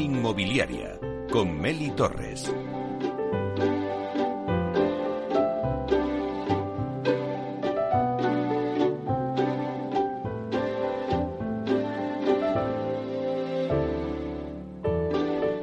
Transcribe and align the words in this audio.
Inmobiliaria 0.00 0.98
con 1.30 1.60
Meli 1.60 1.92
Torres. 1.92 2.52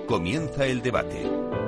Comienza 0.07 0.65
el 0.65 0.81
debate. 0.81 1.58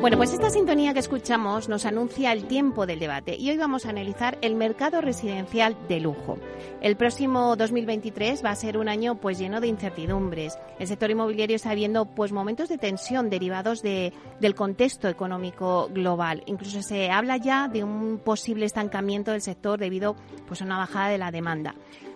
Bueno, 0.00 0.16
pues 0.16 0.32
esta 0.32 0.48
sintonía 0.48 0.94
que 0.94 1.00
escuchamos 1.00 1.68
nos 1.68 1.84
anuncia 1.84 2.32
el 2.32 2.46
tiempo 2.46 2.86
del 2.86 2.98
debate 3.00 3.36
y 3.36 3.50
hoy 3.50 3.58
vamos 3.58 3.84
a 3.84 3.90
analizar 3.90 4.38
el 4.40 4.54
mercado 4.54 5.02
residencial 5.02 5.76
de 5.88 6.00
lujo. 6.00 6.38
El 6.80 6.96
próximo 6.96 7.54
2023 7.54 8.42
va 8.42 8.48
a 8.48 8.54
ser 8.56 8.78
un 8.78 8.88
año 8.88 9.16
pues 9.16 9.38
lleno 9.38 9.60
de 9.60 9.66
incertidumbres. 9.66 10.58
El 10.78 10.86
sector 10.86 11.10
inmobiliario 11.10 11.54
está 11.54 11.74
viendo 11.74 12.06
pues 12.06 12.32
momentos 12.32 12.70
de 12.70 12.78
tensión 12.78 13.28
derivados 13.28 13.82
de, 13.82 14.14
del 14.40 14.54
contexto 14.54 15.06
económico 15.06 15.90
global. 15.92 16.44
Incluso 16.46 16.80
se 16.80 17.10
habla 17.10 17.36
ya 17.36 17.68
de 17.68 17.84
un 17.84 18.22
posible 18.24 18.64
estancamiento 18.64 19.32
del 19.32 19.42
sector 19.42 19.78
debido 19.78 20.16
pues 20.48 20.62
a 20.62 20.64
una 20.64 20.78
bajada 20.78 21.10
de 21.10 21.18
la 21.18 21.30
demanda. 21.30 21.74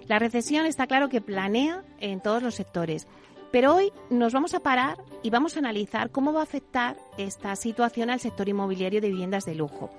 La 0.09 0.19
recesión 0.19 0.65
está 0.65 0.87
claro 0.87 1.11
que 1.11 1.21
planea 1.21 1.83
en 2.01 2.23
todos 2.23 2.43
los 2.43 2.55
sectores. 2.55 3.07
Pero 3.55 3.73
hoy 3.73 3.93
nos 4.11 4.33
vamos 4.33 4.53
a 4.55 4.59
parar 4.59 4.97
y 5.23 5.31
vamos 5.31 5.55
a 5.55 5.61
analizar 5.61 6.11
cómo 6.11 6.33
va 6.33 6.41
a 6.41 6.43
afectar 6.43 6.97
esta 7.19 7.55
situación 7.55 8.11
al 8.11 8.19
sector 8.19 8.49
inmobiliario 8.49 9.01
de 9.01 9.11
viviendas 9.11 9.45
de 9.45 9.55
lujo. 9.55 9.91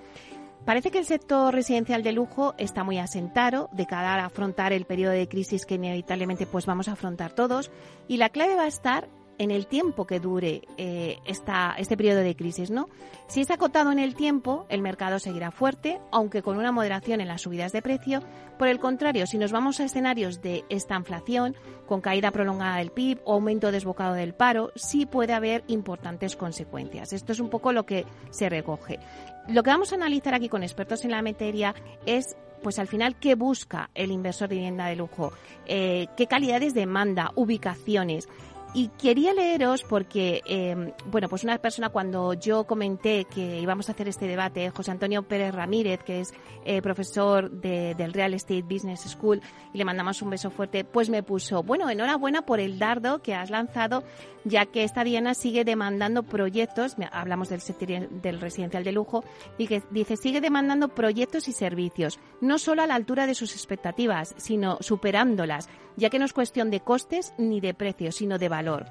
Parece 0.66 0.92
que 0.92 1.00
el 1.00 1.06
sector 1.06 1.54
residencial 1.54 2.04
de 2.04 2.12
lujo 2.12 2.54
está 2.58 2.84
muy 2.84 2.98
asentado 2.98 3.70
de 3.72 3.86
cara 3.86 4.16
a 4.16 4.26
afrontar 4.26 4.74
el 4.74 4.84
periodo 4.84 5.14
de 5.14 5.30
crisis 5.30 5.66
que 5.66 5.76
inevitablemente 5.76 6.46
pues 6.46 6.66
vamos 6.66 6.90
a 6.90 6.94
afrontar 6.94 7.32
todos 7.32 7.72
y 8.10 8.18
la 8.18 8.28
clave 8.28 8.56
va 8.56 8.64
a 8.64 8.68
estar 8.68 9.08
en 9.38 9.52
el 9.52 9.68
tiempo 9.68 10.06
que 10.06 10.20
dure 10.20 10.62
eh, 10.78 11.18
esta, 11.26 11.76
este 11.78 11.98
periodo 11.98 12.22
de 12.22 12.36
crisis, 12.36 12.72
¿no? 12.72 12.90
Si 13.28 13.42
es 13.42 13.52
acotado 13.52 13.92
en 13.92 14.00
el 14.00 14.16
tiempo, 14.16 14.66
el 14.70 14.82
mercado 14.82 15.20
seguirá 15.20 15.52
fuerte, 15.52 16.00
aunque 16.12 16.42
con 16.42 16.58
una 16.58 16.72
moderación 16.72 17.22
en 17.22 17.28
las 17.28 17.42
subidas 17.42 17.72
de 17.72 17.82
precio. 17.82 18.22
Por 18.58 18.68
el 18.68 18.80
contrario, 18.80 19.26
si 19.28 19.38
nos 19.38 19.52
vamos 19.52 19.80
a 19.80 19.86
escenarios 19.86 20.42
de 20.42 20.64
esta 20.70 20.96
inflación, 20.96 21.56
con 21.86 22.02
caída 22.02 22.32
prolongada 22.32 22.78
del 22.78 22.92
PIB 22.92 23.20
o 23.26 23.34
aumento 23.34 23.72
desbocado 23.72 24.14
del 24.14 24.34
paro, 24.34 24.72
sí 24.76 25.06
puede 25.06 25.34
haber 25.34 25.64
importantes 25.68 26.36
consecuencias. 26.36 27.14
Esto 27.14 27.32
es 27.32 27.40
un 27.40 27.50
poco 27.50 27.74
lo 27.74 27.86
que 27.86 28.06
se 28.30 28.50
recoge. 28.50 29.00
Lo 29.48 29.64
que 29.64 29.70
vamos 29.70 29.92
a 29.92 29.96
analizar 29.96 30.34
aquí 30.34 30.50
con 30.50 30.64
expertos 30.64 31.04
en 31.06 31.12
la 31.12 31.22
materia 31.22 31.76
es 32.06 32.36
pues 32.64 32.80
al 32.80 32.88
final, 32.88 33.16
¿qué 33.20 33.36
busca 33.36 33.92
el 33.94 34.12
inversor 34.12 34.50
de 34.50 34.56
vivienda 34.56 34.88
de 34.88 34.96
lujo? 34.96 35.32
Eh, 35.68 36.08
¿Qué 36.18 36.26
calidades 36.26 36.74
demanda? 36.74 37.32
¿Ubicaciones? 37.36 38.28
Y 38.76 38.90
quería 38.90 39.34
leeros 39.34 39.84
porque, 39.84 40.42
em, 40.46 40.92
bueno, 41.06 41.30
pues 41.30 41.46
una 41.46 41.58
persona 41.60 41.88
cuando 41.88 42.34
yo 42.34 42.66
comenté 42.66 43.24
que 43.24 43.62
íbamos 43.62 43.88
a 43.88 43.94
hacer 43.94 44.10
este 44.10 44.28
debate, 44.28 44.70
José 44.70 44.92
Antonio 44.92 45.24
Pérez 45.24 45.56
Ramírez, 45.56 46.04
que 46.04 46.20
es 46.20 46.34
eh, 46.66 46.82
profesor 46.82 47.50
de, 47.50 47.96
del 47.96 48.12
Real 48.12 48.34
Estate 48.34 48.64
Business 48.64 49.00
School, 49.10 49.42
y 49.72 49.78
le 49.78 49.86
mandamos 49.86 50.22
un 50.22 50.30
beso 50.30 50.50
fuerte, 50.50 50.84
pues 50.84 51.10
me 51.10 51.24
puso, 51.24 51.64
bueno, 51.64 51.90
enhorabuena 51.90 52.46
por 52.46 52.60
el 52.60 52.78
dardo 52.78 53.22
que 53.22 53.34
has 53.34 53.50
lanzado, 53.50 54.04
ya 54.44 54.66
que 54.66 54.84
esta 54.84 55.06
Diana 55.06 55.36
sigue 55.36 55.64
demandando 55.64 56.24
proyectos, 56.24 56.98
hablamos 57.14 57.48
del 57.48 57.62
sector 57.62 58.10
del 58.10 58.42
residencial 58.42 58.84
de 58.84 58.92
lujo, 58.92 59.24
y 59.58 59.68
que 59.68 59.84
dice, 59.90 60.18
sigue 60.18 60.42
demandando 60.42 60.90
proyectos 60.90 61.48
y 61.48 61.54
servicios, 61.54 62.20
no 62.42 62.60
solo 62.60 62.82
a 62.82 62.88
la 62.88 62.96
altura 62.96 63.26
de 63.26 63.36
sus 63.36 63.54
expectativas, 63.54 64.36
sino 64.36 64.80
superándolas, 64.82 65.70
ya 65.98 66.10
que 66.10 66.20
no 66.20 66.26
es 66.26 66.34
cuestión 66.34 66.70
de 66.70 66.80
costes 66.80 67.34
ni 67.38 67.60
de 67.60 67.74
precios, 67.74 68.16
sino 68.16 68.38
de 68.38 68.50
valor 68.50 68.86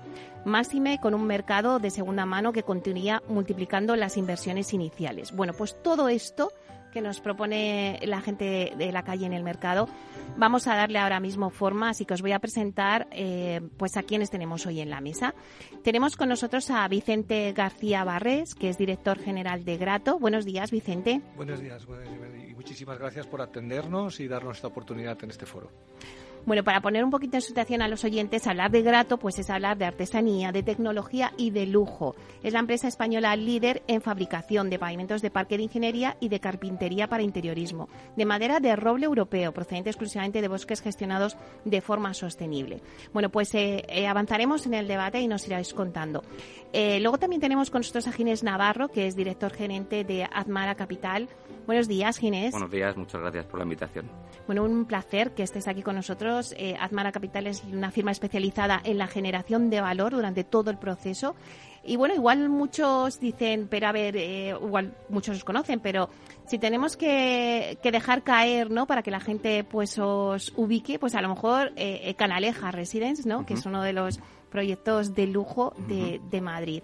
Máxime 0.44 1.00
con 1.00 1.14
un 1.14 1.26
mercado 1.26 1.78
de 1.78 1.90
segunda 1.90 2.26
mano 2.26 2.52
que 2.52 2.62
continuaría 2.62 3.22
multiplicando 3.28 3.96
las 3.96 4.16
inversiones 4.16 4.74
iniciales. 4.74 5.32
Bueno, 5.32 5.54
pues 5.54 5.82
todo 5.82 6.08
esto 6.08 6.52
que 6.92 7.00
nos 7.00 7.20
propone 7.20 7.98
la 8.04 8.20
gente 8.20 8.72
de 8.76 8.92
la 8.92 9.02
calle 9.02 9.26
en 9.26 9.32
el 9.32 9.42
mercado. 9.42 9.88
Vamos 10.36 10.68
a 10.68 10.76
darle 10.76 10.98
ahora 10.98 11.18
mismo 11.18 11.50
forma, 11.50 11.88
así 11.88 12.04
que 12.04 12.14
os 12.14 12.22
voy 12.22 12.30
a 12.32 12.38
presentar 12.38 13.08
pues 13.10 13.62
pues 13.76 13.96
a 13.96 14.02
quienes 14.02 14.30
tenemos 14.30 14.64
hoy 14.66 14.80
en 14.80 14.90
la 14.90 15.00
mesa. 15.00 15.34
Tenemos 15.82 16.16
con 16.16 16.28
nosotros 16.28 16.70
a 16.70 16.86
Vicente 16.88 17.52
García 17.52 18.04
Barres, 18.04 18.54
que 18.54 18.68
es 18.68 18.78
director 18.78 19.18
general 19.18 19.64
de 19.64 19.76
Grato. 19.76 20.18
Buenos 20.18 20.44
días, 20.44 20.70
Vicente. 20.70 21.20
Buenos 21.36 21.60
días 21.60 21.86
y 22.48 22.54
muchísimas 22.54 22.98
gracias 22.98 23.26
por 23.26 23.42
atendernos 23.42 24.20
y 24.20 24.28
darnos 24.28 24.56
esta 24.56 24.68
oportunidad 24.68 25.18
en 25.22 25.30
este 25.30 25.46
foro. 25.46 25.70
Bueno, 26.46 26.62
para 26.62 26.82
poner 26.82 27.04
un 27.04 27.10
poquito 27.10 27.38
en 27.38 27.42
situación 27.42 27.80
a 27.80 27.88
los 27.88 28.04
oyentes, 28.04 28.46
hablar 28.46 28.70
de 28.70 28.82
Grato 28.82 29.18
pues 29.18 29.38
es 29.38 29.48
hablar 29.48 29.78
de 29.78 29.86
artesanía, 29.86 30.52
de 30.52 30.62
tecnología 30.62 31.32
y 31.38 31.50
de 31.50 31.64
lujo. 31.64 32.14
Es 32.42 32.52
la 32.52 32.58
empresa 32.58 32.86
española 32.86 33.34
líder 33.34 33.82
en 33.86 34.02
fabricación 34.02 34.68
de 34.68 34.78
pavimentos 34.78 35.22
de 35.22 35.30
parque 35.30 35.56
de 35.56 35.62
ingeniería 35.62 36.18
y 36.20 36.28
de 36.28 36.40
carpintería 36.40 37.08
para 37.08 37.22
interiorismo, 37.22 37.88
de 38.16 38.26
madera 38.26 38.60
de 38.60 38.76
roble 38.76 39.06
europeo, 39.06 39.52
procedente 39.52 39.88
exclusivamente 39.88 40.42
de 40.42 40.48
bosques 40.48 40.82
gestionados 40.82 41.38
de 41.64 41.80
forma 41.80 42.12
sostenible. 42.12 42.82
Bueno, 43.14 43.30
pues 43.30 43.54
eh, 43.54 43.84
eh, 43.88 44.06
avanzaremos 44.06 44.66
en 44.66 44.74
el 44.74 44.86
debate 44.86 45.20
y 45.20 45.28
nos 45.28 45.46
iráis 45.46 45.72
contando. 45.72 46.22
Eh, 46.74 47.00
luego 47.00 47.16
también 47.16 47.40
tenemos 47.40 47.70
con 47.70 47.80
nosotros 47.80 48.06
a 48.06 48.12
Ginés 48.12 48.42
Navarro, 48.42 48.88
que 48.88 49.06
es 49.06 49.16
director 49.16 49.52
gerente 49.52 50.04
de 50.04 50.24
Azmara 50.24 50.74
Capital. 50.74 51.28
Buenos 51.66 51.88
días, 51.88 52.18
Ginés. 52.18 52.52
Buenos 52.52 52.70
días, 52.70 52.96
muchas 52.96 53.20
gracias 53.20 53.46
por 53.46 53.58
la 53.58 53.64
invitación. 53.64 54.10
Bueno, 54.46 54.64
un 54.64 54.84
placer 54.84 55.32
que 55.32 55.42
estés 55.42 55.66
aquí 55.66 55.82
con 55.82 55.96
nosotros. 55.96 56.54
Eh, 56.58 56.76
Azmara 56.78 57.10
Capital 57.10 57.46
es 57.46 57.64
una 57.64 57.90
firma 57.90 58.10
especializada 58.10 58.80
en 58.84 58.98
la 58.98 59.06
generación 59.06 59.70
de 59.70 59.80
valor 59.80 60.12
durante 60.12 60.44
todo 60.44 60.70
el 60.70 60.76
proceso. 60.76 61.34
Y 61.82 61.96
bueno, 61.96 62.14
igual 62.14 62.48
muchos 62.48 63.20
dicen, 63.20 63.68
pero 63.70 63.88
a 63.88 63.92
ver, 63.92 64.16
eh, 64.16 64.50
igual 64.50 64.94
muchos 65.08 65.36
os 65.36 65.44
conocen, 65.44 65.80
pero 65.80 66.08
si 66.46 66.58
tenemos 66.58 66.96
que, 66.96 67.78
dejar 67.82 68.22
caer, 68.22 68.70
¿no? 68.70 68.86
Para 68.86 69.02
que 69.02 69.10
la 69.10 69.20
gente 69.20 69.64
pues 69.64 69.98
os 69.98 70.52
ubique, 70.56 70.98
pues 70.98 71.14
a 71.14 71.22
lo 71.22 71.28
mejor 71.28 71.72
eh, 71.76 72.14
Canaleja 72.14 72.70
Residence, 72.70 73.28
¿no? 73.28 73.46
Que 73.46 73.54
es 73.54 73.64
uno 73.66 73.82
de 73.82 73.92
los 73.92 74.18
proyectos 74.50 75.14
de 75.14 75.26
lujo 75.26 75.74
de, 75.88 76.20
de 76.30 76.40
Madrid. 76.40 76.82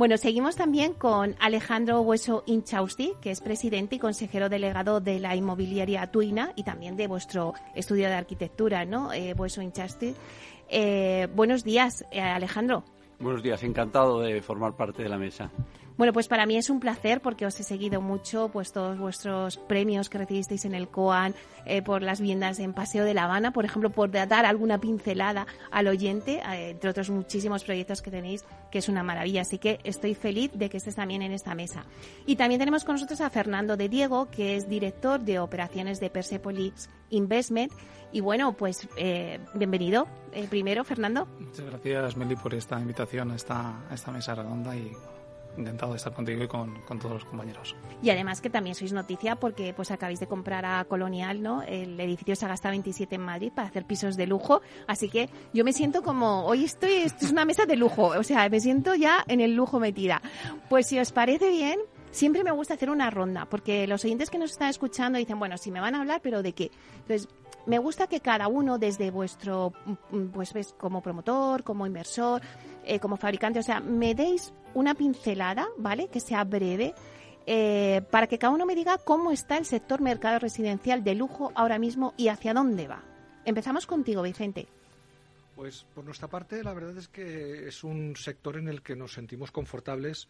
Bueno, 0.00 0.16
seguimos 0.16 0.56
también 0.56 0.94
con 0.94 1.36
Alejandro 1.40 2.00
Hueso 2.00 2.42
Inchausti, 2.46 3.12
que 3.20 3.30
es 3.30 3.42
presidente 3.42 3.96
y 3.96 3.98
consejero 3.98 4.48
delegado 4.48 4.98
de 5.02 5.20
la 5.20 5.36
inmobiliaria 5.36 6.10
Tuina 6.10 6.54
y 6.56 6.62
también 6.62 6.96
de 6.96 7.06
vuestro 7.06 7.52
estudio 7.74 8.08
de 8.08 8.14
arquitectura, 8.14 8.86
¿no? 8.86 9.12
Eh, 9.12 9.34
Hueso 9.36 9.60
Inchausti. 9.60 10.14
Eh, 10.70 11.28
buenos 11.34 11.64
días, 11.64 12.06
eh, 12.12 12.22
Alejandro. 12.22 12.82
Buenos 13.18 13.42
días, 13.42 13.62
encantado 13.62 14.20
de 14.20 14.40
formar 14.40 14.72
parte 14.72 15.02
de 15.02 15.10
la 15.10 15.18
mesa. 15.18 15.50
Bueno, 16.00 16.14
pues 16.14 16.28
para 16.28 16.46
mí 16.46 16.56
es 16.56 16.70
un 16.70 16.80
placer 16.80 17.20
porque 17.20 17.44
os 17.44 17.60
he 17.60 17.62
seguido 17.62 18.00
mucho, 18.00 18.48
pues 18.48 18.72
todos 18.72 18.98
vuestros 18.98 19.58
premios 19.58 20.08
que 20.08 20.16
recibisteis 20.16 20.64
en 20.64 20.74
el 20.74 20.88
COAN, 20.88 21.34
eh, 21.66 21.82
por 21.82 22.00
las 22.00 22.22
viviendas 22.22 22.58
en 22.58 22.72
Paseo 22.72 23.04
de 23.04 23.12
La 23.12 23.24
Habana, 23.24 23.52
por 23.52 23.66
ejemplo, 23.66 23.90
por 23.90 24.10
dar 24.10 24.46
alguna 24.46 24.78
pincelada 24.78 25.46
al 25.70 25.88
oyente, 25.88 26.36
eh, 26.38 26.70
entre 26.70 26.88
otros 26.88 27.10
muchísimos 27.10 27.64
proyectos 27.64 28.00
que 28.00 28.10
tenéis, 28.10 28.46
que 28.70 28.78
es 28.78 28.88
una 28.88 29.02
maravilla. 29.02 29.42
Así 29.42 29.58
que 29.58 29.78
estoy 29.84 30.14
feliz 30.14 30.50
de 30.54 30.70
que 30.70 30.78
estés 30.78 30.94
también 30.94 31.20
en 31.20 31.32
esta 31.32 31.54
mesa. 31.54 31.84
Y 32.24 32.36
también 32.36 32.60
tenemos 32.60 32.84
con 32.84 32.94
nosotros 32.94 33.20
a 33.20 33.28
Fernando 33.28 33.76
de 33.76 33.90
Diego, 33.90 34.30
que 34.30 34.56
es 34.56 34.70
director 34.70 35.20
de 35.20 35.38
operaciones 35.38 36.00
de 36.00 36.08
Persepolis 36.08 36.88
Investment. 37.10 37.74
Y 38.10 38.20
bueno, 38.20 38.54
pues 38.54 38.88
eh, 38.96 39.38
bienvenido. 39.52 40.08
primero, 40.48 40.82
Fernando. 40.82 41.26
Muchas 41.38 41.66
gracias, 41.66 42.16
Meli, 42.16 42.36
por 42.36 42.54
esta 42.54 42.80
invitación 42.80 43.32
a 43.32 43.34
esta 43.34 44.10
mesa 44.10 44.34
redonda 44.34 44.74
y 44.74 44.92
encantado 45.56 45.92
de 45.92 45.98
estar 45.98 46.12
contigo 46.12 46.42
y 46.42 46.48
con, 46.48 46.82
todos 46.86 47.14
los 47.14 47.24
compañeros. 47.24 47.74
Y 48.02 48.10
además 48.10 48.40
que 48.40 48.50
también 48.50 48.74
sois 48.74 48.92
noticia 48.92 49.36
porque 49.36 49.72
pues 49.74 49.90
acabáis 49.90 50.20
de 50.20 50.26
comprar 50.26 50.64
a 50.64 50.84
Colonial, 50.84 51.42
¿no? 51.42 51.62
El 51.62 51.98
edificio 52.00 52.34
gastado 52.40 52.72
27 52.72 53.14
en 53.14 53.20
Madrid 53.20 53.52
para 53.54 53.68
hacer 53.68 53.84
pisos 53.84 54.16
de 54.16 54.26
lujo, 54.26 54.62
así 54.86 55.08
que 55.08 55.28
yo 55.52 55.64
me 55.64 55.72
siento 55.72 56.02
como, 56.02 56.44
hoy 56.44 56.64
estoy, 56.64 56.92
esto 56.92 57.24
es 57.24 57.32
una 57.32 57.44
mesa 57.44 57.66
de 57.66 57.76
lujo, 57.76 58.08
o 58.08 58.22
sea, 58.22 58.48
me 58.48 58.60
siento 58.60 58.94
ya 58.94 59.24
en 59.28 59.40
el 59.40 59.54
lujo 59.54 59.78
metida. 59.78 60.20
Pues 60.68 60.86
si 60.86 60.98
os 60.98 61.12
parece 61.12 61.50
bien, 61.50 61.80
siempre 62.10 62.44
me 62.44 62.50
gusta 62.50 62.74
hacer 62.74 62.90
una 62.90 63.10
ronda, 63.10 63.46
porque 63.46 63.86
los 63.86 64.04
oyentes 64.04 64.30
que 64.30 64.38
nos 64.38 64.52
están 64.52 64.68
escuchando 64.68 65.18
dicen, 65.18 65.38
bueno, 65.38 65.56
si 65.58 65.70
me 65.70 65.80
van 65.80 65.94
a 65.94 66.00
hablar, 66.00 66.20
pero 66.22 66.42
¿de 66.42 66.52
qué? 66.52 66.70
Entonces, 66.98 67.28
me 67.66 67.78
gusta 67.78 68.06
que 68.06 68.20
cada 68.20 68.48
uno, 68.48 68.78
desde 68.78 69.10
vuestro, 69.10 69.72
pues 70.32 70.52
ves, 70.52 70.74
como 70.78 71.02
promotor, 71.02 71.62
como 71.62 71.86
inversor, 71.86 72.42
eh, 72.84 72.98
como 72.98 73.16
fabricante, 73.16 73.58
o 73.58 73.62
sea, 73.62 73.80
me 73.80 74.14
deis 74.14 74.52
una 74.74 74.94
pincelada, 74.94 75.68
¿vale? 75.78 76.08
Que 76.08 76.20
sea 76.20 76.44
breve, 76.44 76.94
eh, 77.46 78.02
para 78.10 78.26
que 78.26 78.38
cada 78.38 78.52
uno 78.52 78.66
me 78.66 78.74
diga 78.74 78.98
cómo 78.98 79.32
está 79.32 79.58
el 79.58 79.64
sector 79.64 80.00
mercado 80.00 80.38
residencial 80.38 81.02
de 81.02 81.14
lujo 81.14 81.52
ahora 81.54 81.78
mismo 81.78 82.14
y 82.16 82.28
hacia 82.28 82.54
dónde 82.54 82.86
va. 82.88 83.02
Empezamos 83.44 83.86
contigo, 83.86 84.22
Vicente. 84.22 84.68
Pues 85.56 85.84
por 85.94 86.04
nuestra 86.04 86.28
parte, 86.28 86.62
la 86.62 86.72
verdad 86.72 86.96
es 86.96 87.08
que 87.08 87.68
es 87.68 87.84
un 87.84 88.16
sector 88.16 88.56
en 88.56 88.68
el 88.68 88.82
que 88.82 88.96
nos 88.96 89.12
sentimos 89.12 89.50
confortables 89.50 90.28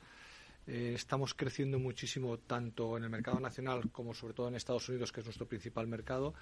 Eh, 0.67 0.93
estamos 0.94 1.35
creciendo 1.35 1.79
muchísimo 1.79 2.38
tanto 2.38 2.96
en 2.96 3.05
el 3.05 3.11
mercado 3.11 3.41
nacional 3.41 3.91
como 3.91 4.14
sobre 4.14 4.35
todo 4.35 4.49
en 4.49 4.55
Estados 4.55 4.88
Unidos, 4.88 5.11
que 5.11 5.20
es 5.20 5.26
nuestro 5.26 5.46
principal 5.46 5.87
mercado. 5.87 6.35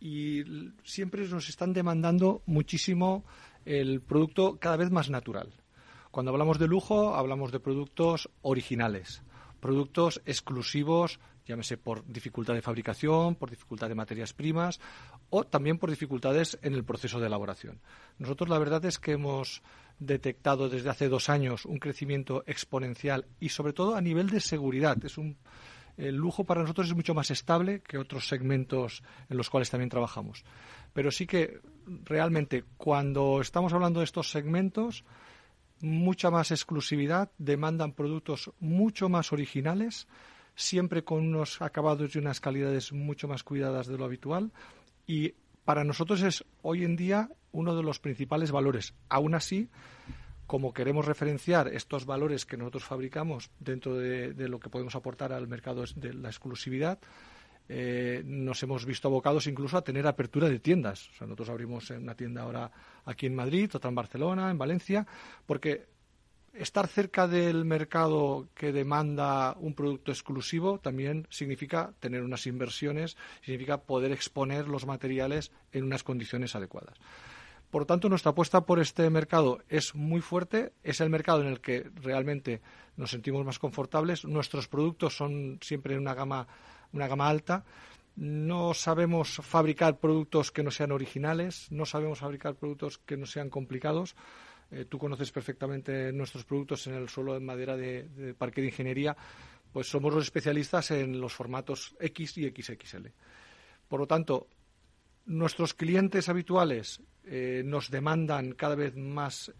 Y 0.00 0.72
siempre 0.84 1.26
nos 1.26 1.48
están 1.48 1.72
demandando 1.72 2.42
muchísimo 2.46 3.24
el 3.68 4.00
producto 4.00 4.58
cada 4.58 4.78
vez 4.78 4.90
más 4.90 5.10
natural. 5.10 5.52
Cuando 6.10 6.32
hablamos 6.32 6.58
de 6.58 6.66
lujo, 6.66 7.14
hablamos 7.14 7.52
de 7.52 7.60
productos 7.60 8.30
originales, 8.40 9.22
productos 9.60 10.22
exclusivos, 10.24 11.20
llámese 11.44 11.76
por 11.76 12.06
dificultad 12.06 12.54
de 12.54 12.62
fabricación, 12.62 13.34
por 13.34 13.50
dificultad 13.50 13.88
de 13.88 13.94
materias 13.94 14.32
primas 14.32 14.80
o 15.28 15.44
también 15.44 15.78
por 15.78 15.90
dificultades 15.90 16.58
en 16.62 16.72
el 16.72 16.84
proceso 16.84 17.20
de 17.20 17.26
elaboración. 17.26 17.80
Nosotros 18.18 18.48
la 18.48 18.58
verdad 18.58 18.84
es 18.86 18.98
que 18.98 19.12
hemos 19.12 19.62
detectado 19.98 20.70
desde 20.70 20.88
hace 20.88 21.08
dos 21.08 21.28
años 21.28 21.66
un 21.66 21.78
crecimiento 21.78 22.44
exponencial 22.46 23.26
y 23.38 23.50
sobre 23.50 23.74
todo 23.74 23.96
a 23.96 24.00
nivel 24.00 24.30
de 24.30 24.40
seguridad. 24.40 24.96
Es 25.04 25.18
un, 25.18 25.36
el 25.98 26.14
lujo 26.14 26.44
para 26.44 26.62
nosotros 26.62 26.86
es 26.86 26.94
mucho 26.94 27.12
más 27.12 27.30
estable 27.30 27.80
que 27.80 27.98
otros 27.98 28.28
segmentos 28.28 29.02
en 29.28 29.36
los 29.36 29.50
cuales 29.50 29.68
también 29.68 29.90
trabajamos. 29.90 30.44
Pero 30.92 31.10
sí 31.10 31.26
que 31.26 31.60
realmente 32.04 32.64
cuando 32.76 33.40
estamos 33.40 33.72
hablando 33.72 34.00
de 34.00 34.04
estos 34.04 34.30
segmentos, 34.30 35.04
mucha 35.80 36.30
más 36.30 36.50
exclusividad, 36.52 37.30
demandan 37.36 37.92
productos 37.92 38.52
mucho 38.60 39.08
más 39.08 39.32
originales, 39.32 40.06
siempre 40.54 41.04
con 41.04 41.26
unos 41.26 41.60
acabados 41.60 42.14
y 42.14 42.18
unas 42.18 42.40
calidades 42.40 42.92
mucho 42.92 43.28
más 43.28 43.42
cuidadas 43.42 43.88
de 43.88 43.98
lo 43.98 44.04
habitual 44.04 44.52
y 45.06 45.34
para 45.64 45.84
nosotros 45.84 46.22
es 46.22 46.44
hoy 46.62 46.84
en 46.84 46.96
día 46.96 47.28
uno 47.52 47.76
de 47.76 47.82
los 47.82 47.98
principales 47.98 48.52
valores. 48.52 48.94
Aún 49.08 49.34
así, 49.34 49.68
como 50.48 50.72
queremos 50.72 51.04
referenciar 51.04 51.68
estos 51.68 52.06
valores 52.06 52.46
que 52.46 52.56
nosotros 52.56 52.82
fabricamos 52.82 53.50
dentro 53.60 53.94
de, 53.94 54.48
lo 54.48 54.58
que 54.58 54.70
podemos 54.70 54.94
aportar 54.94 55.30
al 55.30 55.46
mercado 55.46 55.84
de 55.94 56.14
la 56.14 56.30
exclusividad, 56.30 56.98
eh, 57.68 58.22
nos 58.24 58.62
hemos 58.62 58.86
visto 58.86 59.08
abocados 59.08 59.46
incluso 59.46 59.76
a 59.76 59.84
tener 59.84 60.06
apertura 60.06 60.48
de 60.48 60.58
tiendas. 60.58 61.10
O 61.10 61.12
sea, 61.12 61.26
nosotros 61.26 61.50
abrimos 61.50 61.90
una 61.90 62.14
tienda 62.14 62.42
ahora 62.42 62.70
aquí 63.04 63.26
en 63.26 63.34
Madrid, 63.34 63.70
otra 63.74 63.90
en 63.90 63.94
Barcelona, 63.94 64.50
en 64.50 64.56
Valencia, 64.56 65.06
porque 65.44 65.84
estar 66.54 66.88
cerca 66.88 67.28
del 67.28 67.66
mercado 67.66 68.48
que 68.54 68.72
demanda 68.72 69.54
un 69.60 69.74
producto 69.74 70.10
exclusivo 70.12 70.78
también 70.78 71.26
significa 71.28 71.92
tener 72.00 72.22
unas 72.22 72.46
inversiones, 72.46 73.18
significa 73.42 73.82
poder 73.82 74.12
exponer 74.12 74.66
los 74.66 74.86
materiales 74.86 75.52
en 75.72 75.84
unas 75.84 76.02
condiciones 76.04 76.56
adecuadas. 76.56 76.96
Por 77.70 77.84
tanto, 77.84 78.08
nuestra 78.08 78.30
apuesta 78.30 78.62
por 78.62 78.78
este 78.80 79.10
mercado 79.10 79.58
es 79.68 79.94
muy 79.94 80.20
fuerte, 80.20 80.72
es 80.82 81.00
el 81.00 81.10
mercado 81.10 81.42
en 81.42 81.48
el 81.48 81.60
que 81.60 81.90
realmente 81.96 82.62
nos 82.96 83.10
sentimos 83.10 83.44
más 83.44 83.58
confortables. 83.58 84.24
Nuestros 84.24 84.68
productos 84.68 85.16
son 85.16 85.58
siempre 85.60 85.94
en 85.94 86.00
una 86.00 86.14
gama, 86.14 86.46
una 86.92 87.08
gama 87.08 87.28
alta. 87.28 87.64
No 88.16 88.74
sabemos 88.74 89.40
fabricar 89.42 89.98
productos 89.98 90.50
que 90.50 90.62
no 90.62 90.70
sean 90.70 90.92
originales, 90.92 91.70
no 91.70 91.84
sabemos 91.84 92.20
fabricar 92.20 92.54
productos 92.54 92.98
que 92.98 93.16
no 93.16 93.26
sean 93.26 93.50
complicados 93.50 94.16
eh, 94.70 94.84
tú 94.84 94.98
conoces 94.98 95.32
perfectamente 95.32 96.12
nuestros 96.12 96.44
productos 96.44 96.86
en 96.86 96.94
el 96.94 97.08
suelo 97.08 97.34
de 97.34 97.40
madera 97.40 97.76
de, 97.76 98.34
Parque 98.36 98.60
de 98.60 98.68
Ingeniería, 98.68 99.16
pues 99.72 99.88
somos 99.88 100.12
los 100.12 100.24
especialistas 100.24 100.90
en 100.90 101.20
los 101.20 101.32
formatos 101.32 101.96
X 102.00 102.36
y 102.38 102.48
XXL. 102.50 103.06
Por 103.88 104.00
lo 104.00 104.06
tanto, 104.06 104.48
nuestros 105.24 105.72
clientes 105.72 106.28
habituales 106.28 107.00
eh, 107.30 107.62
nos 107.64 107.90
demandan 107.90 108.52
cada 108.52 108.74
vez 108.74 108.96
más, 108.96 109.52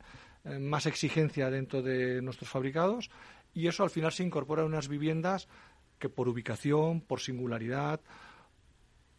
eh, 0.44 0.58
más 0.58 0.86
exigencia 0.86 1.50
dentro 1.50 1.82
de 1.82 2.22
nuestros 2.22 2.48
fabricados 2.48 3.10
y 3.52 3.66
eso 3.66 3.82
al 3.82 3.90
final 3.90 4.12
se 4.12 4.24
incorpora 4.24 4.62
en 4.62 4.68
unas 4.68 4.88
viviendas 4.88 5.48
que 5.98 6.08
por 6.08 6.28
ubicación, 6.28 7.00
por 7.00 7.20
singularidad, 7.20 8.00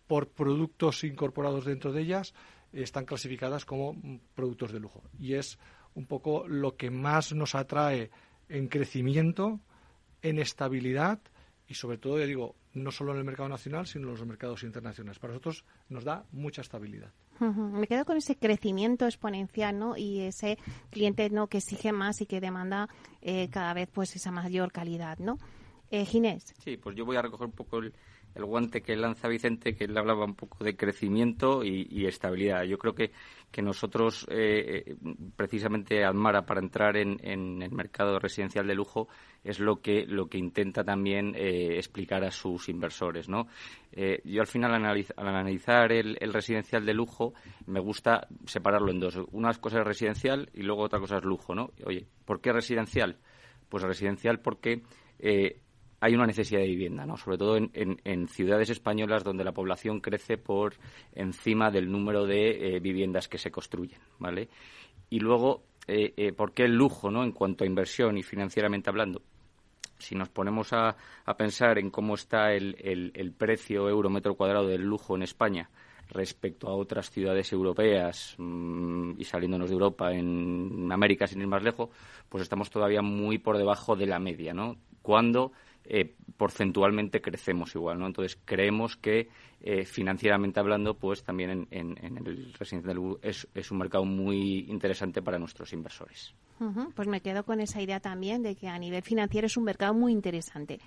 por 0.07 0.29
productos 0.29 1.03
incorporados 1.03 1.65
dentro 1.65 1.91
de 1.91 2.01
ellas, 2.01 2.33
están 2.73 3.05
clasificadas 3.05 3.65
como 3.65 3.95
productos 4.33 4.71
de 4.71 4.79
lujo. 4.79 5.03
Y 5.19 5.33
es 5.33 5.59
un 5.93 6.05
poco 6.05 6.47
lo 6.47 6.75
que 6.75 6.89
más 6.89 7.33
nos 7.33 7.53
atrae 7.53 8.09
en 8.47 8.67
crecimiento, 8.67 9.59
en 10.21 10.39
estabilidad 10.39 11.19
y 11.69 11.75
sobre 11.75 11.99
todo, 11.99 12.19
ya 12.19 12.25
digo, 12.25 12.55
no 12.73 12.89
solo 12.89 13.13
en 13.13 13.19
el 13.19 13.23
mercado 13.23 13.47
nacional, 13.47 13.85
sino 13.85 14.07
en 14.07 14.13
los 14.13 14.25
mercados 14.25 14.63
internacionales. 14.63 15.19
Para 15.19 15.33
nosotros 15.33 15.63
nos 15.87 16.03
da 16.03 16.25
mucha 16.31 16.61
estabilidad. 16.61 17.13
Me 17.39 17.87
quedo 17.87 18.03
con 18.05 18.17
ese 18.17 18.35
crecimiento 18.35 19.05
exponencial, 19.05 19.77
¿no? 19.77 19.95
Y 19.95 20.21
ese 20.21 20.57
cliente, 20.89 21.29
¿no? 21.29 21.47
Que 21.47 21.59
exige 21.59 21.91
más 21.93 22.21
y 22.21 22.25
que 22.25 22.41
demanda 22.41 22.89
eh, 23.21 23.49
cada 23.49 23.73
vez, 23.73 23.87
pues, 23.87 24.15
esa 24.15 24.31
mayor 24.31 24.71
calidad, 24.71 25.19
¿no? 25.19 25.37
Eh, 25.91 26.05
Ginés. 26.05 26.53
Sí, 26.63 26.75
pues 26.77 26.95
yo 26.95 27.05
voy 27.05 27.17
a 27.17 27.21
recoger 27.21 27.45
un 27.45 27.53
poco 27.53 27.77
el, 27.77 27.93
el 28.35 28.45
guante 28.45 28.81
que 28.81 28.95
lanza 28.95 29.27
Vicente, 29.27 29.75
que 29.75 29.85
él 29.85 29.97
hablaba 29.97 30.25
un 30.25 30.35
poco 30.35 30.63
de 30.63 30.75
crecimiento 30.75 31.63
y, 31.63 32.05
estabilidad. 32.05 32.63
Yo 32.63 32.77
creo 32.77 32.93
que, 32.93 33.11
que 33.51 33.61
nosotros, 33.61 34.25
eh, 34.29 34.83
eh, 34.85 34.95
precisamente 35.35 36.03
Admara, 36.03 36.45
para 36.45 36.61
entrar 36.61 36.97
en, 36.97 37.19
el 37.21 37.71
mercado 37.71 38.19
residencial 38.19 38.67
de 38.67 38.75
lujo, 38.75 39.07
es 39.43 39.59
lo 39.59 39.81
que, 39.81 40.05
lo 40.05 40.27
que 40.27 40.37
intenta 40.37 40.83
también 40.83 41.33
eh, 41.35 41.75
explicar 41.77 42.23
a 42.23 42.31
sus 42.31 42.69
inversores. 42.69 43.29
¿no? 43.29 43.47
yo 44.23 44.41
al 44.41 44.47
final, 44.47 44.73
al 44.73 45.27
analizar 45.27 45.91
el, 45.91 46.15
residencial 46.31 46.85
de 46.85 46.93
lujo, 46.93 47.33
me 47.65 47.79
gusta 47.79 48.27
separarlo 48.45 48.91
en 48.91 48.99
dos. 48.99 49.19
Una 49.31 49.53
cosa 49.55 49.79
es 49.79 49.85
residencial 49.85 50.49
y 50.53 50.61
luego 50.61 50.83
otra 50.83 50.99
cosa 50.99 51.17
es 51.17 51.23
lujo. 51.23 51.55
¿no? 51.55 51.71
Oye, 51.85 52.05
¿por 52.25 52.39
qué 52.39 52.53
residencial? 52.53 53.17
Pues 53.67 53.83
residencial 53.83 54.39
porque 54.39 54.83
hay 56.01 56.15
una 56.15 56.25
necesidad 56.25 56.61
de 56.61 56.67
vivienda, 56.67 57.05
¿no? 57.05 57.17
sobre 57.17 57.37
todo 57.37 57.57
en, 57.57 58.27
ciudades 58.27 58.69
españolas 58.69 59.23
donde 59.23 59.43
la 59.43 59.51
población 59.51 59.99
crece 59.99 60.37
por 60.37 60.75
encima 61.13 61.71
del 61.71 61.91
número 61.91 62.25
de 62.25 62.75
eh, 62.75 62.79
viviendas 62.79 63.27
que 63.27 63.37
se 63.37 63.51
construyen. 63.51 63.99
¿vale? 64.17 64.49
Y 65.09 65.19
luego, 65.19 65.63
eh, 65.87 66.13
eh, 66.15 66.31
¿por 66.31 66.53
qué 66.53 66.63
el 66.63 66.75
lujo 66.75 67.11
¿no? 67.11 67.23
en 67.23 67.31
cuanto 67.31 67.63
a 67.63 67.67
inversión 67.67 68.17
y 68.17 68.23
financieramente 68.23 68.89
hablando? 68.89 69.21
Si 69.97 70.15
nos 70.15 70.29
ponemos 70.29 70.71
a, 70.71 70.95
pensar 71.37 71.77
en 71.77 71.89
cómo 71.89 72.15
está 72.15 72.53
el, 72.53 73.35
precio 73.37 73.89
euro 73.89 74.09
metro 74.09 74.35
cuadrado 74.35 74.67
del 74.67 74.83
lujo 74.83 75.15
en 75.15 75.23
España 75.23 75.69
respecto 76.09 76.67
a 76.67 76.75
otras 76.75 77.09
ciudades 77.09 77.51
europeas 77.53 78.35
mm, 78.37 79.13
y 79.17 79.23
saliéndonos 79.23 79.69
de 79.69 79.73
Europa 79.73 80.11
en 80.13 80.91
América 80.91 81.27
sin 81.27 81.41
ir 81.41 81.47
más 81.47 81.63
lejos, 81.63 81.89
pues 82.27 82.43
estamos 82.43 82.69
todavía 82.69 83.01
muy 83.01 83.37
por 83.37 83.57
debajo 83.57 83.95
de 83.95 84.07
la 84.07 84.19
media, 84.19 84.53
¿no? 84.53 84.77
Cuando 85.01 85.51
eh, 85.85 86.15
porcentualmente 86.37 87.21
crecemos 87.21 87.73
igual, 87.75 87.99
¿no? 87.99 88.07
Entonces 88.07 88.37
creemos 88.43 88.95
que 88.95 89.29
eh, 89.61 89.85
financieramente 89.85 90.59
hablando, 90.59 90.95
pues 90.95 91.23
también 91.23 91.67
en, 91.71 91.97
el 92.01 92.53
residencial 92.53 93.17
es, 93.21 93.47
es, 93.53 93.71
un 93.71 93.77
mercado 93.77 94.05
muy 94.05 94.65
interesante 94.69 95.21
para 95.21 95.39
nuestros 95.39 95.73
inversores. 95.73 96.33
Pues 96.93 97.07
me 97.07 97.21
quedo 97.21 97.43
con 97.43 97.61
esa 97.61 97.81
idea 97.81 98.01
también 98.01 98.43
de 98.43 98.55
que 98.55 98.67
a 98.67 98.77
nivel 98.77 99.01
financiero 99.01 99.47
es 99.47 99.55
un 99.55 99.63
mercado 99.63 99.93
muy 99.93 100.11
interesante. 100.11 100.79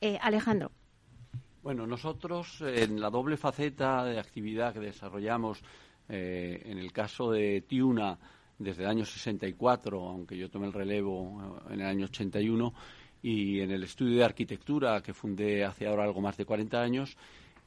Eh, 0.00 0.18
Alejandro. 0.20 0.72
Bueno, 1.62 1.86
nosotros 1.86 2.60
en 2.60 3.00
la 3.00 3.08
doble 3.08 3.36
faceta 3.36 4.04
de 4.04 4.18
actividad 4.18 4.72
que 4.72 4.80
desarrollamos, 4.80 5.62
en 6.08 6.76
el 6.78 6.92
caso 6.92 7.30
de 7.30 7.62
Tiuna, 7.62 8.18
desde 8.58 8.82
el 8.82 8.88
año 8.88 9.04
64, 9.04 10.08
aunque 10.08 10.36
yo 10.36 10.50
tomé 10.50 10.66
el 10.66 10.72
relevo 10.72 11.62
en 11.70 11.80
el 11.80 11.86
año 11.86 12.06
81, 12.06 12.74
y 13.22 13.60
en 13.60 13.70
el 13.70 13.84
estudio 13.84 14.18
de 14.18 14.24
arquitectura 14.24 15.00
que 15.00 15.14
fundé 15.14 15.64
hace 15.64 15.86
ahora 15.86 16.04
algo 16.04 16.20
más 16.20 16.36
de 16.36 16.44
40 16.44 16.82
años, 16.82 17.16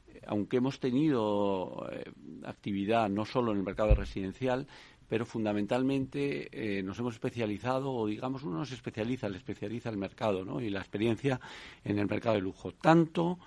eh, 0.08 0.20
aunque 0.26 0.58
hemos 0.58 0.78
tenido 0.78 1.88
eh, 1.90 2.04
actividad 2.44 3.08
no 3.08 3.24
solo 3.24 3.52
en 3.52 3.58
el 3.58 3.64
mercado 3.64 3.94
residencial, 3.94 4.66
pero 5.08 5.24
fundamentalmente 5.24 6.48
eh, 6.52 6.82
nos 6.82 6.98
hemos 6.98 7.14
especializado, 7.14 7.92
o 7.92 8.06
digamos, 8.06 8.42
uno 8.42 8.58
nos 8.58 8.72
especializa, 8.72 9.28
le 9.28 9.38
especializa 9.38 9.88
el 9.88 9.96
mercado 9.96 10.44
¿no? 10.44 10.60
y 10.60 10.68
la 10.68 10.80
experiencia 10.80 11.40
en 11.84 11.98
el 11.98 12.06
mercado 12.06 12.34
de 12.34 12.42
lujo. 12.42 12.72
Tanto 12.72 13.38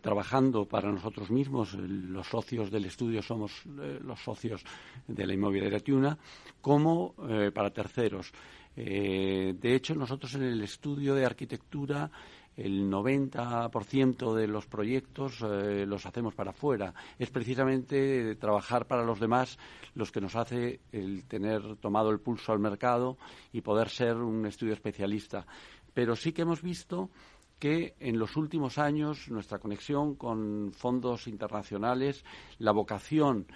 trabajando 0.00 0.66
para 0.66 0.92
nosotros 0.92 1.30
mismos, 1.30 1.74
los 1.74 2.28
socios 2.28 2.70
del 2.70 2.84
estudio 2.84 3.20
somos 3.22 3.64
los 3.66 4.20
socios 4.20 4.62
de 5.08 5.26
la 5.26 5.34
inmobiliaria 5.34 5.80
Tiuna, 5.80 6.16
como 6.60 7.14
para 7.52 7.70
terceros. 7.70 8.32
Eh, 8.76 9.54
de 9.58 9.74
hecho, 9.74 9.94
nosotros 9.94 10.34
en 10.34 10.42
el 10.42 10.62
estudio 10.62 11.14
de 11.14 11.24
arquitectura 11.24 12.10
el 12.56 12.90
90% 12.90 14.34
de 14.34 14.46
los 14.46 14.66
proyectos 14.66 15.42
eh, 15.42 15.84
los 15.86 16.06
hacemos 16.06 16.34
para 16.34 16.50
afuera. 16.50 16.94
Es 17.18 17.30
precisamente 17.30 18.34
trabajar 18.36 18.86
para 18.86 19.04
los 19.04 19.20
demás 19.20 19.58
los 19.94 20.10
que 20.10 20.20
nos 20.20 20.36
hace 20.36 20.80
el 20.92 21.24
tener 21.24 21.76
tomado 21.76 22.10
el 22.10 22.20
pulso 22.20 22.52
al 22.52 22.58
mercado 22.58 23.18
y 23.52 23.62
poder 23.62 23.88
ser 23.88 24.16
un 24.16 24.46
estudio 24.46 24.74
especialista. 24.74 25.46
Pero 25.92 26.16
sí 26.16 26.32
que 26.32 26.42
hemos 26.42 26.62
visto 26.62 27.10
que 27.58 27.94
en 28.00 28.18
los 28.18 28.36
últimos 28.36 28.78
años 28.78 29.28
nuestra 29.30 29.58
conexión 29.58 30.14
con 30.14 30.72
fondos 30.72 31.26
internacionales, 31.26 32.24
la 32.58 32.72
vocación 32.72 33.46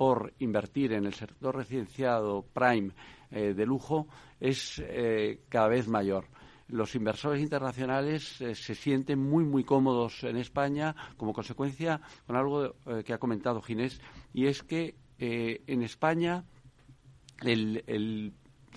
por 0.00 0.32
invertir 0.38 0.94
en 0.94 1.04
el 1.04 1.12
sector 1.12 1.54
residenciado 1.54 2.42
prime 2.54 2.92
eh, 3.30 3.52
de 3.52 3.66
lujo 3.66 4.08
es 4.40 4.82
eh, 4.82 5.42
cada 5.50 5.68
vez 5.68 5.88
mayor. 5.88 6.24
los 6.68 6.94
inversores 6.94 7.42
internacionales 7.42 8.40
eh, 8.40 8.54
se 8.54 8.74
sienten 8.74 9.18
muy, 9.18 9.44
muy 9.44 9.62
cómodos 9.62 10.24
en 10.24 10.38
España 10.38 10.96
como 11.18 11.34
consecuencia 11.34 12.00
con 12.26 12.36
algo 12.36 12.76
que 13.04 13.12
ha 13.12 13.18
comentado 13.18 13.60
Ginés, 13.60 14.00
y 14.32 14.46
es 14.46 14.62
que 14.62 14.94
en 15.18 15.82
España 15.82 16.44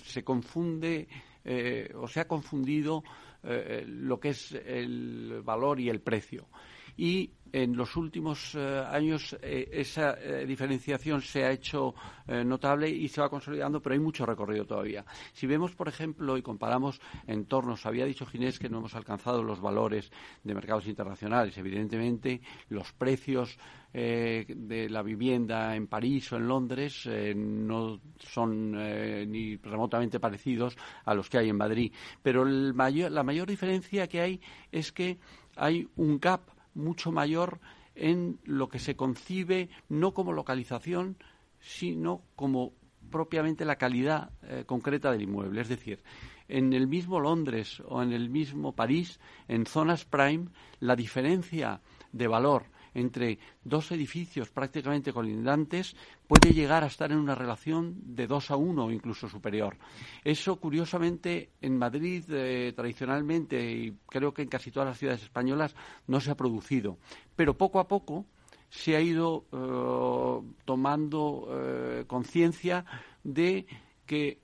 se 0.02 0.24
confunde 0.24 1.08
o 1.96 2.06
se 2.06 2.20
ha 2.20 2.28
confundido 2.28 3.02
lo 3.86 4.20
que 4.20 4.30
es 4.30 4.52
el 4.52 5.42
valor 5.44 5.80
y 5.80 5.88
el 5.88 6.00
precio. 6.00 6.46
Y 6.96 7.32
en 7.54 7.76
los 7.76 7.94
últimos 7.94 8.56
eh, 8.56 8.84
años 8.90 9.36
eh, 9.40 9.68
esa 9.70 10.18
eh, 10.20 10.44
diferenciación 10.44 11.22
se 11.22 11.44
ha 11.44 11.52
hecho 11.52 11.94
notable 12.26 12.88
y 12.88 13.06
se 13.08 13.20
va 13.20 13.28
consolidando, 13.28 13.82
pero 13.82 13.92
hay 13.92 14.00
mucho 14.00 14.24
recorrido 14.24 14.64
todavía. 14.64 15.04
Si 15.34 15.46
vemos, 15.46 15.74
por 15.74 15.88
ejemplo, 15.88 16.38
y 16.38 16.42
comparamos 16.42 16.98
entornos, 17.26 17.84
había 17.84 18.06
dicho 18.06 18.24
Ginés 18.24 18.58
que 18.58 18.70
no 18.70 18.78
hemos 18.78 18.94
alcanzado 18.94 19.42
los 19.42 19.60
valores 19.60 20.10
de 20.42 20.54
mercados 20.54 20.86
internacionales. 20.86 21.58
Evidentemente, 21.58 22.40
los 22.70 22.94
precios 22.94 23.58
de 23.92 24.88
la 24.90 25.02
vivienda 25.02 25.76
en 25.76 25.86
París 25.86 26.32
o 26.32 26.36
en 26.36 26.48
Londres 26.48 27.06
no 27.36 28.00
son 28.18 28.72
ni 29.30 29.56
remotamente 29.56 30.18
parecidos 30.18 30.76
a 31.04 31.14
los 31.14 31.28
que 31.28 31.38
hay 31.38 31.50
en 31.50 31.58
Madrid. 31.58 31.92
Pero 32.22 32.46
la 32.46 33.22
mayor 33.22 33.46
diferencia 33.46 34.08
que 34.08 34.20
hay 34.22 34.40
es 34.72 34.92
que 34.92 35.18
hay 35.56 35.86
un 35.96 36.18
gap 36.18 36.53
mucho 36.74 37.12
mayor 37.12 37.60
en 37.94 38.38
lo 38.44 38.68
que 38.68 38.78
se 38.78 38.96
concibe 38.96 39.70
no 39.88 40.12
como 40.12 40.32
localización, 40.32 41.16
sino 41.60 42.22
como 42.36 42.72
propiamente 43.10 43.64
la 43.64 43.76
calidad 43.76 44.30
eh, 44.42 44.64
concreta 44.66 45.10
del 45.12 45.22
inmueble. 45.22 45.60
Es 45.60 45.68
decir, 45.68 46.02
en 46.48 46.72
el 46.72 46.86
mismo 46.86 47.20
Londres 47.20 47.80
o 47.86 48.02
en 48.02 48.12
el 48.12 48.28
mismo 48.28 48.74
París, 48.74 49.20
en 49.48 49.66
zonas 49.66 50.04
prime, 50.04 50.48
la 50.80 50.96
diferencia 50.96 51.80
de 52.12 52.26
valor 52.28 52.73
entre 52.94 53.38
dos 53.62 53.90
edificios 53.92 54.50
prácticamente 54.50 55.12
colindantes 55.12 55.96
puede 56.26 56.54
llegar 56.54 56.84
a 56.84 56.86
estar 56.86 57.10
en 57.12 57.18
una 57.18 57.34
relación 57.34 57.94
de 58.14 58.26
dos 58.26 58.50
a 58.50 58.56
uno 58.56 58.86
o 58.86 58.90
incluso 58.90 59.28
superior. 59.28 59.76
Eso, 60.22 60.56
curiosamente, 60.56 61.50
en 61.60 61.76
Madrid 61.76 62.24
eh, 62.30 62.72
tradicionalmente 62.74 63.72
y 63.72 63.96
creo 64.08 64.32
que 64.32 64.42
en 64.42 64.48
casi 64.48 64.70
todas 64.70 64.88
las 64.88 64.98
ciudades 64.98 65.22
españolas 65.22 65.74
no 66.06 66.20
se 66.20 66.30
ha 66.30 66.36
producido. 66.36 66.98
Pero 67.36 67.56
poco 67.56 67.80
a 67.80 67.88
poco 67.88 68.26
se 68.70 68.96
ha 68.96 69.00
ido 69.00 69.44
eh, 69.52 70.54
tomando 70.64 71.48
eh, 71.50 72.04
conciencia 72.06 72.84
de 73.22 73.66
que 74.06 74.42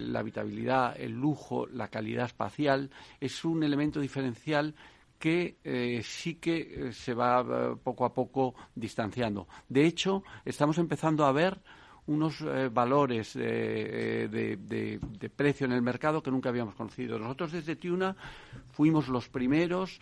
la 0.00 0.18
habitabilidad, 0.18 1.00
el 1.00 1.12
lujo, 1.12 1.68
la 1.68 1.86
calidad 1.86 2.26
espacial 2.26 2.90
es 3.20 3.44
un 3.44 3.62
elemento 3.62 4.00
diferencial 4.00 4.74
que 5.20 5.58
eh, 5.62 6.00
sí 6.02 6.36
que 6.36 6.88
eh, 6.88 6.92
se 6.94 7.12
va 7.12 7.44
eh, 7.46 7.76
poco 7.84 8.06
a 8.06 8.14
poco 8.14 8.54
distanciando. 8.74 9.46
De 9.68 9.84
hecho, 9.84 10.24
estamos 10.46 10.78
empezando 10.78 11.26
a 11.26 11.32
ver 11.32 11.60
unos 12.06 12.42
valores 12.72 13.34
de, 13.34 14.98
precio 15.36 15.66
en 15.66 15.72
el 15.72 15.82
mercado 15.82 16.22
que 16.24 16.30
nunca 16.32 16.48
habíamos 16.48 16.74
conocido. 16.74 17.20
Nosotros 17.20 17.52
desde 17.52 17.76
Tiuna 17.76 18.16
fuimos 18.72 19.06
los 19.06 19.28
primeros 19.28 20.00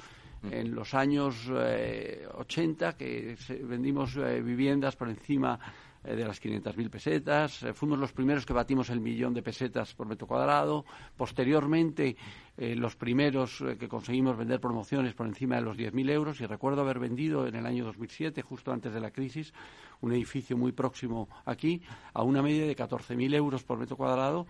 en 0.50 0.74
los 0.74 0.94
años 0.94 1.48
80 1.48 2.96
que 2.96 3.36
vendimos 3.64 4.14
viviendas 4.14 4.96
por 4.96 5.08
encima 5.08 5.58
eh, 6.04 6.14
de 6.14 6.24
las 6.24 6.40
500.000 6.40 6.90
pesetas. 6.90 7.62
Eh, 7.64 7.72
fuimos 7.72 7.98
los 7.98 8.12
primeros 8.12 8.46
que 8.46 8.52
batimos 8.52 8.88
el 8.90 9.00
millón 9.00 9.34
de 9.34 9.42
pesetas 9.42 9.94
por 9.94 10.06
metro 10.06 10.28
cuadrado. 10.28 10.84
Posteriormente, 11.16 12.16
eh, 12.56 12.76
los 12.76 12.94
primeros 12.94 13.64
que 13.78 13.88
conseguimos 13.88 14.36
vender 14.36 14.60
promociones 14.60 15.14
por 15.14 15.26
encima 15.26 15.56
de 15.56 15.62
los 15.62 15.76
10.000 15.76 16.10
euros. 16.10 16.40
Y 16.40 16.46
recuerdo 16.46 16.82
haber 16.82 17.00
vendido 17.00 17.46
en 17.46 17.56
el 17.56 17.66
año 17.66 17.84
2007, 17.84 18.42
justo 18.42 18.72
antes 18.72 18.92
de 18.92 19.00
la 19.00 19.10
crisis, 19.10 19.52
un 20.00 20.12
edificio 20.12 20.56
muy 20.56 20.70
próximo 20.70 21.28
aquí 21.44 21.82
a 22.14 22.22
una 22.22 22.42
media 22.42 22.64
de 22.66 22.76
14.000 22.76 23.34
euros 23.34 23.64
por 23.64 23.78
metro 23.78 23.96
cuadrado 23.96 24.46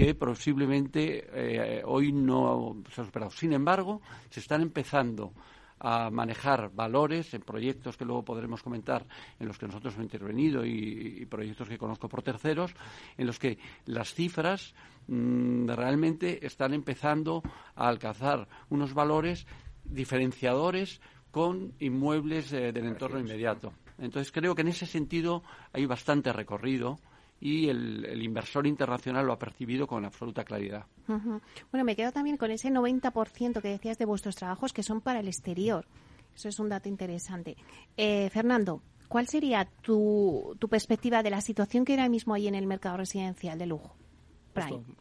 que 0.00 0.14
posiblemente 0.14 1.82
hoy 1.84 2.10
no 2.12 2.82
se 2.90 3.02
ha 3.02 3.04
superado. 3.04 3.30
Sin 3.30 3.52
embargo, 3.52 4.00
se 4.30 4.40
están 4.40 4.62
empezando 4.62 5.32
a 5.78 6.10
manejar 6.10 6.70
valores 6.74 7.32
en 7.34 7.42
proyectos 7.42 7.96
que 7.96 8.04
luego 8.04 8.24
podremos 8.24 8.62
comentar 8.62 9.06
en 9.38 9.46
los 9.46 9.58
que 9.58 9.66
nosotros 9.66 9.94
hemos 9.94 10.04
intervenido 10.04 10.64
y, 10.64 11.26
proyectos 11.26 11.68
que 11.68 11.78
conozco 11.78 12.08
por 12.08 12.22
terceros, 12.22 12.74
en 13.16 13.26
los 13.26 13.38
que 13.38 13.58
las 13.86 14.14
cifras 14.14 14.74
mm, 15.08 15.68
realmente 15.68 16.44
están 16.46 16.74
empezando 16.74 17.42
a 17.74 17.88
alcanzar 17.88 18.48
unos 18.68 18.94
valores 18.94 19.46
diferenciadores 19.84 21.00
con 21.30 21.72
inmuebles 21.78 22.50
del 22.50 22.86
entorno 22.86 23.20
inmediato. 23.20 23.72
Entonces 23.98 24.32
creo 24.32 24.54
que 24.54 24.62
en 24.62 24.68
ese 24.68 24.86
sentido 24.86 25.42
hay 25.72 25.86
bastante 25.86 26.32
recorrido 26.32 26.98
y 27.40 27.68
el, 27.68 28.22
inversor 28.22 28.66
internacional 28.66 29.26
lo 29.26 29.32
ha 29.32 29.38
percibido 29.38 29.86
con 29.86 30.04
absoluta 30.04 30.44
claridad. 30.44 30.84
Bueno, 31.06 31.84
me 31.84 31.96
quedo 31.96 32.12
también 32.12 32.36
con 32.36 32.50
ese 32.50 32.70
90% 32.70 33.62
que 33.62 33.68
decías 33.68 33.98
de 33.98 34.04
vuestros 34.04 34.36
trabajos 34.36 34.72
que 34.72 34.82
son 34.82 35.00
para 35.00 35.20
el 35.20 35.28
exterior. 35.28 35.86
Eso 36.34 36.48
es 36.48 36.58
un 36.60 36.68
dato 36.68 36.88
interesante. 36.88 37.56
Eh, 37.96 38.28
Fernando, 38.30 38.82
¿cuál 39.08 39.26
sería 39.26 39.68
tu, 39.82 40.54
tu 40.58 40.68
perspectiva 40.68 41.22
de 41.22 41.30
la 41.30 41.40
situación 41.40 41.84
que 41.84 41.94
ahora 41.94 42.08
mismo 42.08 42.34
hay 42.34 42.46
en 42.46 42.54
el 42.54 42.66
mercado 42.66 42.98
residencial 42.98 43.58
de 43.58 43.66
lujo? 43.66 43.96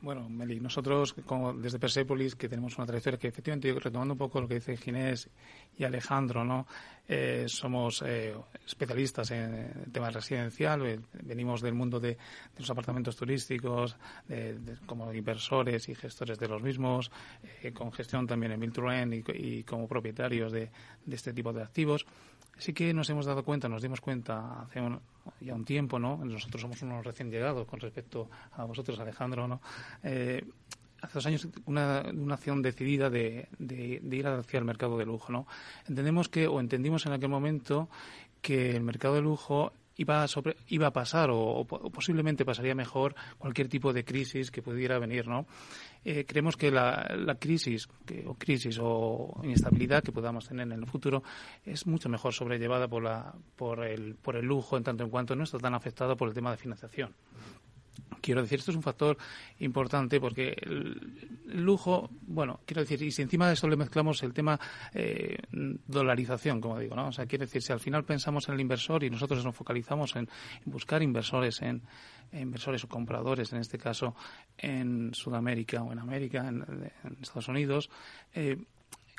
Bueno, 0.02 0.30
Meli, 0.30 0.60
nosotros 0.60 1.14
como 1.26 1.54
desde 1.54 1.80
Persepolis, 1.80 2.36
que 2.36 2.50
tenemos 2.50 2.78
una 2.78 2.88
trayectoria 2.88 3.20
que 3.20 3.28
efectivamente, 3.28 3.74
retomando 3.74 4.14
un 4.14 4.18
poco 4.18 4.42
lo 4.42 4.48
que 4.48 4.56
dice 4.56 4.78
Ginés 4.78 5.30
y 5.78 5.84
Alejandro, 5.84 6.44
¿no? 6.44 6.68
Eh, 7.08 7.46
somos 7.48 8.04
eh, 8.06 8.36
especialistas 8.66 9.32
en 9.32 9.54
el 9.86 9.92
tema 9.92 10.12
residencial, 10.12 10.86
eh, 10.86 11.00
venimos 11.24 11.62
del 11.62 11.74
mundo 11.74 12.00
de, 12.00 12.18
los 12.58 12.70
apartamentos 12.70 13.16
turísticos, 13.16 13.98
como 14.86 15.14
inversores 15.14 15.90
y 15.90 15.96
gestores 15.96 16.38
de 16.38 16.48
los 16.48 16.62
mismos, 16.62 17.10
con 17.74 17.92
gestión 17.92 18.28
también 18.28 18.52
en 18.52 18.60
Build 18.60 19.14
y, 19.34 19.64
como 19.64 19.88
propietarios 19.88 20.52
de, 20.52 20.70
de 21.06 21.16
este 21.16 21.34
tipo 21.34 21.54
de 21.54 21.64
activos. 21.64 22.06
Sí 22.60 22.74
que 22.74 22.94
nos 22.94 23.10
hemos 23.10 23.26
dado 23.26 23.44
cuenta, 23.44 23.68
nos 23.70 23.82
dimos 23.82 24.02
cuenta 24.02 24.62
hace 24.62 24.82
ya 25.40 25.56
un 25.56 25.66
tiempo, 25.66 25.98
¿no? 25.98 26.18
Nosotros 26.18 26.62
somos 26.62 26.82
unos 26.82 27.06
recién 27.06 27.32
llegados 27.32 27.66
con 27.66 27.80
respecto 27.80 28.30
a 28.52 28.66
vosotros, 28.66 29.00
Alejandro, 29.00 29.48
¿no? 29.48 29.62
Eh, 30.04 30.44
hace 31.02 31.14
dos 31.14 31.26
años 31.26 31.48
una, 31.66 32.04
una 32.14 32.36
acción 32.36 32.62
decidida 32.62 33.10
de, 33.10 33.48
de, 33.58 34.02
ir 34.12 34.28
hacia 34.28 34.60
el 34.60 34.66
mercado 34.66 34.98
de 34.98 35.06
lujo, 35.06 35.32
¿no? 35.32 35.48
Entendemos 35.88 36.28
que, 36.28 36.48
o 36.48 36.60
entendimos 36.60 37.06
en 37.06 37.14
aquel 37.14 37.30
momento, 37.30 37.90
que 38.42 38.72
el 38.72 38.84
mercado 38.84 39.16
de 39.16 39.22
lujo 39.22 39.72
iba 40.00 40.24
a, 40.24 40.28
sobre, 40.28 40.56
iba 40.70 40.88
a 40.88 40.92
pasar 40.92 41.30
o, 41.32 41.66
posiblemente 41.66 42.46
pasaría 42.46 42.74
mejor 42.74 43.16
cualquier 43.38 43.68
tipo 43.68 43.92
de 43.92 44.06
crisis 44.06 44.50
que 44.50 44.62
pudiera 44.62 44.98
venir, 44.98 45.28
¿no? 45.28 45.46
Eh, 46.06 46.26
creemos 46.26 46.56
que 46.56 46.72
la, 46.72 47.14
la 47.18 47.36
crisis 47.36 47.90
o 48.26 48.34
crisis 48.36 48.80
o 48.82 49.42
inestabilidad 49.44 50.02
que 50.02 50.14
podamos 50.14 50.48
tener 50.48 50.66
en 50.68 50.72
el 50.72 50.86
futuro 50.86 51.24
es 51.66 51.86
mucho 51.86 52.08
mejor 52.08 52.34
sobrellevada 52.34 52.88
por, 52.88 53.04
la, 53.04 53.34
por, 53.58 53.84
el, 53.84 54.16
por 54.16 54.38
el 54.38 54.46
lujo 54.46 54.78
en 54.78 54.84
tanto 54.84 55.04
en 55.04 55.10
cuanto 55.10 55.36
no 55.36 55.44
está 55.44 55.60
tan 55.60 55.74
afectado 55.74 56.16
por 56.16 56.30
el 56.30 56.34
tema 56.34 56.52
de 56.52 56.58
financiación. 56.58 57.14
Quiero 58.22 58.42
decir, 58.42 58.60
esto 58.60 58.72
es 58.72 58.78
un 58.78 58.84
factor 58.84 59.18
importante 59.60 60.20
porque 60.20 60.56
el 60.62 61.64
lujo, 61.64 62.10
bueno, 62.22 62.60
quiero 62.66 62.82
decir, 62.82 63.02
y 63.02 63.12
si 63.12 63.22
encima 63.22 63.48
de 63.48 63.54
eso 63.54 63.68
le 63.68 63.76
mezclamos 63.76 64.22
el 64.24 64.34
tema 64.34 64.60
eh, 64.94 65.38
dolarización, 65.88 66.62
como 66.62 66.80
digo, 66.80 66.96
¿no? 66.96 67.08
O 67.08 67.12
sea, 67.12 67.26
quiere 67.26 67.46
decir, 67.46 67.62
si 67.62 67.74
al 67.74 67.80
final 67.80 68.04
pensamos 68.04 68.48
en 68.48 68.56
el 68.56 68.62
inversor 68.62 69.04
y 69.04 69.10
nosotros 69.10 69.44
nos 69.44 69.56
focalizamos 69.56 70.16
en, 70.16 70.30
buscar 70.66 71.02
inversores, 71.02 71.62
en, 71.62 71.82
inversores 72.34 72.84
o 72.84 72.88
compradores, 72.88 73.52
en 73.54 73.60
este 73.60 73.78
caso 73.78 74.16
en 74.58 75.14
Sudamérica 75.14 75.82
o 75.84 75.92
en 75.92 76.00
América, 76.00 76.48
en, 76.48 76.92
Estados 77.22 77.48
Unidos, 77.48 77.90
eh, 78.34 78.58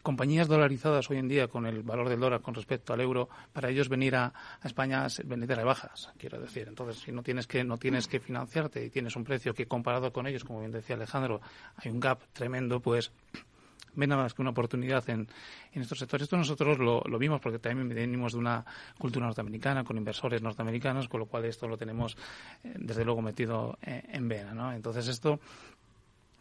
compañías 0.02 0.49
dolarizadas 0.49 1.11
hoy 1.11 1.19
en 1.19 1.28
día 1.28 1.49
con 1.49 1.66
el 1.66 1.83
valor 1.83 2.09
del 2.09 2.21
dólar 2.21 2.40
con 2.40 2.54
respecto 2.54 2.92
al 2.92 3.00
euro, 3.00 3.28
para 3.52 3.69
ellos 3.69 3.88
venir 3.88 4.16
a, 4.16 4.33
España 4.64 5.07
venir 5.25 5.47
de 5.47 5.54
rebajas, 5.54 6.11
quiero 6.19 6.40
decir. 6.40 6.66
Entonces, 6.69 7.02
si 7.02 7.12
no 7.12 7.23
tienes 7.23 7.47
que 7.47 7.64
no 7.64 7.78
tienes 7.78 8.07
que 8.09 8.21
financiarte 8.21 8.85
y 8.85 8.90
tienes 8.90 9.16
un 9.16 9.25
precio 9.25 9.54
que 9.54 9.66
comparado 9.66 10.12
con 10.12 10.26
ellos, 10.26 10.45
como 10.45 10.61
bien 10.61 10.73
decía 10.73 10.97
Alejandro, 10.97 11.40
hay 11.76 11.90
un 11.90 12.00
gap 12.00 12.21
tremendo, 12.33 12.80
pues 12.80 13.12
ven 13.95 14.11
nada 14.11 14.23
más 14.23 14.35
que 14.35 14.42
una 14.42 14.50
oportunidad 14.50 15.09
en, 15.11 15.28
en 15.73 15.83
estos 15.83 15.99
sectores. 15.99 16.25
Esto 16.25 16.37
nosotros 16.37 16.78
lo, 16.78 17.19
vimos 17.19 17.40
porque 17.40 17.59
también 17.59 17.88
venimos 17.88 18.33
de 18.33 18.38
una 18.38 18.64
cultura 18.99 19.26
norteamericana, 19.26 19.85
con 19.85 19.97
inversores 19.97 20.42
norteamericanos, 20.42 21.09
con 21.09 21.21
lo 21.21 21.26
cual 21.26 21.45
esto 21.45 21.66
lo 21.66 21.76
tenemos, 21.76 22.16
eh, 22.64 22.75
desde 22.78 23.04
luego, 23.04 23.23
metido 23.23 23.78
en, 23.83 24.02
en 24.14 24.28
vena. 24.28 24.54
¿no? 24.54 24.73
Entonces, 24.73 25.09
esto 25.09 25.40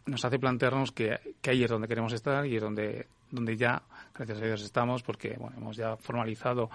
nos 0.06 0.24
hace 0.24 0.38
plantearnos 0.38 0.92
que, 0.92 1.18
que, 1.40 1.50
ahí 1.50 1.64
es 1.64 1.70
donde 1.70 1.88
queremos 1.88 2.12
estar 2.12 2.46
y 2.46 2.56
es 2.56 2.62
donde, 2.62 3.06
donde 3.30 3.56
ya, 3.56 3.82
gracias 4.14 4.40
a 4.40 4.44
Dios, 4.44 4.62
estamos, 4.62 5.02
porque 5.02 5.36
bueno, 5.38 5.56
hemos 5.56 5.76
ya 5.76 5.96
formalizado 5.96 6.70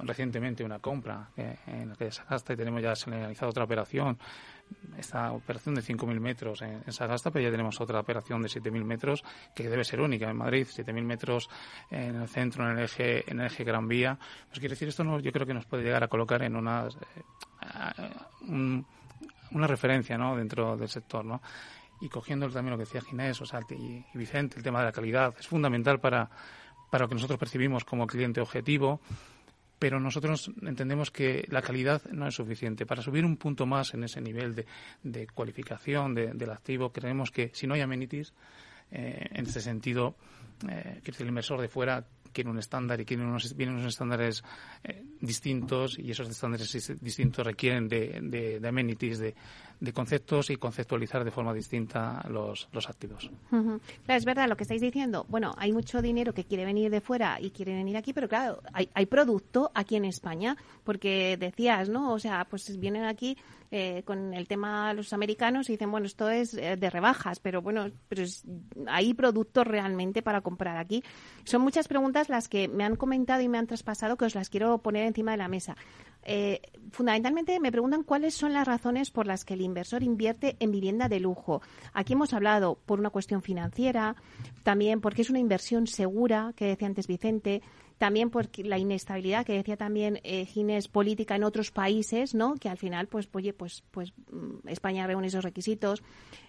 recientemente 0.00 0.64
una 0.64 0.80
compra 0.80 1.30
en 1.36 1.90
la 1.90 1.94
que 1.94 2.10
Sagasta 2.10 2.54
y 2.54 2.56
tenemos 2.56 2.82
ya 2.82 2.96
señalizado 2.96 3.50
otra 3.50 3.64
operación 3.64 4.18
esta 4.98 5.32
operación 5.32 5.74
de 5.74 5.82
5.000 5.82 6.20
metros 6.20 6.62
en, 6.62 6.92
Sagasta, 6.92 7.30
pero 7.30 7.44
ya 7.44 7.50
tenemos 7.50 7.80
otra 7.80 8.00
operación 8.00 8.42
de 8.42 8.48
7.000 8.48 8.84
metros 8.84 9.24
que 9.54 9.68
debe 9.68 9.84
ser 9.84 10.00
única 10.00 10.28
en 10.30 10.36
Madrid, 10.36 10.66
7.000 10.66 11.02
metros 11.02 11.50
en 11.90 12.16
el 12.16 12.28
centro, 12.28 12.64
en 12.64 12.78
el 12.78 12.84
eje, 12.84 13.30
en 13.30 13.40
el 13.40 13.46
eje 13.46 13.64
Gran 13.64 13.86
Vía. 13.86 14.18
Pues 14.48 14.58
quiere 14.58 14.74
decir, 14.74 14.88
esto 14.88 15.04
no, 15.04 15.20
yo 15.20 15.32
creo 15.32 15.46
que 15.46 15.54
nos 15.54 15.66
puede 15.66 15.84
llegar 15.84 16.02
a 16.02 16.08
colocar 16.08 16.42
en 16.42 16.56
una, 16.56 16.88
eh, 16.88 18.82
una 19.50 19.66
referencia 19.66 20.16
¿no? 20.16 20.36
dentro 20.36 20.76
del 20.76 20.88
sector. 20.88 21.24
¿no? 21.24 21.42
Y 22.00 22.08
cogiendo 22.08 22.48
también 22.50 22.72
lo 22.72 22.78
que 22.78 22.84
decía 22.84 23.00
Ginés 23.00 23.40
o 23.40 23.46
sea, 23.46 23.60
y, 23.70 24.04
Vicente, 24.14 24.58
el 24.58 24.62
tema 24.62 24.80
de 24.80 24.86
la 24.86 24.92
calidad, 24.92 25.34
es 25.38 25.46
fundamental 25.46 26.00
para, 26.00 26.30
para 26.90 27.04
lo 27.04 27.08
que 27.08 27.14
nosotros 27.14 27.38
percibimos 27.38 27.84
como 27.84 28.06
cliente 28.06 28.40
objetivo 28.40 29.00
pero 29.78 30.00
nosotros 30.00 30.50
entendemos 30.62 31.10
que 31.10 31.46
la 31.50 31.60
calidad 31.60 32.02
no 32.10 32.26
es 32.26 32.34
suficiente. 32.34 32.86
Para 32.86 33.02
subir 33.02 33.24
un 33.24 33.36
punto 33.36 33.66
más 33.66 33.92
en 33.92 34.04
ese 34.04 34.20
nivel 34.20 34.54
de, 34.54 34.66
de 35.02 35.26
cualificación 35.26 36.14
del 36.14 36.50
activo, 36.50 36.90
creemos 36.92 37.30
que 37.30 37.50
si 37.52 37.66
no 37.66 37.74
hay 37.74 37.82
amenities, 37.82 38.32
eh, 38.90 39.26
en 39.32 39.46
ese 39.46 39.60
sentido, 39.60 40.16
eh, 40.68 41.00
el 41.04 41.28
inversor 41.28 41.60
de 41.60 41.68
fuera 41.68 42.06
quiere 42.32 42.50
un 42.50 42.58
estándar 42.58 43.00
y 43.00 43.04
quiere 43.04 43.24
unos, 43.24 43.56
vienen 43.56 43.76
unos 43.76 43.88
estándares 43.88 44.44
eh, 44.84 45.02
distintos 45.20 45.98
y 45.98 46.10
esos 46.10 46.28
estándares 46.28 46.98
distintos 47.00 47.46
requieren 47.46 47.88
de, 47.88 48.20
de, 48.22 48.60
de 48.60 48.68
amenities, 48.68 49.18
de, 49.18 49.34
de 49.80 49.92
conceptos 49.92 50.50
y 50.50 50.56
conceptualizar 50.56 51.24
de 51.24 51.30
forma 51.30 51.52
distinta 51.52 52.24
los, 52.28 52.68
los 52.72 52.88
activos. 52.88 53.30
es 54.08 54.24
verdad 54.24 54.48
lo 54.48 54.56
que 54.56 54.64
estáis 54.64 54.80
diciendo. 54.80 55.26
Bueno, 55.28 55.54
hay 55.58 55.72
mucho 55.72 56.00
dinero 56.00 56.32
que 56.32 56.44
quiere 56.44 56.64
venir 56.64 56.90
de 56.90 57.00
fuera 57.00 57.38
y 57.40 57.50
quiere 57.50 57.74
venir 57.74 57.96
aquí, 57.96 58.12
pero 58.12 58.28
claro, 58.28 58.62
hay, 58.72 58.88
hay 58.94 59.06
producto 59.06 59.70
aquí 59.74 59.96
en 59.96 60.04
España, 60.04 60.56
porque 60.84 61.36
decías, 61.36 61.88
¿no? 61.88 62.12
O 62.12 62.18
sea, 62.18 62.46
pues 62.48 62.78
vienen 62.78 63.04
aquí 63.04 63.36
eh, 63.72 64.02
con 64.04 64.32
el 64.32 64.46
tema 64.46 64.94
los 64.94 65.12
americanos 65.12 65.68
y 65.68 65.72
dicen, 65.72 65.90
bueno, 65.90 66.06
esto 66.06 66.30
es 66.30 66.54
eh, 66.54 66.76
de 66.76 66.88
rebajas, 66.88 67.40
pero 67.40 67.62
bueno, 67.62 67.90
pero 68.08 68.22
hay 68.86 69.12
productos 69.12 69.66
realmente 69.66 70.22
para 70.22 70.40
comprar 70.40 70.76
aquí. 70.76 71.02
Son 71.44 71.62
muchas 71.62 71.88
preguntas 71.88 72.28
las 72.28 72.48
que 72.48 72.68
me 72.68 72.84
han 72.84 72.94
comentado 72.94 73.42
y 73.42 73.48
me 73.48 73.58
han 73.58 73.66
traspasado 73.66 74.16
que 74.16 74.24
os 74.24 74.34
las 74.36 74.50
quiero 74.50 74.78
poner 74.78 75.04
encima 75.04 75.32
de 75.32 75.38
la 75.38 75.48
mesa. 75.48 75.76
Eh, 76.28 76.60
fundamentalmente 76.90 77.60
me 77.60 77.70
preguntan 77.70 78.02
cuáles 78.02 78.34
son 78.34 78.52
las 78.52 78.66
razones 78.66 79.12
por 79.12 79.28
las 79.28 79.44
que 79.44 79.54
el 79.54 79.60
inversor 79.60 80.02
invierte 80.02 80.56
en 80.58 80.72
vivienda 80.72 81.08
de 81.08 81.20
lujo. 81.20 81.62
Aquí 81.92 82.14
hemos 82.14 82.34
hablado 82.34 82.80
por 82.84 82.98
una 82.98 83.10
cuestión 83.10 83.42
financiera, 83.42 84.16
también 84.64 85.00
porque 85.00 85.22
es 85.22 85.30
una 85.30 85.38
inversión 85.38 85.86
segura, 85.86 86.52
que 86.56 86.66
decía 86.66 86.88
antes 86.88 87.06
Vicente, 87.06 87.62
también 87.96 88.30
por 88.30 88.48
la 88.58 88.76
inestabilidad 88.76 89.46
que 89.46 89.52
decía 89.52 89.76
también 89.76 90.18
eh, 90.24 90.44
Ginés 90.46 90.88
política 90.88 91.36
en 91.36 91.44
otros 91.44 91.70
países, 91.70 92.34
¿no? 92.34 92.54
Que 92.56 92.68
al 92.68 92.76
final, 92.76 93.06
pues, 93.06 93.28
oye, 93.32 93.52
pues, 93.52 93.84
pues 93.92 94.12
mm, 94.30 94.68
España 94.68 95.06
reúne 95.06 95.28
esos 95.28 95.44
requisitos, 95.44 96.02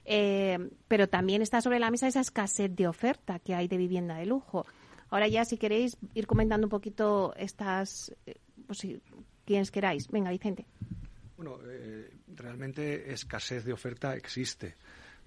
eh, 0.05 0.71
pero 0.87 1.07
también 1.07 1.43
está 1.43 1.61
sobre 1.61 1.79
la 1.79 1.91
mesa 1.91 2.07
esa 2.07 2.21
escasez 2.21 2.75
de 2.75 2.87
oferta 2.87 3.37
que 3.37 3.53
hay 3.53 3.67
de 3.67 3.77
vivienda 3.77 4.15
de 4.15 4.25
lujo. 4.25 4.65
Ahora 5.09 5.27
ya, 5.27 5.45
si 5.45 5.57
queréis 5.57 5.97
ir 6.15 6.25
comentando 6.25 6.65
un 6.65 6.71
poquito 6.71 7.33
estas, 7.37 8.13
eh, 8.25 8.35
pues, 8.65 8.85
quienes 9.47 9.71
queráis. 9.71 10.07
Venga, 10.09 10.29
Vicente. 10.29 10.65
Bueno, 11.37 11.57
eh, 11.65 12.11
realmente 12.35 13.11
escasez 13.11 13.63
de 13.63 13.73
oferta 13.73 14.15
existe 14.15 14.75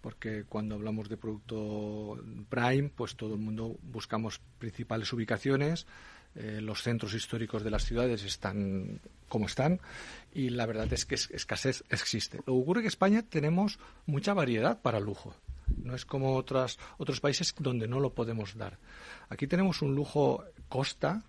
porque 0.01 0.45
cuando 0.49 0.75
hablamos 0.77 1.09
de 1.09 1.17
producto 1.17 2.19
prime, 2.49 2.91
pues 2.95 3.17
todo 3.17 3.35
el 3.35 3.41
mundo 3.41 3.77
buscamos 3.83 4.41
principales 4.59 5.13
ubicaciones, 5.13 5.87
eh, 6.37 6.61
los 6.63 6.83
centros 6.83 7.15
históricos 7.15 7.65
de 7.65 7.71
las 7.71 7.85
ciudades 7.85 8.23
están 8.25 9.01
como 9.29 9.47
están 9.47 9.81
y 10.33 10.51
la 10.51 10.67
verdad 10.67 10.93
es 10.93 11.05
que 11.05 11.17
escasez 11.17 11.85
existe. 11.91 12.39
Lo 12.39 12.45
que 12.45 12.51
ocurre 12.51 12.81
que 12.81 12.87
en 12.87 12.89
España 12.89 13.23
tenemos 13.23 13.79
mucha 14.07 14.33
variedad 14.33 14.81
para 14.81 15.01
lujo. 15.01 15.35
No 15.85 15.95
es 15.95 16.05
como 16.05 16.35
otras, 16.37 16.79
otros 16.99 17.21
países 17.21 17.55
donde 17.59 17.87
no 17.87 18.01
lo 18.01 18.15
podemos 18.15 18.57
dar. 18.57 18.79
Aquí 19.29 19.47
tenemos 19.47 19.83
un 19.83 19.95
lujo 19.95 20.45
costa, 20.69 21.23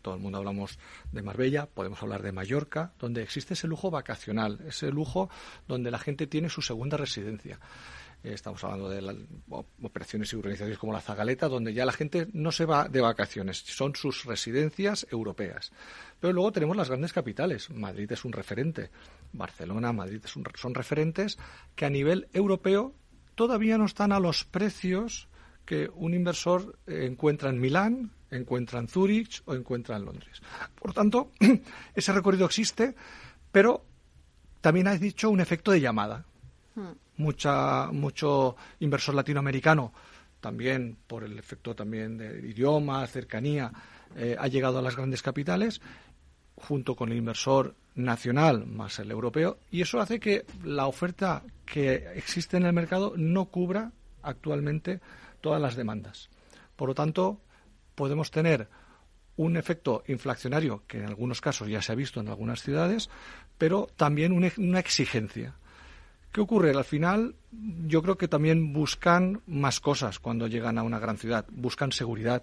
Todo 0.00 0.14
el 0.14 0.20
mundo 0.20 0.38
hablamos 0.38 0.78
de 1.12 1.22
Marbella, 1.22 1.66
podemos 1.66 2.02
hablar 2.02 2.22
de 2.22 2.32
Mallorca, 2.32 2.92
donde 2.98 3.22
existe 3.22 3.54
ese 3.54 3.68
lujo 3.68 3.90
vacacional, 3.90 4.60
ese 4.66 4.90
lujo 4.90 5.28
donde 5.68 5.90
la 5.90 5.98
gente 5.98 6.26
tiene 6.26 6.48
su 6.48 6.62
segunda 6.62 6.96
residencia. 6.96 7.58
Eh, 8.22 8.32
estamos 8.32 8.64
hablando 8.64 8.88
de 8.88 9.26
operaciones 9.82 10.32
y 10.32 10.36
organizaciones 10.36 10.78
como 10.78 10.92
la 10.92 11.00
Zagaleta, 11.00 11.48
donde 11.48 11.74
ya 11.74 11.84
la 11.84 11.92
gente 11.92 12.28
no 12.32 12.52
se 12.52 12.64
va 12.64 12.88
de 12.88 13.00
vacaciones, 13.00 13.58
son 13.58 13.94
sus 13.94 14.24
residencias 14.24 15.06
europeas. 15.10 15.72
Pero 16.20 16.32
luego 16.32 16.52
tenemos 16.52 16.76
las 16.76 16.88
grandes 16.88 17.12
capitales. 17.12 17.70
Madrid 17.70 18.10
es 18.10 18.24
un 18.24 18.32
referente, 18.32 18.90
Barcelona, 19.32 19.92
Madrid 19.92 20.22
son 20.54 20.74
referentes 20.74 21.38
que 21.74 21.84
a 21.84 21.90
nivel 21.90 22.28
europeo 22.32 22.94
todavía 23.34 23.76
no 23.76 23.84
están 23.84 24.12
a 24.12 24.20
los 24.20 24.44
precios 24.44 25.28
que 25.66 25.90
un 25.94 26.14
inversor 26.14 26.78
encuentra 26.86 27.50
en 27.50 27.60
Milán, 27.60 28.10
encuentra 28.30 28.78
en 28.78 28.88
Zúrich 28.88 29.42
o 29.44 29.54
encuentra 29.54 29.96
en 29.96 30.04
Londres. 30.04 30.40
Por 30.80 30.94
tanto, 30.94 31.32
ese 31.94 32.12
recorrido 32.12 32.46
existe, 32.46 32.94
pero 33.52 33.84
también 34.60 34.88
has 34.88 35.00
dicho 35.00 35.28
un 35.28 35.40
efecto 35.40 35.72
de 35.72 35.80
llamada. 35.80 36.24
Hmm. 36.74 36.92
Mucha, 37.18 37.90
mucho 37.92 38.56
inversor 38.80 39.14
latinoamericano, 39.14 39.92
también 40.40 40.96
por 41.06 41.24
el 41.24 41.38
efecto 41.38 41.74
también 41.74 42.18
de 42.18 42.46
idioma, 42.46 43.06
cercanía, 43.06 43.72
eh, 44.16 44.36
ha 44.38 44.46
llegado 44.48 44.78
a 44.78 44.82
las 44.82 44.96
grandes 44.96 45.22
capitales 45.22 45.80
junto 46.56 46.94
con 46.94 47.10
el 47.10 47.18
inversor 47.18 47.74
nacional 47.94 48.66
más 48.66 48.98
el 48.98 49.10
europeo 49.10 49.58
y 49.70 49.80
eso 49.82 50.00
hace 50.00 50.20
que 50.20 50.44
la 50.64 50.86
oferta 50.86 51.42
que 51.64 52.12
existe 52.14 52.56
en 52.56 52.66
el 52.66 52.72
mercado 52.72 53.14
no 53.16 53.46
cubra 53.46 53.92
actualmente 54.22 55.00
todas 55.46 55.62
las 55.62 55.76
demandas. 55.76 56.28
Por 56.74 56.88
lo 56.88 56.94
tanto, 56.96 57.40
podemos 57.94 58.32
tener 58.32 58.68
un 59.36 59.56
efecto 59.56 60.02
inflacionario 60.08 60.82
que 60.88 60.98
en 60.98 61.06
algunos 61.06 61.40
casos 61.40 61.68
ya 61.68 61.80
se 61.80 61.92
ha 61.92 61.94
visto 61.94 62.18
en 62.18 62.26
algunas 62.26 62.62
ciudades, 62.62 63.08
pero 63.56 63.86
también 63.94 64.32
una 64.32 64.80
exigencia. 64.80 65.54
¿Qué 66.32 66.40
ocurre? 66.40 66.72
Al 66.72 66.84
final, 66.84 67.36
yo 67.86 68.02
creo 68.02 68.18
que 68.18 68.26
también 68.26 68.72
buscan 68.72 69.40
más 69.46 69.78
cosas 69.78 70.18
cuando 70.18 70.48
llegan 70.48 70.78
a 70.78 70.82
una 70.82 70.98
gran 70.98 71.16
ciudad. 71.16 71.46
Buscan 71.52 71.92
seguridad, 71.92 72.42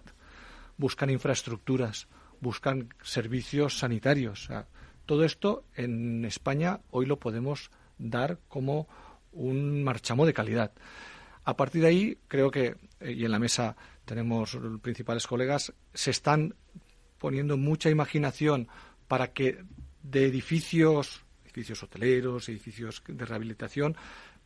buscan 0.78 1.10
infraestructuras, 1.10 2.08
buscan 2.40 2.88
servicios 3.02 3.80
sanitarios. 3.80 4.48
todo 5.06 5.26
esto 5.26 5.66
en 5.76 6.24
España 6.24 6.80
hoy 6.90 7.06
lo 7.06 7.20
podemos 7.20 7.70
dar 7.98 8.40
como 8.48 8.88
un 9.34 9.84
marchamo 9.84 10.26
de 10.26 10.34
calidad. 10.34 10.72
A 11.46 11.56
partir 11.58 11.82
de 11.82 11.88
ahí, 11.88 12.18
creo 12.28 12.52
que, 12.52 12.76
eh, 13.00 13.12
y 13.12 13.26
en 13.26 13.32
la 13.32 13.40
mesa 13.40 13.76
tenemos 14.06 14.58
principales 14.82 15.28
colegas, 15.28 15.74
se 15.94 16.12
están 16.12 16.56
poniendo 17.18 17.58
mucha 17.58 17.90
imaginación 17.90 18.68
para 19.08 19.34
que 19.34 19.64
de 20.04 20.26
edificios, 20.26 21.24
edificios 21.46 21.84
hoteleros, 21.84 22.50
edificios 22.50 23.04
de 23.08 23.26
rehabilitación, 23.26 23.96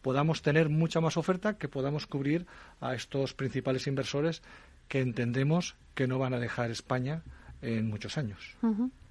podamos 0.01 0.41
tener 0.41 0.69
mucha 0.69 1.01
más 1.01 1.17
oferta, 1.17 1.57
que 1.57 1.67
podamos 1.67 2.07
cubrir 2.07 2.45
a 2.79 2.93
estos 2.93 3.33
principales 3.33 3.88
inversores 3.88 4.41
que 4.88 5.01
entendemos 5.01 5.75
que 5.95 6.07
no 6.07 6.19
van 6.19 6.33
a 6.33 6.39
dejar 6.39 6.71
España 6.71 7.23
en 7.62 7.89
muchos 7.89 8.17
años. 8.17 8.55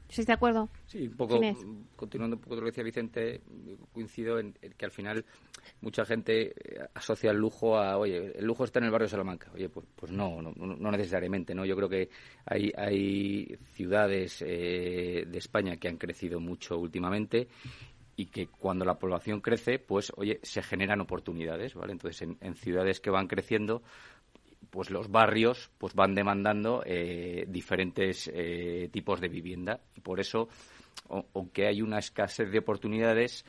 ¿Estás 0.09 0.27
de 0.27 0.33
acuerdo? 0.33 0.69
Sí, 0.87 1.09
un 1.09 1.17
poco, 1.17 1.41
continuando 1.97 2.37
un 2.37 2.43
poco 2.43 2.55
de 2.55 2.61
lo 2.61 2.65
que 2.67 2.71
decía 2.71 2.85
Vicente, 2.85 3.41
coincido 3.93 4.39
en, 4.39 4.53
que 4.53 4.85
al 4.85 4.93
final 4.93 5.25
mucha 5.81 6.05
gente 6.05 6.53
eh, 6.53 6.87
asocia 6.95 7.33
el 7.33 7.39
lujo 7.39 7.77
a, 7.77 7.99
oye, 7.99 8.39
el 8.39 8.45
lujo 8.45 8.65
está 8.65 8.79
en 8.79 8.87
el 8.87 8.91
barrio 8.93 9.07
de 9.07 9.11
Salamanca. 9.11 9.51
Oye, 9.53 9.69
pues, 9.69 9.87
pues 9.97 10.13
no, 10.13 10.41
no, 10.41 10.91
necesariamente, 10.93 11.55
¿no? 11.55 11.65
Yo 11.65 11.75
creo 11.77 11.89
que 11.89 12.09
hay, 12.45 12.73
hay 12.77 13.59
ciudades 13.75 14.43
eh, 14.47 15.25
de 15.27 15.39
España 15.39 15.77
que 15.77 15.89
han 15.89 15.97
crecido 15.97 16.39
mucho 16.39 16.79
últimamente 16.79 17.49
y 18.15 18.27
que 18.27 18.47
cuando 18.47 18.85
la 18.85 18.99
población 18.99 19.41
crece, 19.41 19.79
pues, 19.79 20.13
oye, 20.17 20.41
se 20.43 20.63
generan 20.63 21.01
oportunidades, 21.01 21.75
¿vale? 21.75 21.93
Entonces, 21.93 22.23
en, 22.23 22.39
en 22.41 22.55
ciudades 22.55 23.01
que 23.01 23.11
van 23.11 23.27
creciendo, 23.27 23.83
pues 24.77 24.91
los 24.91 25.11
barrios 25.11 25.71
pues 25.79 25.95
van 25.95 26.15
demandando 26.15 26.83
eh, 26.85 27.47
diferentes 27.49 28.31
eh, 28.31 28.91
tipos 28.93 29.23
de 29.23 29.29
vivienda. 29.29 29.81
Y 29.95 30.03
por 30.03 30.21
eso 30.21 30.51
aunque 31.33 31.67
hay 31.67 31.81
una 31.81 31.99
escasez 31.99 32.51
de 32.51 32.59
oportunidades 32.59 33.47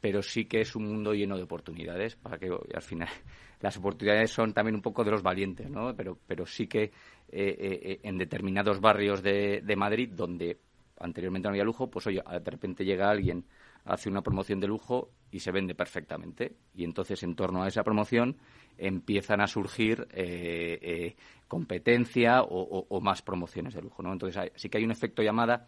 pero 0.00 0.22
sí 0.22 0.44
que 0.44 0.60
es 0.60 0.76
un 0.76 0.86
mundo 0.86 1.14
lleno 1.14 1.36
de 1.36 1.42
oportunidades 1.42 2.14
para 2.14 2.38
que 2.38 2.48
al 2.48 2.82
final 2.82 3.08
las 3.60 3.76
oportunidades 3.76 4.30
son 4.30 4.54
también 4.54 4.76
un 4.76 4.82
poco 4.82 5.02
de 5.02 5.10
los 5.10 5.24
valientes 5.24 5.68
no 5.68 5.96
pero 5.96 6.16
pero 6.28 6.46
sí 6.46 6.68
que 6.68 6.92
eh, 7.28 7.98
en 8.04 8.16
determinados 8.16 8.80
barrios 8.80 9.20
de, 9.20 9.62
de 9.64 9.76
Madrid 9.76 10.10
donde 10.12 10.60
anteriormente 11.00 11.48
no 11.48 11.54
había 11.54 11.64
lujo 11.64 11.90
pues 11.90 12.06
oye 12.06 12.22
de 12.22 12.50
repente 12.50 12.84
llega 12.84 13.10
alguien 13.10 13.44
hace 13.84 14.08
una 14.08 14.22
promoción 14.22 14.60
de 14.60 14.68
lujo 14.68 15.10
y 15.32 15.40
se 15.40 15.50
vende 15.50 15.74
perfectamente. 15.74 16.54
Y 16.74 16.84
entonces, 16.84 17.22
en 17.22 17.34
torno 17.34 17.62
a 17.62 17.68
esa 17.68 17.82
promoción, 17.82 18.36
empiezan 18.78 19.40
a 19.40 19.46
surgir 19.46 20.06
eh, 20.12 20.78
eh, 20.80 21.16
competencia 21.48 22.42
o, 22.42 23.00
más 23.00 23.22
promociones 23.22 23.74
de 23.74 23.82
lujo. 23.82 24.02
¿no? 24.02 24.12
Entonces, 24.12 24.52
sí 24.54 24.68
que 24.68 24.78
hay 24.78 24.84
un 24.84 24.92
efecto 24.92 25.22
llamada 25.22 25.66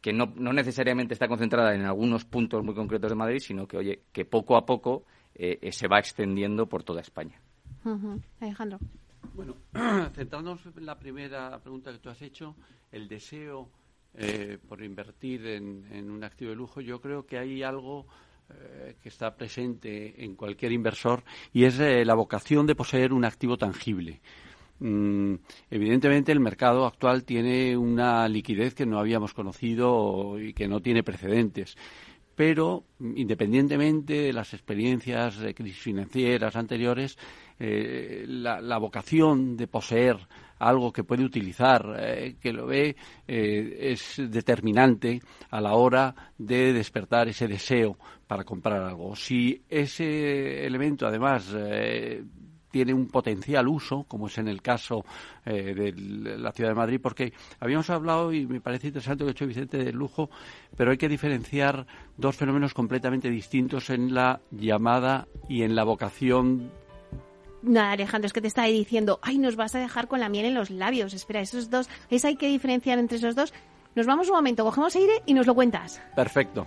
que 0.00 0.14
no, 0.14 0.32
no, 0.36 0.52
necesariamente 0.54 1.12
está 1.12 1.28
concentrada 1.28 1.74
en 1.74 1.82
algunos 1.82 2.24
puntos 2.24 2.64
muy 2.64 2.74
concretos 2.74 3.10
de 3.10 3.16
Madrid, 3.16 3.38
sino 3.38 3.68
que, 3.68 3.76
oye, 3.76 4.00
que 4.12 4.24
poco 4.24 4.56
a 4.56 4.64
poco 4.64 5.04
eh, 5.34 5.70
se 5.72 5.88
va 5.88 5.98
extendiendo 5.98 6.66
por 6.66 6.82
toda 6.82 7.02
España. 7.02 7.38
Alejandro. 8.40 8.78
Bueno, 9.34 9.56
centrándonos 10.14 10.64
en 10.64 10.86
la 10.86 10.98
primera 10.98 11.58
pregunta 11.60 11.92
que 11.92 11.98
tú 11.98 12.08
has 12.08 12.22
hecho, 12.22 12.56
el 12.92 13.08
deseo 13.08 13.68
eh, 14.16 14.58
por 14.68 14.82
invertir 14.82 15.44
en, 15.46 16.08
un 16.08 16.22
activo 16.22 16.50
de 16.50 16.56
lujo, 16.56 16.80
yo 16.80 17.00
creo 17.00 17.26
que 17.26 17.36
hay 17.36 17.64
algo 17.64 18.06
eh, 18.50 18.96
que 19.02 19.08
está 19.08 19.34
presente 19.34 20.24
en 20.24 20.34
cualquier 20.34 20.72
inversor 20.72 21.22
y 21.52 21.64
es 21.64 21.78
eh, 21.80 22.04
la 22.04 22.14
vocación 22.14 22.66
de 22.66 22.74
poseer 22.74 23.12
un 23.12 23.24
activo 23.24 23.56
tangible. 23.56 24.20
Mm, 24.80 25.36
evidentemente, 25.70 26.32
el 26.32 26.40
mercado 26.40 26.84
actual 26.84 27.24
tiene 27.24 27.76
una 27.76 28.28
liquidez 28.28 28.74
que 28.74 28.86
no 28.86 28.98
habíamos 28.98 29.32
conocido 29.32 30.38
y 30.38 30.52
que 30.52 30.68
no 30.68 30.80
tiene 30.80 31.02
precedentes 31.02 31.76
pero 32.34 32.84
independientemente 33.00 34.14
de 34.14 34.32
las 34.32 34.54
experiencias 34.54 35.38
de 35.38 35.54
crisis 35.54 35.80
financieras 35.80 36.56
anteriores, 36.56 37.16
eh, 37.58 38.24
la, 38.26 38.78
vocación 38.78 39.56
de 39.56 39.68
poseer 39.68 40.16
algo 40.58 40.92
que 40.92 41.04
puede 41.04 41.24
utilizar, 41.24 41.94
eh, 41.98 42.36
que 42.40 42.52
lo 42.52 42.66
ve, 42.66 42.96
eh, 43.28 43.76
es 43.92 44.20
determinante 44.28 45.20
a 45.50 45.60
la 45.60 45.74
hora 45.74 46.14
de 46.36 46.72
despertar 46.72 47.28
ese 47.28 47.46
deseo 47.46 47.96
para 48.26 48.44
comprar 48.44 48.82
algo. 48.82 49.14
Si 49.14 49.62
ese 49.68 50.66
elemento, 50.66 51.06
además, 51.06 51.54
tiene 52.74 52.92
un 52.92 53.06
potencial 53.06 53.68
uso, 53.68 54.04
como 54.08 54.26
es 54.26 54.36
en 54.38 54.48
el 54.48 54.60
caso 54.60 55.04
de 55.44 55.94
la 55.96 56.50
ciudad 56.50 56.70
de 56.70 56.74
Madrid, 56.74 56.98
porque 57.00 57.32
habíamos 57.60 57.88
hablado, 57.88 58.32
y 58.32 58.48
me 58.48 58.60
parece 58.60 58.88
interesante 58.88 59.22
lo 59.22 59.26
que 59.26 59.30
ha 59.30 59.36
hecho 59.36 59.46
Vicente 59.46 59.78
del 59.78 59.94
lujo, 59.94 60.28
pero 60.76 60.90
hay 60.90 60.96
que 60.96 61.08
diferenciar 61.08 61.86
dos 62.16 62.34
fenómenos 62.34 62.74
completamente 62.74 63.30
distintos 63.30 63.90
en 63.90 64.12
la 64.12 64.40
llamada 64.50 65.28
y 65.48 65.62
en 65.62 65.76
la 65.76 65.84
vocación 65.84 66.72
Nada, 67.62 67.92
Alejandro, 67.92 68.26
es 68.26 68.32
que 68.32 68.42
te 68.42 68.48
estaba 68.48 68.66
diciendo, 68.66 69.20
ay, 69.22 69.38
nos 69.38 69.56
vas 69.56 69.74
a 69.74 69.78
dejar 69.78 70.06
con 70.06 70.20
la 70.20 70.28
miel 70.28 70.44
en 70.44 70.54
los 70.54 70.68
labios. 70.68 71.14
Espera, 71.14 71.40
esos 71.40 71.70
dos, 71.70 71.88
es 72.10 72.24
hay 72.26 72.36
que 72.36 72.48
diferenciar 72.48 72.98
entre 72.98 73.16
esos 73.16 73.34
dos. 73.34 73.54
Nos 73.94 74.06
vamos 74.06 74.28
un 74.28 74.34
momento, 74.34 74.64
cogemos 74.64 74.94
aire 74.96 75.22
y 75.24 75.32
nos 75.32 75.46
lo 75.46 75.54
cuentas. 75.54 76.02
Perfecto. 76.14 76.66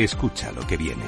Escucha 0.00 0.50
lo 0.52 0.66
que 0.66 0.78
viene. 0.78 1.04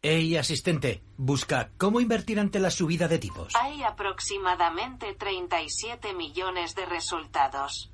Hey, 0.00 0.36
asistente, 0.36 1.02
busca 1.16 1.70
cómo 1.76 2.00
invertir 2.00 2.38
ante 2.38 2.60
la 2.60 2.70
subida 2.70 3.08
de 3.08 3.18
tipos. 3.18 3.54
Hay 3.56 3.82
aproximadamente 3.82 5.14
37 5.14 6.12
millones 6.12 6.76
de 6.76 6.86
resultados. 6.86 7.90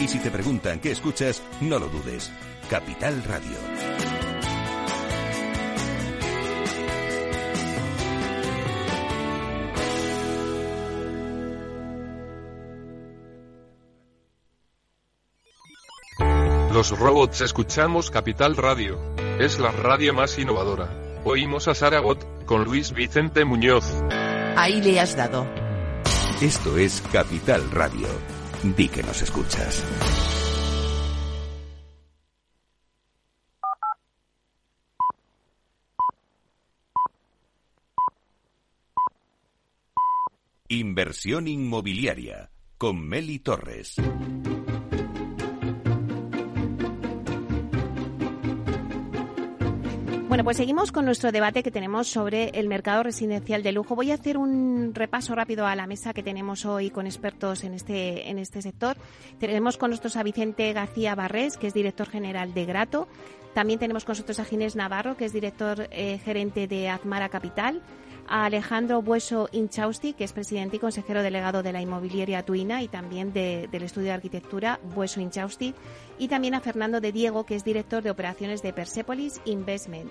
Y 0.00 0.08
si 0.08 0.18
te 0.18 0.30
preguntan 0.30 0.80
qué 0.80 0.90
escuchas, 0.90 1.42
no 1.60 1.78
lo 1.78 1.88
dudes. 1.88 2.30
Capital 2.68 3.22
Radio. 3.24 3.56
Los 16.74 16.90
robots 16.98 17.40
escuchamos 17.40 18.10
Capital 18.10 18.56
Radio. 18.56 18.98
Es 19.38 19.60
la 19.60 19.70
radio 19.70 20.12
más 20.12 20.36
innovadora. 20.40 20.90
Oímos 21.24 21.68
a 21.68 21.74
Saragot, 21.74 22.44
con 22.46 22.64
Luis 22.64 22.92
Vicente 22.92 23.44
Muñoz. 23.44 23.84
Ahí 24.56 24.82
le 24.82 24.98
has 24.98 25.16
dado. 25.16 25.46
Esto 26.40 26.76
es 26.76 27.00
Capital 27.12 27.70
Radio. 27.70 28.08
Di 28.64 28.88
que 28.88 29.02
nos 29.02 29.20
escuchas. 29.20 29.84
Inversión 40.68 41.46
inmobiliaria 41.46 42.50
con 42.78 43.06
Meli 43.06 43.38
Torres. 43.38 43.96
Bueno, 50.34 50.42
pues 50.42 50.56
seguimos 50.56 50.90
con 50.90 51.04
nuestro 51.04 51.30
debate 51.30 51.62
que 51.62 51.70
tenemos 51.70 52.08
sobre 52.08 52.48
el 52.58 52.66
mercado 52.66 53.04
residencial 53.04 53.62
de 53.62 53.70
lujo. 53.70 53.94
Voy 53.94 54.10
a 54.10 54.14
hacer 54.14 54.36
un 54.36 54.90
repaso 54.92 55.32
rápido 55.36 55.64
a 55.64 55.76
la 55.76 55.86
mesa 55.86 56.12
que 56.12 56.24
tenemos 56.24 56.66
hoy 56.66 56.90
con 56.90 57.06
expertos 57.06 57.62
en 57.62 57.72
este, 57.72 58.28
en 58.28 58.40
este 58.40 58.60
sector. 58.60 58.96
Tenemos 59.38 59.76
con 59.76 59.90
nosotros 59.90 60.16
a 60.16 60.24
Vicente 60.24 60.72
García 60.72 61.14
Barrés, 61.14 61.56
que 61.56 61.68
es 61.68 61.72
director 61.72 62.08
general 62.08 62.52
de 62.52 62.64
Grato. 62.64 63.06
También 63.54 63.78
tenemos 63.78 64.04
con 64.04 64.14
nosotros 64.14 64.40
a 64.40 64.44
Ginés 64.44 64.74
Navarro, 64.74 65.16
que 65.16 65.26
es 65.26 65.32
director 65.32 65.86
eh, 65.92 66.18
gerente 66.24 66.66
de 66.66 66.88
Azmara 66.88 67.28
Capital 67.28 67.80
a 68.28 68.44
Alejandro 68.44 69.02
Bueso 69.02 69.48
Inchausti, 69.52 70.12
que 70.12 70.24
es 70.24 70.32
presidente 70.32 70.76
y 70.76 70.78
consejero 70.78 71.22
delegado 71.22 71.62
de 71.62 71.72
la 71.72 71.80
inmobiliaria 71.80 72.44
Tuina 72.44 72.82
y 72.82 72.88
también 72.88 73.32
del 73.32 73.82
estudio 73.82 74.08
de 74.08 74.12
arquitectura 74.12 74.80
Bueso 74.94 75.20
Inchausti, 75.20 75.74
y 76.18 76.28
también 76.28 76.54
a 76.54 76.60
Fernando 76.60 77.00
de 77.00 77.12
Diego, 77.12 77.44
que 77.44 77.54
es 77.54 77.64
director 77.64 78.02
de 78.02 78.10
operaciones 78.10 78.62
de 78.62 78.72
Persepolis 78.72 79.40
Investment. 79.44 80.10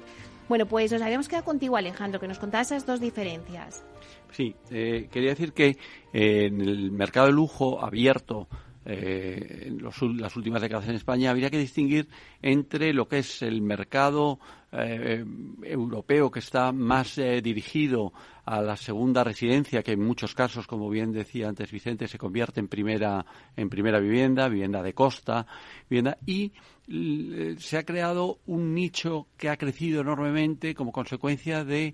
Bueno, 0.49 0.65
pues 0.65 0.91
nos 0.91 1.02
habíamos 1.02 1.28
quedado 1.28 1.45
contigo, 1.45 1.78
Alejandro, 1.78 2.19
que 2.19 2.28
nos 2.28 2.39
contaba 2.39 2.62
esas 2.62 2.86
dos 2.86 2.99
diferencias. 2.99 3.84
Sí, 4.32 4.56
eh, 4.71 5.08
quería 5.12 5.30
decir 5.30 5.54
que 5.54 5.78
en 6.12 6.62
el 6.62 6.91
mercado 6.91 7.28
de 7.28 7.34
lujo 7.34 7.84
abierto, 7.84 8.47
eh, 8.86 9.67
en 9.67 9.82
las 10.19 10.36
últimas 10.36 10.62
décadas 10.62 10.88
en 10.88 10.96
España, 10.96 11.32
habría 11.32 11.50
que 11.50 11.58
distinguir 11.58 12.08
entre 12.41 12.93
lo 12.93 13.08
que 13.08 13.19
es 13.19 13.41
el 13.41 13.62
mercado 13.62 14.39
eh, 14.72 15.24
europeo 15.63 16.32
que 16.32 16.39
está 16.39 16.72
más 16.72 17.17
eh, 17.17 17.41
dirigido 17.41 18.12
a 18.46 18.62
la 18.62 18.76
segunda 18.76 19.24
residencia, 19.24 19.84
que 19.84 19.93
en 19.93 20.04
muchos 20.04 20.34
casos, 20.34 20.67
como 20.67 20.89
bien 20.89 21.12
decía 21.12 21.48
antes 21.48 21.72
Vicente, 21.72 22.08
se 22.08 22.17
convierte 22.17 22.60
en 22.60 22.67
primera, 22.67 23.26
en 23.56 23.69
primera 23.69 24.00
vivienda, 24.00 24.50
vivienda 24.50 24.82
de 24.82 24.93
costa, 24.93 25.46
vivienda, 25.89 26.17
y 26.26 26.52
se 26.88 27.78
ha 27.78 27.84
creado 27.84 28.39
un 28.46 28.74
nicho 28.74 29.28
que 29.38 29.50
ha 29.50 29.58
crecido 29.58 30.02
enormemente 30.02 30.76
como 30.76 30.91
consecuencia 30.91 31.63
de 31.63 31.93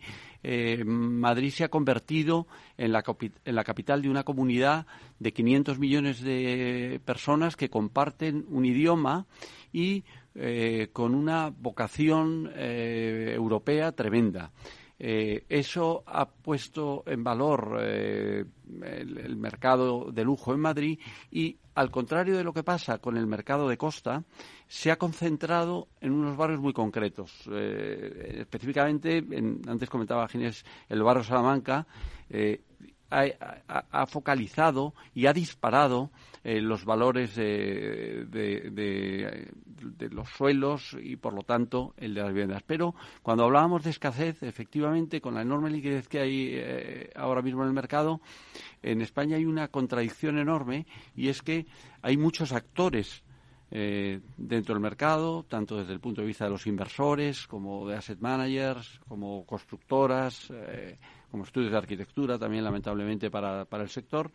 Madrid 0.86 1.52
se 1.52 1.64
ha 1.64 1.70
convertido 1.70 2.48
en 2.78 2.94
la, 2.94 3.04
en 3.46 3.56
la 3.56 3.64
capital 3.64 4.02
de 4.02 4.10
una 4.10 4.24
comunidad 4.24 4.88
de 5.20 5.34
500 5.34 5.78
millones 5.80 6.22
de 6.22 7.02
personas 7.06 7.56
que 7.56 7.70
comparten 7.70 8.46
un 8.50 8.66
idioma 8.66 9.28
y 9.72 10.04
eh, 10.36 10.90
con 10.94 11.16
una 11.16 11.50
vocación 11.50 12.52
eh, 12.56 13.34
europea 13.36 13.92
tremenda. 13.92 14.52
Eh, 15.00 15.46
eso 15.48 16.04
ha 16.06 16.26
puesto 16.28 17.04
en 17.06 17.24
valor 17.24 17.82
el, 17.82 19.36
mercado 19.38 20.12
de 20.12 20.26
lujo 20.26 20.54
en 20.54 20.60
Madrid 20.60 21.00
y, 21.32 21.58
al 21.76 21.90
contrario 21.90 22.36
de 22.36 22.44
lo 22.44 22.52
que 22.52 22.64
pasa 22.64 22.98
con 22.98 23.16
el 23.16 23.26
mercado 23.26 23.70
de 23.70 23.78
costa, 23.78 24.24
se 24.68 24.92
ha 24.92 24.98
concentrado 24.98 25.88
en 26.02 26.12
unos 26.12 26.36
barrios 26.36 26.60
muy 26.60 26.74
concretos. 26.74 27.48
específicamente, 27.48 29.26
antes 29.68 29.90
comentaba 29.90 30.28
Ginés, 30.28 30.66
el 30.90 31.02
barrio 31.02 31.24
Salamanca 31.24 31.88
ha, 33.10 34.06
focalizado 34.06 34.94
y 35.14 35.26
ha 35.26 35.34
disparado 35.34 36.12
eh, 36.44 36.62
los 36.62 36.86
valores 36.86 37.36
de, 37.36 38.28
los 40.12 40.30
suelos 40.30 40.96
y, 41.02 41.16
por 41.16 41.34
lo 41.34 41.44
tanto, 41.44 41.94
el 41.98 42.14
de 42.14 42.22
las 42.22 42.30
viviendas. 42.30 42.64
Pero 42.66 42.96
cuando 43.22 43.44
hablábamos 43.46 43.84
de 43.84 43.90
escasez, 43.90 44.44
efectivamente, 44.44 45.22
con 45.22 45.36
la 45.36 45.42
enorme 45.42 45.70
liquidez 45.70 46.08
que 46.08 46.20
hay 46.20 46.50
eh, 46.54 47.10
ahora 47.16 47.42
mismo 47.42 47.62
en 47.62 47.68
el 47.70 47.74
mercado, 47.74 48.22
en 48.82 49.02
España 49.02 49.38
hay 49.38 49.46
una 49.46 49.68
contradicción 49.68 50.38
enorme 50.38 50.86
y 51.16 51.30
es 51.30 51.42
que 51.42 51.66
hay 52.02 52.18
muchos 52.18 52.52
actores 52.52 53.24
eh, 53.72 54.22
dentro 54.38 54.74
del 54.74 54.82
mercado, 54.82 55.44
tanto 55.44 55.78
desde 55.78 55.94
el 55.94 56.00
punto 56.00 56.22
de 56.22 56.28
vista 56.28 56.46
de 56.46 56.52
los 56.52 56.66
inversores, 56.68 57.46
como 57.48 57.88
de 57.88 57.98
asset 57.98 58.20
managers, 58.20 59.00
como 59.08 59.46
constructoras, 59.46 60.52
como 61.30 61.44
estudios 61.44 61.72
de 61.72 61.78
arquitectura 61.78 62.38
también 62.38 62.64
lamentablemente 62.64 63.30
para, 63.30 63.68
el 63.72 63.90
sector, 63.90 64.32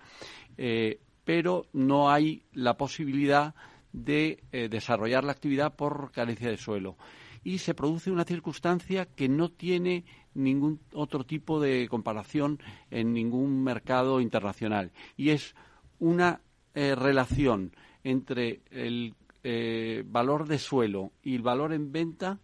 eh, 0.56 1.00
pero 1.24 1.66
no 1.72 2.10
hay 2.10 2.44
la 2.52 2.76
posibilidad 2.76 3.54
de 3.92 4.42
eh, 4.52 4.68
desarrollar 4.68 5.24
la 5.24 5.32
actividad 5.32 5.74
por 5.74 6.10
carencia 6.12 6.48
de 6.48 6.56
suelo. 6.56 6.96
Y 7.42 7.58
se 7.58 7.74
produce 7.74 8.10
una 8.10 8.24
circunstancia 8.24 9.06
que 9.06 9.28
no 9.28 9.50
tiene 9.50 10.04
ningún 10.34 10.80
otro 10.92 11.24
tipo 11.24 11.60
de 11.60 11.88
comparación 11.88 12.58
en 12.90 13.12
ningún 13.12 13.62
mercado 13.62 14.20
internacional. 14.20 14.92
Y 15.16 15.30
es 15.30 15.54
una 15.98 16.40
eh, 16.74 16.94
relación 16.94 17.72
entre 18.02 18.62
el 18.70 19.14
valor 20.06 20.48
de 20.48 20.58
suelo 20.58 21.12
y 21.22 21.34
el 21.34 21.42
valor 21.42 21.74
en 21.74 21.92
venta 21.92 22.38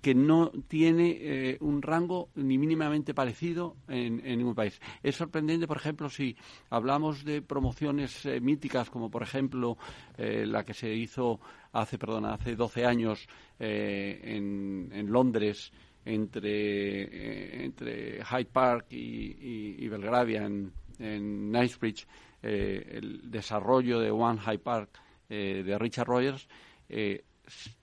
que 0.00 0.14
no 0.14 0.52
tiene 0.68 1.18
eh, 1.20 1.58
un 1.60 1.82
rango 1.82 2.30
ni 2.36 2.58
mínimamente 2.58 3.14
parecido 3.14 3.76
en, 3.88 4.22
ningún 4.22 4.54
país. 4.54 4.80
Es 5.02 5.16
sorprendente, 5.16 5.66
por 5.66 5.76
ejemplo, 5.76 6.08
si 6.08 6.36
hablamos 6.70 7.24
de 7.24 7.42
promociones 7.42 8.24
eh, 8.26 8.40
míticas, 8.40 8.90
como 8.90 9.10
por 9.10 9.22
ejemplo 9.22 9.76
eh, 10.16 10.46
la 10.46 10.64
que 10.64 10.74
se 10.74 10.92
hizo 10.92 11.40
hace, 11.72 11.98
perdona, 11.98 12.34
hace 12.34 12.54
12 12.54 12.84
años 12.84 13.26
en, 13.58 14.88
Londres 15.10 15.72
entre, 16.04 17.64
entre 17.64 18.24
Hyde 18.24 18.44
Park 18.46 18.86
y, 18.90 19.86
Belgravia 19.88 20.44
en, 20.44 20.72
en 20.98 21.50
Knightsbridge, 21.50 22.06
el 22.42 23.30
desarrollo 23.30 23.98
de 23.98 24.10
One 24.10 24.40
Hyde 24.40 24.58
Park 24.60 25.00
de 25.28 25.76
Richard 25.78 26.06
Rogers 26.06 26.48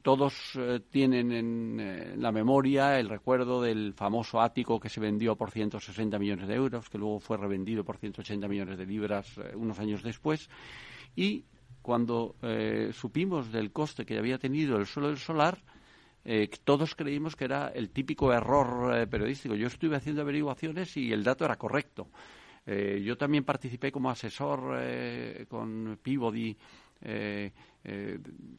todos 0.01 0.33
eh, 0.55 0.81
tienen 0.89 1.31
en, 1.31 1.79
eh, 1.79 2.13
la 2.17 2.31
memoria 2.31 2.99
el 2.99 3.09
recuerdo 3.09 3.61
del 3.61 3.93
famoso 3.93 4.41
ático 4.41 4.79
que 4.79 4.89
se 4.89 4.99
vendió 4.99 5.35
por 5.35 5.51
160 5.51 6.19
millones 6.19 6.47
de 6.47 6.55
euros, 6.55 6.89
que 6.89 6.97
luego 6.97 7.19
fue 7.19 7.37
revendido 7.37 7.83
por 7.83 7.97
180 7.97 8.47
millones 8.47 8.77
de 8.77 8.85
libras 8.85 9.37
eh, 9.37 9.55
unos 9.55 9.79
años 9.79 10.03
después. 10.03 10.49
Y 11.15 11.45
cuando 11.81 12.35
supimos 12.93 13.51
del 13.51 13.71
coste 13.71 14.07
que 14.07 14.17
había 14.17 14.39
tenido 14.39 14.77
el 14.77 14.87
suelo 14.87 15.09
del 15.09 15.19
solar, 15.19 15.59
todos 16.63 16.95
creímos 16.95 17.35
que 17.35 17.45
era 17.45 17.67
el 17.67 17.91
típico 17.91 18.33
error 18.33 19.07
periodístico. 19.07 19.53
Yo 19.53 19.67
estuve 19.67 19.95
haciendo 19.95 20.23
averiguaciones 20.23 20.97
y 20.97 21.13
el 21.13 21.23
dato 21.23 21.45
era 21.45 21.57
correcto. 21.57 22.09
yo 22.65 23.15
también 23.17 23.43
participé 23.43 23.91
como 23.91 24.09
asesor 24.09 24.79
con 25.47 25.99
Peabody, 26.01 26.57
que 26.99 27.51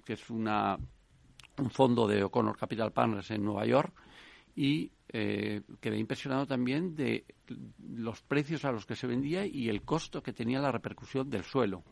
es 0.07 0.31
una 0.31 0.79
un 1.59 1.71
fondo 1.71 2.07
de 2.07 2.25
O'Connor 2.25 2.57
Capital 2.57 2.92
Partners 2.92 3.31
en 3.31 3.45
Nueva 3.45 3.66
York 3.66 3.92
y 4.55 4.90
eh, 5.09 5.62
quedé 5.81 5.99
impresionado 5.99 6.47
también 6.47 6.97
de 6.97 7.25
los 7.88 8.23
precios 8.23 8.64
a 8.64 8.73
los 8.73 8.87
que 8.87 8.97
se 8.97 9.07
vendía 9.07 9.47
y 9.47 9.69
el 9.69 9.83
costo 9.83 10.23
que 10.23 10.33
tenía 10.33 10.61
la 10.61 10.73
repercusión 10.73 11.31
del 11.31 11.45
suelo. 11.45 11.85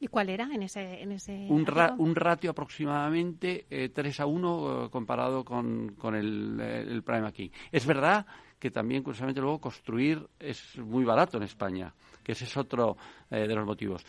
¿Y 0.00 0.08
cuál 0.08 0.28
era 0.28 0.48
en 0.52 0.62
ese, 0.62 1.02
en 1.02 1.12
ese 1.12 1.46
un, 1.48 1.66
un 1.98 2.14
ratio 2.16 2.50
aproximadamente 2.50 3.66
eh, 3.70 3.90
3 3.90 4.20
a 4.20 4.26
1 4.26 4.84
eh, 4.86 4.90
comparado 4.90 5.44
con, 5.44 5.94
con 5.94 6.14
el, 6.14 6.60
el, 6.60 7.02
Prime 7.02 7.26
aquí. 7.26 7.50
Es 7.70 7.86
verdad 7.86 8.26
que 8.58 8.70
también, 8.70 9.02
curiosamente, 9.02 9.40
luego 9.40 9.60
construir 9.60 10.26
es 10.38 10.76
muy 10.78 11.04
barato 11.04 11.36
en 11.36 11.44
España, 11.44 11.94
que 12.22 12.32
ese 12.32 12.44
es 12.44 12.56
otro 12.56 12.96
eh, 13.30 13.46
de 13.46 13.54
los 13.54 13.64
motivos. 13.64 14.04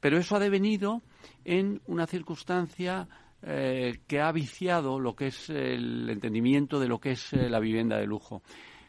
Pero 0.00 0.16
eso 0.18 0.36
ha 0.36 0.38
devenido 0.38 1.02
en 1.44 1.82
una 1.86 2.06
circunstancia 2.06 3.08
eh, 3.40 4.00
que 4.08 4.20
ha 4.20 4.32
viciado 4.32 4.98
lo 4.98 5.14
que 5.14 5.28
es 5.28 5.48
el 5.48 6.10
entendimiento 6.10 6.80
de 6.80 6.88
lo 6.88 6.98
que 6.98 7.12
es 7.12 7.32
eh, 7.32 7.48
la 7.48 7.60
vivienda 7.60 7.96
de 7.96 8.04
lujo. 8.04 8.42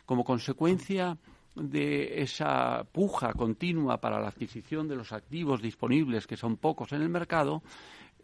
Como 0.08 0.24
consecuencia 0.24 1.16
de 1.56 2.24
esa 2.24 2.84
puja 2.92 3.34
continua 3.34 4.02
para 4.02 4.20
la 4.20 4.30
adquisición 4.30 4.88
de 4.88 4.96
los 4.96 5.12
activos 5.12 5.62
disponibles, 5.62 6.26
que 6.26 6.36
son 6.36 6.58
pocos 6.58 6.92
en 6.94 7.04
el 7.04 7.10
mercado, 7.10 7.62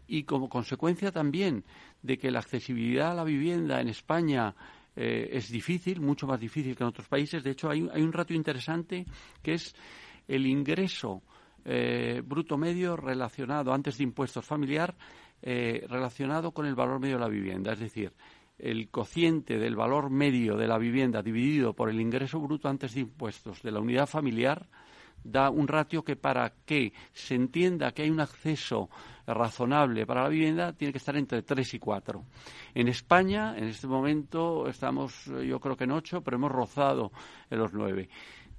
y 0.08 0.24
como 0.24 0.48
consecuencia 0.48 1.12
también 1.12 1.62
de 2.02 2.18
que 2.18 2.32
la 2.32 2.40
accesibilidad 2.40 3.12
a 3.12 3.14
la 3.14 3.24
vivienda 3.24 3.80
en 3.80 3.88
España 3.88 4.52
eh, 4.96 5.28
es 5.30 5.48
difícil, 5.48 6.00
mucho 6.00 6.26
más 6.26 6.40
difícil 6.40 6.74
que 6.74 6.82
en 6.82 6.88
otros 6.88 7.06
países. 7.06 7.44
De 7.44 7.52
hecho, 7.52 7.70
hay, 7.70 7.82
un 7.82 8.12
rato 8.12 8.34
interesante 8.34 9.06
que 9.44 9.54
es 9.54 9.76
el 10.26 10.44
ingreso 10.44 11.22
bruto 12.22 12.56
medio 12.56 12.96
relacionado 12.96 13.72
antes 13.72 13.98
de 13.98 14.04
impuestos 14.04 14.44
familiar 14.44 14.94
eh, 15.42 15.84
relacionado 15.88 16.52
con 16.52 16.66
el 16.66 16.74
valor 16.74 17.00
medio 17.00 17.16
de 17.16 17.20
la 17.20 17.28
vivienda, 17.28 17.72
es 17.72 17.80
decir, 17.80 18.12
el 18.58 18.88
cociente 18.88 19.58
del 19.58 19.76
valor 19.76 20.10
medio 20.10 20.56
de 20.56 20.66
la 20.66 20.78
vivienda 20.78 21.22
dividido 21.22 21.74
por 21.74 21.90
el 21.90 22.00
ingreso 22.00 22.40
bruto 22.40 22.68
antes 22.68 22.94
de 22.94 23.00
impuestos 23.00 23.62
de 23.62 23.70
la 23.70 23.80
unidad 23.80 24.06
familiar 24.06 24.66
da 25.22 25.50
un 25.50 25.66
ratio 25.66 26.04
que 26.04 26.16
para 26.16 26.52
que 26.64 26.92
se 27.12 27.34
entienda 27.34 27.92
que 27.92 28.02
hay 28.02 28.10
un 28.10 28.20
acceso 28.20 28.88
razonable 29.26 30.06
para 30.06 30.22
la 30.22 30.28
vivienda 30.28 30.72
tiene 30.72 30.92
que 30.92 30.98
estar 30.98 31.16
entre 31.16 31.42
3 31.42 31.74
y 31.74 31.78
4. 31.78 32.24
En 32.74 32.88
España, 32.88 33.56
en 33.56 33.64
este 33.64 33.86
momento, 33.86 34.68
estamos 34.68 35.24
yo 35.24 35.58
creo 35.58 35.76
que 35.76 35.84
en 35.84 35.92
8, 35.92 36.22
pero 36.22 36.36
hemos 36.36 36.52
rozado 36.52 37.10
en 37.50 37.58
los 37.58 37.72
9. 37.72 38.08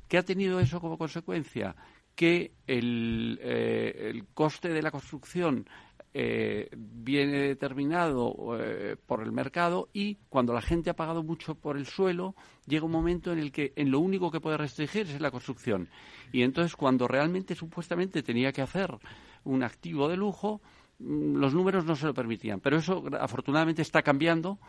¿Qué 0.07 0.17
ha 0.17 0.23
tenido 0.23 0.59
eso 0.59 0.81
como 0.81 0.97
consecuencia? 0.97 1.75
Que 2.15 2.53
el, 2.65 3.39
eh, 3.41 4.09
el 4.09 4.25
coste 4.33 4.69
de 4.69 4.81
la 4.81 4.91
construcción 4.91 5.67
eh, 6.13 6.69
viene 6.75 7.37
determinado 7.39 8.57
eh, 8.59 8.95
por 9.05 9.21
el 9.21 9.31
mercado 9.31 9.89
y 9.93 10.15
cuando 10.29 10.53
la 10.53 10.61
gente 10.61 10.89
ha 10.89 10.95
pagado 10.95 11.21
mucho 11.21 11.55
por 11.55 11.77
el 11.77 11.85
suelo, 11.85 12.33
llega 12.65 12.85
un 12.85 12.91
momento 12.91 13.31
en 13.31 13.39
el 13.39 13.51
que 13.51 13.73
en 13.75 13.91
lo 13.91 13.99
único 13.99 14.31
que 14.31 14.39
puede 14.39 14.57
restringir 14.57 15.01
es 15.01 15.21
la 15.21 15.31
construcción. 15.31 15.89
Y 16.31 16.41
entonces 16.41 16.75
cuando 16.75 17.07
realmente 17.07 17.55
supuestamente 17.55 18.23
tenía 18.23 18.51
que 18.51 18.61
hacer 18.61 18.97
un 19.43 19.63
activo 19.63 20.07
de 20.07 20.17
lujo, 20.17 20.61
mm, 20.99 21.35
los 21.35 21.53
números 21.53 21.85
no 21.85 21.95
se 21.95 22.07
lo 22.07 22.13
permitían. 22.13 22.61
Pero 22.61 22.77
eso 22.77 23.03
afortunadamente 23.19 23.81
está 23.81 24.01
cambiando 24.01 24.59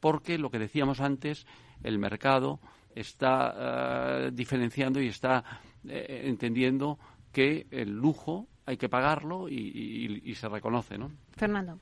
porque 0.00 0.36
lo 0.36 0.50
que 0.50 0.58
decíamos 0.58 1.00
antes, 1.00 1.46
el 1.82 1.98
mercado 1.98 2.60
está 2.94 4.26
eh, 4.26 4.30
diferenciando 4.32 5.00
y 5.00 5.08
está 5.08 5.44
entendiendo 5.84 6.98
que 7.32 7.66
el 7.70 7.92
lujo 7.92 8.48
hay 8.68 8.76
que 8.76 8.90
pagarlo 8.90 9.48
y, 9.48 10.34
se 10.34 10.46
reconoce, 10.46 10.98
¿no? 10.98 11.10
Fernando. 11.34 11.80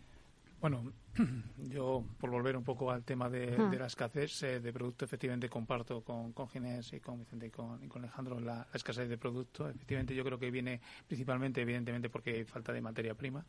Bueno, 0.61 0.93
yo 1.59 2.05
por 2.19 2.31
volver 2.31 2.57
un 2.57 2.63
poco 2.63 2.93
al 2.93 3.03
tema 3.03 3.29
de, 3.29 3.59
hmm. 3.59 3.75
la 3.75 3.87
escasez 3.87 4.45
eh, 4.45 4.61
de 4.61 4.73
producto, 4.73 5.05
efectivamente 5.05 5.49
comparto 5.49 6.03
con, 6.03 6.33
con 6.33 6.49
Ginés 6.49 6.93
y 6.93 7.01
con 7.01 7.19
Vicente 7.19 7.49
y 7.49 7.51
con, 7.51 7.81
Alejandro 7.97 8.39
la, 8.39 8.69
escasez 8.73 9.09
de 9.09 9.19
producto. 9.19 9.69
Efectivamente, 9.69 10.15
yo 10.15 10.25
creo 10.25 10.39
que 10.39 10.49
viene 10.53 10.81
principalmente, 11.09 11.61
evidentemente, 11.61 12.09
porque 12.09 12.31
hay 12.31 12.45
falta 12.45 12.73
de 12.73 12.81
materia 12.81 13.15
prima, 13.15 13.45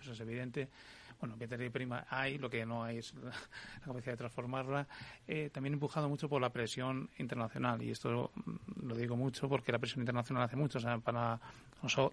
eso 0.00 0.12
es 0.12 0.20
evidente 0.20 0.68
bueno, 1.20 1.36
materia 1.36 1.70
prima 1.70 2.06
hay, 2.08 2.38
lo 2.38 2.50
que 2.50 2.64
no 2.66 2.84
hay 2.84 2.98
es 2.98 3.14
la, 3.22 3.32
capacidad 3.84 4.12
de 4.12 4.16
transformarla, 4.16 4.86
eh, 5.26 5.50
también 5.52 5.74
empujado 5.74 6.08
mucho 6.08 6.28
por 6.28 6.40
la 6.40 6.50
presión 6.50 7.08
internacional. 7.18 7.82
Y 7.82 7.90
esto 7.90 8.32
lo 8.82 8.94
digo 8.94 9.16
mucho 9.16 9.48
porque 9.48 9.72
la 9.72 9.78
presión 9.78 10.02
internacional 10.02 10.44
hace 10.44 10.56
mucho. 10.56 10.78
O 10.78 10.80
sea, 10.80 10.98
para 10.98 11.40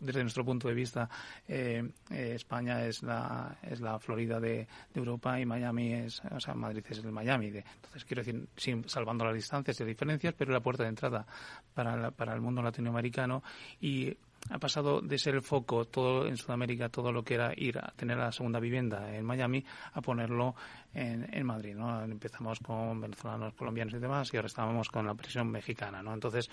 desde 0.01 0.21
nuestro 0.21 0.45
punto 0.45 0.67
de 0.67 0.73
vista, 0.73 1.09
eh, 1.47 1.83
eh, 2.11 2.33
España 2.35 2.85
es 2.85 3.01
la, 3.01 3.57
es 3.63 3.81
la 3.81 3.97
Florida 3.99 4.39
de, 4.39 4.67
Europa 4.93 5.39
y 5.39 5.45
Miami 5.45 5.93
es, 5.93 6.21
o 6.31 6.39
sea, 6.39 6.53
Madrid 6.53 6.83
es 6.87 6.99
el 6.99 7.11
Miami. 7.11 7.49
De, 7.49 7.59
entonces, 7.59 8.05
quiero 8.05 8.23
decir, 8.23 8.47
sin, 8.55 8.87
salvando 8.87 9.25
las 9.25 9.33
distancias 9.33 9.79
y 9.79 9.85
diferencias, 9.85 10.33
pero 10.37 10.51
la 10.51 10.59
puerta 10.59 10.83
de 10.83 10.89
entrada 10.89 11.25
para, 11.73 12.11
para 12.11 12.33
el 12.33 12.41
mundo 12.41 12.61
latinoamericano 12.61 13.41
y 13.81 14.15
ha 14.49 14.59
pasado 14.59 15.01
de 15.01 15.17
ser 15.17 15.35
el 15.35 15.41
foco 15.41 15.85
todo 15.85 16.27
en 16.27 16.37
Sudamérica, 16.37 16.89
todo 16.89 17.11
lo 17.11 17.23
que 17.23 17.35
era 17.35 17.53
ir 17.55 17.77
a 17.77 17.93
tener 17.95 18.17
la 18.17 18.31
segunda 18.31 18.59
vivienda 18.59 19.15
en 19.15 19.25
Miami, 19.25 19.63
a 19.93 20.01
ponerlo 20.01 20.55
en, 20.93 21.45
Madrid. 21.45 21.75
¿no? 21.75 22.03
Empezamos 22.03 22.59
con 22.59 22.99
venezolanos, 22.99 23.53
colombianos 23.53 23.93
y 23.93 23.99
demás, 23.99 24.33
y 24.33 24.37
ahora 24.37 24.47
estamos 24.47 24.89
con 24.89 25.05
la 25.05 25.15
presión 25.15 25.49
mexicana. 25.49 26.03
¿no? 26.03 26.13
Entonces, 26.13 26.49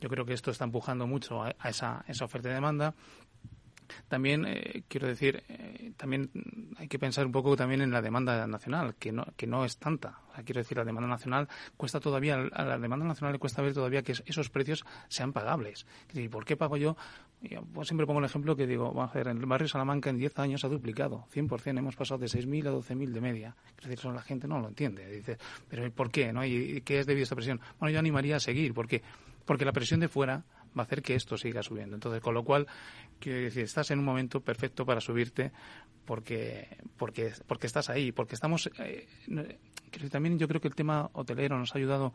yo 0.00 0.08
creo 0.08 0.24
que 0.24 0.32
esto 0.32 0.50
está 0.50 0.64
empujando 0.64 1.06
mucho 1.06 1.42
a, 1.42 1.50
esa, 1.68 2.04
esa 2.08 2.24
oferta 2.24 2.48
y 2.48 2.54
demanda. 2.54 2.94
También 4.08 4.44
eh, 4.46 4.84
quiero 4.88 5.06
decir, 5.06 5.42
eh, 5.48 5.92
también 5.96 6.30
hay 6.78 6.88
que 6.88 6.98
pensar 6.98 7.26
un 7.26 7.32
poco 7.32 7.56
también 7.56 7.80
en 7.80 7.90
la 7.90 8.02
demanda 8.02 8.46
nacional, 8.46 8.94
que 8.96 9.12
no, 9.12 9.26
que 9.36 9.46
no 9.46 9.64
es 9.64 9.78
tanta. 9.78 10.18
quiero 10.44 10.60
decir, 10.60 10.76
la 10.76 10.84
demanda 10.84 11.08
nacional 11.08 11.48
cuesta 11.76 12.00
todavía, 12.00 12.36
la 12.36 12.78
demanda 12.78 13.06
nacional 13.06 13.32
le 13.32 13.38
cuesta 13.38 13.62
ver 13.62 13.74
todavía 13.74 14.02
que 14.02 14.12
esos 14.12 14.50
precios 14.50 14.84
sean 15.08 15.32
pagables. 15.32 15.86
¿Por 16.30 16.44
qué 16.44 16.56
pago 16.56 16.76
yo? 16.76 16.96
Pues 17.72 17.88
siempre 17.88 18.06
pongo 18.06 18.20
el 18.20 18.24
ejemplo 18.24 18.56
que 18.56 18.66
digo, 18.66 19.10
en 19.14 19.28
el 19.28 19.46
barrio 19.46 19.68
Salamanca 19.68 20.10
en 20.10 20.16
10 20.16 20.38
años 20.38 20.64
ha 20.64 20.68
duplicado, 20.68 21.26
100%, 21.34 21.78
hemos 21.78 21.96
pasado 21.96 22.18
de 22.18 22.26
6.000 22.26 22.68
a 22.68 22.72
12.000 22.72 23.10
de 23.12 23.20
media. 23.20 23.56
Es 23.76 23.84
decir, 23.84 23.98
eso 23.98 24.12
la 24.12 24.22
gente 24.22 24.48
no 24.48 24.58
lo 24.58 24.68
entiende. 24.68 25.06
Dice, 25.06 25.38
pero 25.68 25.90
¿por 25.92 26.10
qué? 26.10 26.32
¿no? 26.32 26.44
¿Y 26.44 26.80
qué 26.82 27.00
es 27.00 27.06
debido 27.06 27.22
a 27.22 27.24
esta 27.24 27.36
presión? 27.36 27.60
Bueno, 27.78 27.92
yo 27.92 27.98
animaría 27.98 28.36
a 28.36 28.40
seguir, 28.40 28.72
porque 28.72 29.02
porque 29.46 29.64
la 29.64 29.72
presión 29.72 30.00
de 30.00 30.08
fuera 30.08 30.44
va 30.76 30.82
a 30.82 30.86
hacer 30.86 31.02
que 31.02 31.14
esto 31.14 31.36
siga 31.36 31.62
subiendo. 31.62 31.96
Entonces, 31.96 32.20
con 32.20 32.34
lo 32.34 32.44
cual, 32.44 32.66
quiero 33.18 33.40
decir, 33.40 33.64
estás 33.64 33.90
en 33.90 33.98
un 33.98 34.04
momento 34.04 34.40
perfecto 34.40 34.84
para 34.84 35.00
subirte 35.00 35.52
porque, 36.04 36.68
porque, 36.96 37.32
porque 37.46 37.66
estás 37.66 37.90
ahí, 37.90 38.12
porque 38.12 38.34
estamos... 38.34 38.70
Eh, 38.78 39.06
también 40.10 40.38
yo 40.38 40.48
creo 40.48 40.60
que 40.60 40.68
el 40.68 40.74
tema 40.74 41.10
hotelero 41.14 41.58
nos 41.58 41.74
ha 41.74 41.78
ayudado 41.78 42.12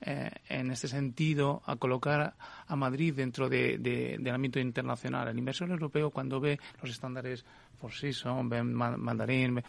eh, 0.00 0.30
en 0.48 0.70
este 0.70 0.88
sentido 0.88 1.62
a 1.66 1.76
colocar 1.76 2.34
a 2.66 2.76
Madrid 2.76 3.14
dentro 3.14 3.48
de, 3.48 3.78
del 3.78 4.34
ámbito 4.34 4.58
internacional. 4.58 5.28
El 5.28 5.38
inversor 5.38 5.70
europeo 5.70 6.10
cuando 6.10 6.40
ve 6.40 6.58
los 6.82 6.90
estándares 6.90 7.44
Four 7.78 7.92
Seasons, 7.92 8.50
ve 8.50 8.62
Mandarín, 8.62 9.62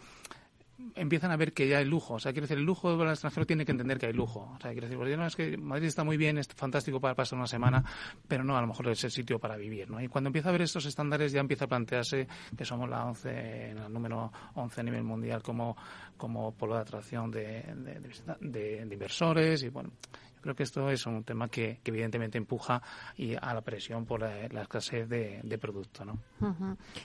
empiezan 0.94 1.30
a 1.30 1.36
ver 1.36 1.52
que 1.52 1.68
ya 1.68 1.78
hay 1.78 1.84
lujo. 1.84 2.14
O 2.14 2.18
sea, 2.18 2.32
quiero 2.32 2.44
decir, 2.44 2.58
el 2.58 2.64
lujo 2.64 2.96
del 2.96 3.08
extranjero 3.08 3.46
tiene 3.46 3.64
que 3.64 3.72
entender 3.72 3.98
que 3.98 4.06
hay 4.06 4.12
lujo. 4.12 4.52
O 4.56 4.60
sea, 4.60 4.72
quiero 4.72 4.86
decir, 4.86 4.98
porque 4.98 5.16
no 5.16 5.26
es 5.26 5.36
que 5.36 5.56
Madrid 5.56 5.86
está 5.86 6.04
muy 6.04 6.16
bien, 6.16 6.38
es 6.38 6.48
fantástico 6.48 7.00
para 7.00 7.14
pasar 7.14 7.38
una 7.38 7.46
semana, 7.46 7.84
pero 8.28 8.44
no, 8.44 8.56
a 8.56 8.60
lo 8.60 8.66
mejor 8.66 8.88
es 8.88 9.04
el 9.04 9.10
sitio 9.10 9.38
para 9.38 9.56
vivir, 9.56 9.90
¿no? 9.90 10.00
Y 10.00 10.08
cuando 10.08 10.28
empieza 10.28 10.50
a 10.50 10.52
ver 10.52 10.62
estos 10.62 10.86
estándares 10.86 11.32
ya 11.32 11.40
empieza 11.40 11.64
a 11.64 11.68
plantearse 11.68 12.26
que 12.56 12.64
somos 12.64 12.88
la 12.88 13.04
11, 13.04 13.70
el 13.70 13.92
número 13.92 14.32
11 14.54 14.80
a 14.80 14.84
nivel 14.84 15.02
mundial 15.02 15.42
como, 15.42 15.76
como 16.16 16.52
polo 16.52 16.74
de 16.74 16.80
atracción 16.80 17.30
de, 17.30 17.62
de, 17.62 18.84
de, 18.84 18.94
inversores 18.94 19.62
y 19.62 19.68
bueno, 19.68 19.90
yo 20.36 20.42
creo 20.42 20.54
que 20.54 20.62
esto 20.62 20.90
es 20.90 21.06
un 21.06 21.24
tema 21.24 21.48
que, 21.48 21.80
evidentemente 21.84 22.38
empuja 22.38 22.82
y 23.16 23.34
a 23.34 23.54
la 23.54 23.60
presión 23.62 24.04
por 24.04 24.20
la, 24.20 24.62
escasez 24.62 25.08
de, 25.08 25.40
de 25.42 25.58
producto, 25.58 26.04
¿no? 26.04 26.18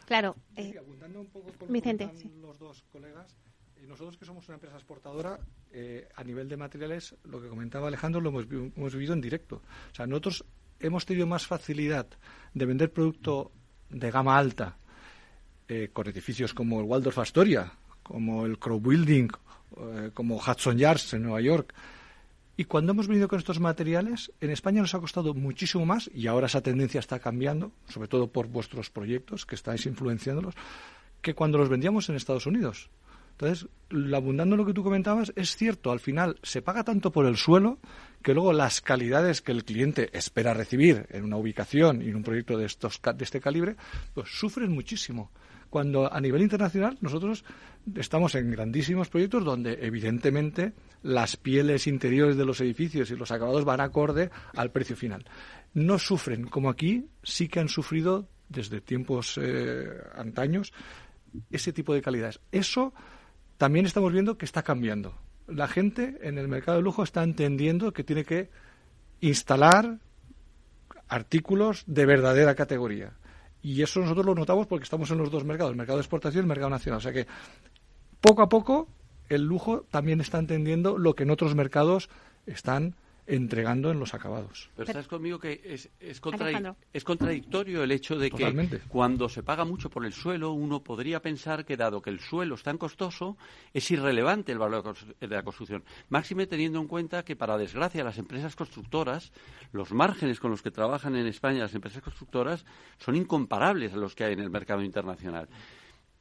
Claro. 0.05 0.35
Eh, 0.55 0.79
Vicente. 1.69 2.11
Los 2.41 2.59
dos 2.59 2.83
colegas, 2.91 3.35
y 3.83 3.87
nosotros 3.87 4.17
que 4.17 4.25
somos 4.25 4.47
una 4.47 4.55
empresa 4.55 4.75
exportadora, 4.75 5.39
eh, 5.71 6.07
a 6.15 6.23
nivel 6.23 6.47
de 6.47 6.57
materiales, 6.57 7.15
lo 7.23 7.41
que 7.41 7.47
comentaba 7.47 7.87
Alejandro 7.87 8.21
lo 8.21 8.29
hemos, 8.29 8.93
vivido 8.93 9.13
en 9.13 9.21
directo. 9.21 9.61
O 9.91 9.95
sea, 9.95 10.05
nosotros 10.05 10.45
hemos 10.79 11.05
tenido 11.05 11.25
más 11.25 11.47
facilidad 11.47 12.07
de 12.53 12.65
vender 12.65 12.91
producto 12.91 13.51
de 13.89 14.11
gama 14.11 14.37
alta 14.37 14.77
eh, 15.67 15.89
con 15.91 16.07
edificios 16.07 16.53
como 16.53 16.79
el 16.79 16.85
Waldorf 16.85 17.17
Astoria, 17.19 17.71
como 18.03 18.45
el 18.45 18.59
Crow 18.59 18.79
Building, 18.79 19.29
eh, 19.77 20.11
como 20.13 20.37
Hudson 20.37 20.77
Yards 20.77 21.13
en 21.13 21.23
Nueva 21.23 21.41
York. 21.41 21.73
Y 22.57 22.65
cuando 22.65 22.91
hemos 22.91 23.07
venido 23.07 23.27
con 23.27 23.39
estos 23.39 23.59
materiales, 23.59 24.31
en 24.41 24.51
España 24.51 24.81
nos 24.81 24.93
ha 24.93 24.99
costado 24.99 25.33
muchísimo 25.33 25.85
más, 25.85 26.11
y 26.13 26.27
ahora 26.27 26.45
esa 26.45 26.61
tendencia 26.61 26.99
está 26.99 27.17
cambiando, 27.19 27.71
sobre 27.87 28.07
todo 28.07 28.27
por 28.27 28.47
vuestros 28.47 28.91
proyectos 28.91 29.47
que 29.47 29.55
estáis 29.55 29.87
influenciándolos, 29.87 30.53
que 31.21 31.33
cuando 31.33 31.57
los 31.57 31.69
vendíamos 31.69 32.09
en 32.09 32.15
Estados 32.15 32.45
Unidos. 32.45 32.89
Entonces, 33.31 33.67
abundando 34.13 34.55
lo 34.55 34.65
que 34.65 34.73
tú 34.73 34.83
comentabas, 34.83 35.33
es 35.35 35.55
cierto, 35.55 35.91
al 35.91 35.99
final 35.99 36.37
se 36.43 36.61
paga 36.61 36.83
tanto 36.83 37.11
por 37.11 37.25
el 37.25 37.37
suelo 37.37 37.79
que 38.21 38.33
luego 38.33 38.53
las 38.53 38.81
calidades 38.81 39.41
que 39.41 39.51
el 39.51 39.63
cliente 39.63 40.09
espera 40.17 40.53
recibir 40.53 41.07
en 41.09 41.23
una 41.23 41.37
ubicación 41.37 42.01
y 42.01 42.09
en 42.09 42.17
un 42.17 42.23
proyecto 42.23 42.57
de, 42.57 42.65
estos, 42.65 43.01
de 43.01 43.23
este 43.23 43.41
calibre, 43.41 43.75
pues 44.13 44.29
sufren 44.29 44.71
muchísimo. 44.71 45.31
Cuando 45.69 46.11
a 46.11 46.19
nivel 46.19 46.41
internacional 46.41 46.97
nosotros 47.01 47.45
estamos 47.95 48.35
en 48.35 48.51
grandísimos 48.51 49.09
proyectos 49.09 49.45
donde 49.45 49.79
evidentemente 49.81 50.73
las 51.01 51.37
pieles 51.37 51.87
interiores 51.87 52.35
de 52.35 52.45
los 52.45 52.59
edificios 52.59 53.09
y 53.09 53.15
los 53.15 53.31
acabados 53.31 53.63
van 53.63 53.79
acorde 53.79 54.29
al 54.55 54.71
precio 54.71 54.95
final. 54.95 55.25
No 55.73 55.97
sufren, 55.97 56.43
como 56.45 56.69
aquí 56.69 57.07
sí 57.23 57.47
que 57.47 57.61
han 57.61 57.69
sufrido 57.69 58.27
desde 58.49 58.81
tiempos 58.81 59.39
eh, 59.41 59.87
antaños 60.13 60.73
ese 61.49 61.71
tipo 61.71 61.93
de 61.93 62.01
calidades. 62.01 62.41
Eso 62.51 62.93
también 63.61 63.85
estamos 63.85 64.11
viendo 64.11 64.39
que 64.39 64.45
está 64.45 64.63
cambiando. 64.63 65.13
La 65.45 65.67
gente 65.67 66.17
en 66.23 66.39
el 66.39 66.47
mercado 66.47 66.77
de 66.77 66.83
lujo 66.83 67.03
está 67.03 67.21
entendiendo 67.21 67.93
que 67.93 68.03
tiene 68.03 68.25
que 68.25 68.49
instalar 69.19 69.99
artículos 71.07 71.83
de 71.85 72.07
verdadera 72.07 72.55
categoría. 72.55 73.13
Y 73.61 73.83
eso 73.83 73.99
nosotros 73.99 74.25
lo 74.25 74.33
notamos 74.33 74.65
porque 74.65 74.85
estamos 74.85 75.11
en 75.11 75.19
los 75.19 75.29
dos 75.29 75.43
mercados, 75.43 75.69
el 75.69 75.77
mercado 75.77 75.99
de 75.99 76.01
exportación 76.01 76.41
y 76.41 76.45
el 76.45 76.47
mercado 76.47 76.71
nacional. 76.71 76.97
O 76.97 77.01
sea 77.01 77.13
que 77.13 77.27
poco 78.19 78.41
a 78.41 78.49
poco 78.49 78.87
el 79.29 79.43
lujo 79.43 79.85
también 79.91 80.21
está 80.21 80.39
entendiendo 80.39 80.97
lo 80.97 81.13
que 81.13 81.21
en 81.21 81.29
otros 81.29 81.53
mercados 81.53 82.09
están 82.47 82.95
entregando 83.27 83.91
en 83.91 83.99
los 83.99 84.13
acabados. 84.13 84.69
Pero 84.75 84.87
estás 84.87 85.07
conmigo 85.07 85.39
que 85.39 85.61
es, 85.63 85.89
es, 85.99 86.19
contradictorio 86.19 87.83
el 87.83 87.91
hecho 87.91 88.17
de 88.17 88.31
que 88.31 88.81
cuando 88.87 89.29
se 89.29 89.43
paga 89.43 89.65
mucho 89.65 89.89
por 89.89 90.05
el 90.05 90.13
suelo, 90.13 90.51
uno 90.51 90.83
podría 90.83 91.21
pensar 91.21 91.65
que 91.65 91.77
dado 91.77 92.01
que 92.01 92.09
el 92.09 92.19
suelo 92.19 92.55
es 92.55 92.63
tan 92.63 92.77
costoso, 92.77 93.37
es 93.73 93.89
irrelevante 93.91 94.51
el 94.51 94.57
valor 94.57 94.95
de 95.19 95.27
la 95.27 95.43
construcción. 95.43 95.83
Máxime 96.09 96.47
teniendo 96.47 96.79
en 96.79 96.87
cuenta 96.87 97.23
que, 97.23 97.35
para 97.35 97.57
desgracia, 97.57 98.03
las 98.03 98.17
empresas 98.17 98.55
constructoras, 98.55 99.31
los 99.71 99.91
márgenes 99.91 100.39
con 100.39 100.51
los 100.51 100.61
que 100.61 100.71
trabajan 100.71 101.15
en 101.15 101.27
España 101.27 101.61
las 101.61 101.75
empresas 101.75 102.01
constructoras 102.01 102.65
son 102.97 103.15
incomparables 103.15 103.93
a 103.93 103.97
los 103.97 104.15
que 104.15 104.23
hay 104.23 104.33
en 104.33 104.39
el 104.39 104.49
mercado 104.49 104.81
internacional. 104.81 105.47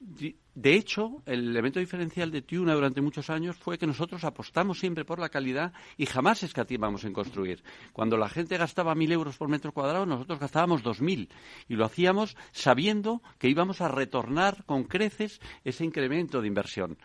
De 0.01 0.75
hecho, 0.75 1.23
el 1.27 1.51
elemento 1.51 1.79
diferencial 1.79 2.31
de 2.31 2.41
Tiuna 2.41 2.75
durante 2.75 3.03
muchos 3.03 3.29
años 3.29 3.57
fue 3.57 3.77
que 3.77 3.87
nosotros 3.87 4.25
apostamos 4.25 4.79
siempre 4.79 5.05
por 5.05 5.19
la 5.19 5.29
calidad 5.29 5.75
y 5.99 6.07
jamás 6.07 6.43
escatimamos 6.43 7.05
en 7.05 7.13
construir. 7.13 7.63
Cuando 7.93 8.17
la 8.17 8.31
gente 8.31 8.57
gastaba 8.57 8.95
mil 8.95 9.13
euros 9.13 9.37
por 9.37 9.49
metro 9.49 9.73
cuadrado, 9.73 10.07
nosotros 10.07 10.41
gastábamos 10.41 10.83
dos 10.83 11.03
mil 11.03 11.29
y 11.69 11.75
lo 11.75 11.85
hacíamos 11.85 12.35
sabiendo 12.51 13.23
que 13.39 13.51
íbamos 13.51 13.83
a 13.83 13.89
retornar 13.89 14.65
con 14.65 14.85
creces 14.85 15.39
ese 15.65 15.85
incremento 15.85 16.41
de 16.41 16.49
inversión. 16.49 16.97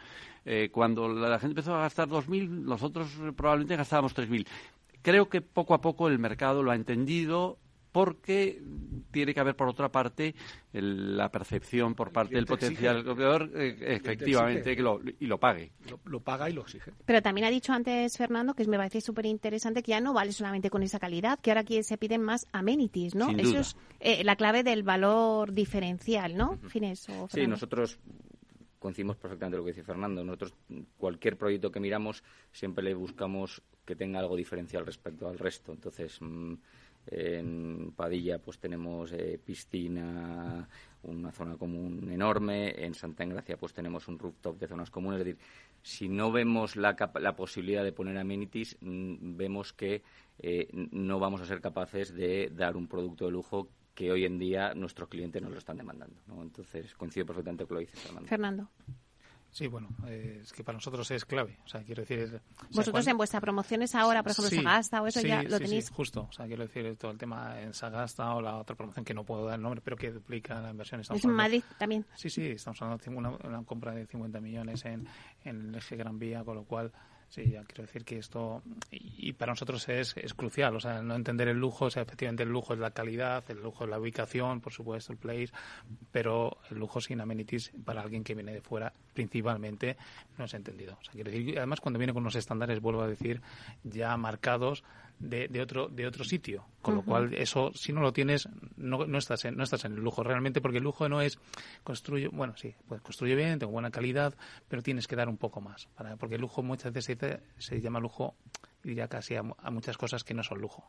Eh, 0.46 0.70
cuando 0.72 1.10
la 1.10 1.40
gente 1.40 1.52
empezó 1.52 1.76
a 1.76 1.82
gastar 1.82 2.08
dos 2.08 2.30
mil, 2.30 2.64
nosotros 2.64 3.10
probablemente 3.36 3.76
gastábamos 3.76 4.14
tres 4.14 4.30
mil 4.30 4.48
creo 5.02 5.30
que 5.30 5.42
poco 5.42 5.76
a 5.76 5.82
poco 5.82 6.08
el 6.08 6.18
mercado 6.18 6.64
lo 6.64 6.72
ha 6.72 6.76
entendido 6.76 7.60
porque 7.96 8.62
tiene 9.10 9.34
que 9.34 9.40
haber, 9.40 9.56
por 9.56 9.70
otra 9.70 9.90
parte, 9.90 10.36
la 10.74 11.32
percepción 11.32 11.96
por 11.96 12.12
parte 12.12 12.36
del 12.36 12.46
potencial 12.46 13.06
comprador, 13.06 13.50
eh, 13.56 13.74
efectivamente, 13.80 14.76
que 14.76 14.82
lo, 14.82 15.00
y 15.18 15.26
lo 15.28 15.40
pague. 15.40 15.72
Lo, 16.04 16.20
paga 16.20 16.50
y 16.50 16.54
lo 16.54 16.64
exige. 16.64 16.92
Pero 17.06 17.22
también 17.22 17.48
ha 17.48 17.50
dicho 17.50 17.72
antes 17.72 18.18
Fernando, 18.18 18.54
que 18.54 18.68
me 18.68 18.76
parece 18.76 19.00
súper 19.00 19.28
interesante, 19.28 19.82
que 19.82 19.92
ya 19.92 20.02
no 20.02 20.12
vale 20.12 20.34
solamente 20.34 20.70
con 20.70 20.84
esa 20.84 21.00
calidad, 21.00 21.40
que 21.40 21.52
ahora 21.52 21.62
aquí 21.62 21.82
se 21.84 21.98
piden 21.98 22.22
más 22.22 22.48
amenities, 22.52 23.16
¿no? 23.16 23.30
Eso 23.30 23.60
es 23.60 23.78
eh, 24.02 24.26
la 24.26 24.36
clave 24.36 24.64
del 24.64 24.84
valor 24.84 25.54
diferencial, 25.54 26.36
¿no? 26.36 26.58
Fines, 26.68 27.08
sí, 27.30 27.48
nosotros 27.48 27.98
coincidimos 28.78 29.16
perfectamente 29.16 29.56
lo 29.56 29.64
que 29.64 29.72
dice 29.72 29.84
Fernando. 29.84 30.22
Nosotros, 30.22 30.54
cualquier 30.98 31.38
proyecto 31.38 31.72
que 31.72 31.80
miramos, 31.80 32.26
siempre 32.52 32.84
le 32.84 32.94
buscamos 32.94 33.62
que 33.86 33.96
tenga 33.96 34.20
algo 34.20 34.36
diferencial 34.36 34.86
respecto 34.86 35.30
al 35.30 35.40
resto. 35.40 35.72
Entonces, 35.72 36.18
mm, 36.20 36.56
en 37.08 37.94
Padilla 37.96 38.40
pues 38.40 38.60
tenemos 38.60 39.12
eh, 39.12 39.40
piscina, 39.44 40.68
una 41.04 41.32
zona 41.32 41.58
común 41.58 42.10
enorme. 42.12 42.84
En 42.84 42.94
Santa 42.94 43.24
Engracia 43.24 43.58
pues 43.58 43.74
tenemos 43.74 44.08
un 44.08 44.20
rooftop 44.20 44.58
de 44.58 44.68
zonas 44.68 44.90
comunes. 44.90 45.20
Es 45.20 45.26
decir, 45.26 45.42
si 45.82 46.10
no 46.10 46.32
vemos 46.32 46.76
la, 46.76 46.96
la 47.20 47.36
posibilidad 47.36 47.84
de 47.84 47.92
poner 47.92 48.18
amenities, 48.18 48.78
mm, 48.82 49.38
vemos 49.38 49.74
que 49.74 50.04
eh, 50.40 50.68
no 50.72 51.20
vamos 51.20 51.42
a 51.42 51.46
ser 51.46 51.62
capaces 51.62 52.14
de 52.14 52.52
dar 52.54 52.76
un 52.76 52.88
producto 52.88 53.26
de 53.26 53.32
lujo 53.32 53.70
que 53.94 54.12
hoy 54.12 54.26
en 54.26 54.38
día 54.38 54.74
nuestros 54.74 55.08
clientes 55.08 55.42
nos 55.42 55.52
lo 55.52 55.58
están 55.58 55.78
demandando. 55.78 56.20
Entonces, 56.42 56.94
coincido 56.96 57.26
perfectamente 57.26 57.66
con 57.66 57.76
lo 57.76 57.80
que 57.80 57.86
dice 57.86 57.98
Fernando. 57.98 58.28
Fernando. 58.28 58.70
Sí, 59.56 59.68
bueno, 59.68 59.88
eh, 60.06 60.42
es 60.44 60.52
que 60.52 60.66
para 60.66 60.76
nosotros 60.76 61.10
es 61.12 61.24
clave. 61.24 61.58
O 61.64 61.68
sea, 61.70 61.82
quiero 61.82 62.02
decir. 62.02 62.42
Vosotros 62.72 63.08
en 63.08 63.16
vuestras 63.16 63.42
promociones 63.42 63.96
ahora, 63.96 64.22
por 64.22 64.34
ejemplo, 64.34 64.54
Sagasta 64.54 65.02
o 65.02 65.08
eso 65.08 65.22
ya 65.22 65.44
lo 65.44 65.58
tenéis. 65.60 65.86
Sí, 65.86 65.94
justo. 65.96 66.28
O 66.30 66.32
sea, 66.34 66.46
quiero 66.46 66.64
decir, 66.64 66.98
todo 66.98 67.12
el 67.12 67.18
tema 67.18 67.62
en 67.62 67.74
Sagasta 67.74 68.36
o 68.36 68.42
la 68.42 68.58
otra 68.58 68.76
promoción 68.76 69.06
que 69.06 69.14
no 69.14 69.24
puedo 69.24 69.46
dar 69.46 69.56
el 69.56 69.62
nombre, 69.62 69.80
pero 69.82 69.96
que 69.96 70.12
duplica 70.12 70.60
la 70.60 70.72
inversión. 70.72 71.00
es 71.00 71.24
en 71.24 71.32
Madrid 71.32 71.64
también. 71.78 72.06
Sí, 72.16 72.30
sí, 72.30 72.48
estamos 72.48 72.82
hablando 72.82 73.02
de 73.02 73.10
una, 73.10 73.30
una 73.30 73.64
compra 73.64 73.94
de 73.94 74.06
50 74.06 74.42
millones 74.42 74.84
en, 74.84 75.08
en 75.46 75.70
el 75.70 75.76
eje 75.76 75.96
Gran 75.96 76.20
Vía, 76.20 76.44
con 76.44 76.56
lo 76.56 76.66
cual 76.66 76.92
Sí, 77.30 77.50
ya 77.52 77.64
quiero 77.64 77.84
decir 77.84 78.06
que 78.06 78.18
esto, 78.18 78.62
y, 78.92 79.34
para 79.34 79.52
nosotros 79.52 79.90
es, 79.90 80.16
es, 80.16 80.34
crucial, 80.34 80.76
o 80.76 80.80
sea, 80.80 81.02
no 81.02 81.16
entender 81.16 81.50
el 81.50 81.58
lujo, 81.58 81.86
o 81.86 81.90
sea, 81.90 82.04
efectivamente 82.04 82.44
el 82.44 82.50
lujo 82.50 82.74
es 82.74 82.80
la 82.80 82.92
calidad, 82.92 83.44
el 83.50 83.62
lujo 83.62 83.84
es 83.84 83.90
la 83.90 84.00
ubicación, 84.00 84.62
por 84.62 84.72
supuesto, 84.72 85.12
el 85.12 85.18
place, 85.18 85.50
pero 86.12 86.58
el 86.72 86.78
lujo 86.78 87.02
sin 87.02 87.20
amenities 87.20 87.72
para 87.84 88.02
alguien 88.02 88.24
que 88.24 88.36
viene 88.36 88.54
de 88.54 88.62
fuera, 88.62 88.94
principalmente, 89.14 89.98
no 90.38 90.46
es 90.46 90.54
entendido. 90.54 90.98
O 91.02 91.04
sea, 91.04 91.14
quiero 91.14 91.32
decir, 91.32 91.58
además 91.58 91.82
cuando 91.82 92.00
viene 92.00 92.14
con 92.14 92.24
unos 92.24 92.36
estándares, 92.36 92.80
vuelvo 92.80 93.02
a 93.02 93.08
decir, 93.08 93.42
ya 93.84 94.16
marcados, 94.16 94.84
de, 95.20 95.48
de, 95.48 95.62
otro 95.62 95.88
de 95.88 96.08
otro 96.08 96.24
sitio. 96.24 96.66
Con 96.82 96.96
lo 96.96 97.02
cual 97.02 97.34
eso 97.34 97.72
si 97.74 97.94
no 97.94 98.02
lo 98.02 98.14
tienes 98.14 98.48
no, 98.78 99.06
no 99.06 99.18
estás 99.18 99.46
en, 99.46 99.56
no 99.56 99.64
estás 99.64 99.86
en 99.86 99.94
el 99.94 100.04
lujo. 100.04 100.24
Realmente 100.24 100.62
porque 100.62 100.78
el 100.78 100.84
lujo 100.84 101.10
no 101.10 101.22
es 101.22 101.40
construyo 101.84 102.32
bueno 102.32 102.56
sí 102.58 102.76
pues 102.88 103.02
construye 103.02 103.36
bien 103.36 103.60
tengo 103.60 103.72
buena 103.72 103.92
calidad 103.92 104.36
pero 104.68 104.82
tienes 104.82 105.08
que 105.08 105.16
dar 105.16 105.30
un 105.30 105.38
poco 105.38 105.62
más 105.62 105.88
para, 105.96 106.16
porque 106.18 106.36
el 106.36 106.42
lujo 106.42 106.62
muchas 106.64 106.94
veces 106.94 107.18
se, 107.20 107.40
se 107.58 107.82
llama 107.82 108.00
lujo 108.00 108.36
y 108.84 108.90
diría 108.90 109.08
casi 109.08 109.36
a, 109.36 109.44
muchas 109.72 109.98
cosas 109.98 110.24
que 110.24 110.34
no 110.34 110.44
son 110.44 110.60
lujo 110.60 110.88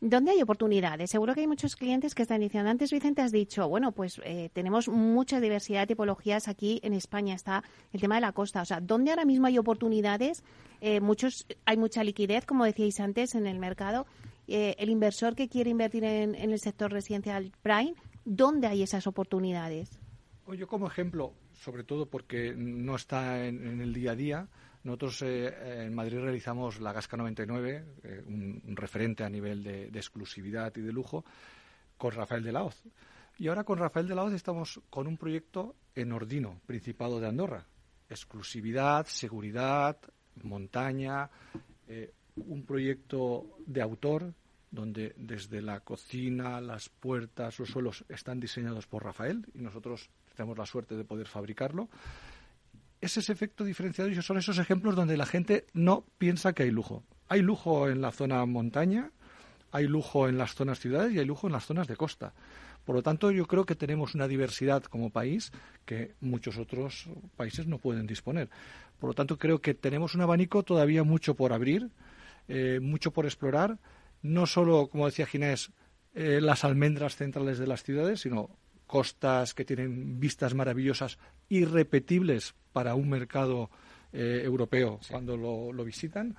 ¿Dónde 0.00 0.32
hay 0.32 0.42
oportunidades? 0.42 1.10
Seguro 1.10 1.34
que 1.34 1.40
hay 1.40 1.46
muchos 1.46 1.74
clientes 1.74 2.14
que 2.14 2.22
están 2.22 2.40
diciendo, 2.40 2.68
antes 2.68 2.92
Vicente 2.92 3.22
has 3.22 3.32
dicho, 3.32 3.66
bueno, 3.66 3.92
pues 3.92 4.20
eh, 4.24 4.50
tenemos 4.52 4.88
mucha 4.88 5.40
diversidad 5.40 5.80
de 5.80 5.86
tipologías 5.86 6.48
aquí 6.48 6.80
en 6.82 6.92
España, 6.92 7.34
está 7.34 7.64
el 7.92 8.00
tema 8.00 8.16
de 8.16 8.20
la 8.20 8.32
costa. 8.32 8.60
O 8.60 8.64
sea, 8.66 8.80
¿dónde 8.80 9.10
ahora 9.10 9.24
mismo 9.24 9.46
hay 9.46 9.56
oportunidades? 9.56 10.44
Eh, 10.82 11.00
muchos, 11.00 11.46
hay 11.64 11.78
mucha 11.78 12.04
liquidez, 12.04 12.44
como 12.44 12.66
decíais 12.66 13.00
antes, 13.00 13.34
en 13.34 13.46
el 13.46 13.58
mercado. 13.58 14.06
Eh, 14.48 14.76
el 14.78 14.90
inversor 14.90 15.34
que 15.34 15.48
quiere 15.48 15.70
invertir 15.70 16.04
en, 16.04 16.34
el 16.34 16.58
sector 16.60 16.92
residencial 16.92 17.50
prime, 17.62 17.94
¿dónde 18.26 18.66
hay 18.66 18.82
esas 18.82 19.06
oportunidades? 19.06 19.98
Yo 20.56 20.68
como 20.68 20.86
ejemplo, 20.86 21.32
sobre 21.54 21.84
todo 21.84 22.06
porque 22.06 22.54
no 22.54 22.94
está 22.96 23.46
en 23.46 23.80
el 23.80 23.94
día 23.94 24.12
a 24.12 24.14
día, 24.14 24.48
nosotros 24.86 25.20
eh, 25.22 25.84
en 25.84 25.94
Madrid 25.94 26.20
realizamos 26.20 26.80
la 26.80 26.92
Gasca 26.92 27.16
99, 27.16 27.84
eh, 28.04 28.22
un, 28.24 28.62
referente 28.76 29.24
a 29.24 29.28
nivel 29.28 29.64
de, 29.64 29.88
exclusividad 29.88 30.72
y 30.76 30.80
de 30.80 30.92
lujo, 30.92 31.24
con 31.98 32.12
Rafael 32.12 32.44
de 32.44 32.52
la 32.52 32.62
Hoz. 32.62 32.84
Y 33.36 33.48
ahora 33.48 33.64
con 33.64 33.78
Rafael 33.78 34.06
de 34.06 34.14
la 34.14 34.22
Hoz 34.22 34.32
estamos 34.32 34.80
con 34.88 35.08
un 35.08 35.16
proyecto 35.16 35.74
en 35.94 36.12
Ordino, 36.12 36.60
Principado 36.66 37.18
de 37.18 37.26
Andorra. 37.26 37.66
Exclusividad, 38.08 39.06
seguridad, 39.06 39.98
montaña, 40.44 41.28
eh, 41.88 42.12
un 42.36 42.64
proyecto 42.64 43.58
de 43.66 43.82
autor 43.82 44.34
donde 44.70 45.14
desde 45.16 45.62
la 45.62 45.80
cocina, 45.80 46.60
las 46.60 46.88
puertas, 46.90 47.58
los 47.58 47.70
suelos 47.70 48.04
están 48.08 48.38
diseñados 48.38 48.86
por 48.86 49.02
Rafael 49.02 49.44
y 49.52 49.58
nosotros 49.58 50.10
tenemos 50.36 50.56
la 50.56 50.66
suerte 50.66 50.96
de 50.96 51.04
poder 51.04 51.26
fabricarlo 51.26 51.88
es 53.00 53.16
ese 53.16 53.32
efecto 53.32 53.64
diferenciado 53.64 54.10
y 54.10 54.20
son 54.22 54.38
esos 54.38 54.58
ejemplos 54.58 54.96
donde 54.96 55.16
la 55.16 55.26
gente 55.26 55.66
no 55.72 56.04
piensa 56.18 56.52
que 56.52 56.64
hay 56.64 56.70
lujo. 56.70 57.04
Hay 57.28 57.42
lujo 57.42 57.88
en 57.88 58.00
la 58.00 58.12
zona 58.12 58.44
montaña, 58.46 59.10
hay 59.72 59.86
lujo 59.86 60.28
en 60.28 60.38
las 60.38 60.54
zonas 60.54 60.80
ciudades 60.80 61.12
y 61.12 61.18
hay 61.18 61.26
lujo 61.26 61.46
en 61.46 61.52
las 61.52 61.66
zonas 61.66 61.86
de 61.86 61.96
costa. 61.96 62.32
Por 62.84 62.94
lo 62.94 63.02
tanto, 63.02 63.32
yo 63.32 63.46
creo 63.46 63.66
que 63.66 63.74
tenemos 63.74 64.14
una 64.14 64.28
diversidad 64.28 64.84
como 64.84 65.10
país 65.10 65.50
que 65.84 66.14
muchos 66.20 66.56
otros 66.56 67.08
países 67.36 67.66
no 67.66 67.78
pueden 67.78 68.06
disponer. 68.06 68.48
Por 69.00 69.10
lo 69.10 69.14
tanto, 69.14 69.38
creo 69.38 69.60
que 69.60 69.74
tenemos 69.74 70.14
un 70.14 70.22
abanico 70.22 70.62
todavía 70.62 71.02
mucho 71.02 71.34
por 71.34 71.52
abrir, 71.52 71.90
eh, 72.48 72.78
mucho 72.80 73.10
por 73.10 73.24
explorar, 73.26 73.78
no 74.22 74.46
solo, 74.46 74.86
como 74.86 75.06
decía 75.06 75.26
Ginés, 75.26 75.72
eh, 76.14 76.40
las 76.40 76.64
almendras 76.64 77.16
centrales 77.16 77.58
de 77.58 77.66
las 77.66 77.82
ciudades, 77.82 78.20
sino 78.20 78.50
costas 78.86 79.54
que 79.54 79.64
tienen 79.64 80.20
vistas 80.20 80.54
maravillosas, 80.54 81.18
irrepetibles 81.48 82.54
para 82.72 82.94
un 82.94 83.08
mercado 83.08 83.70
eh, 84.12 84.42
europeo 84.44 85.00
cuando 85.08 85.36
lo, 85.36 85.84
visitan, 85.84 86.36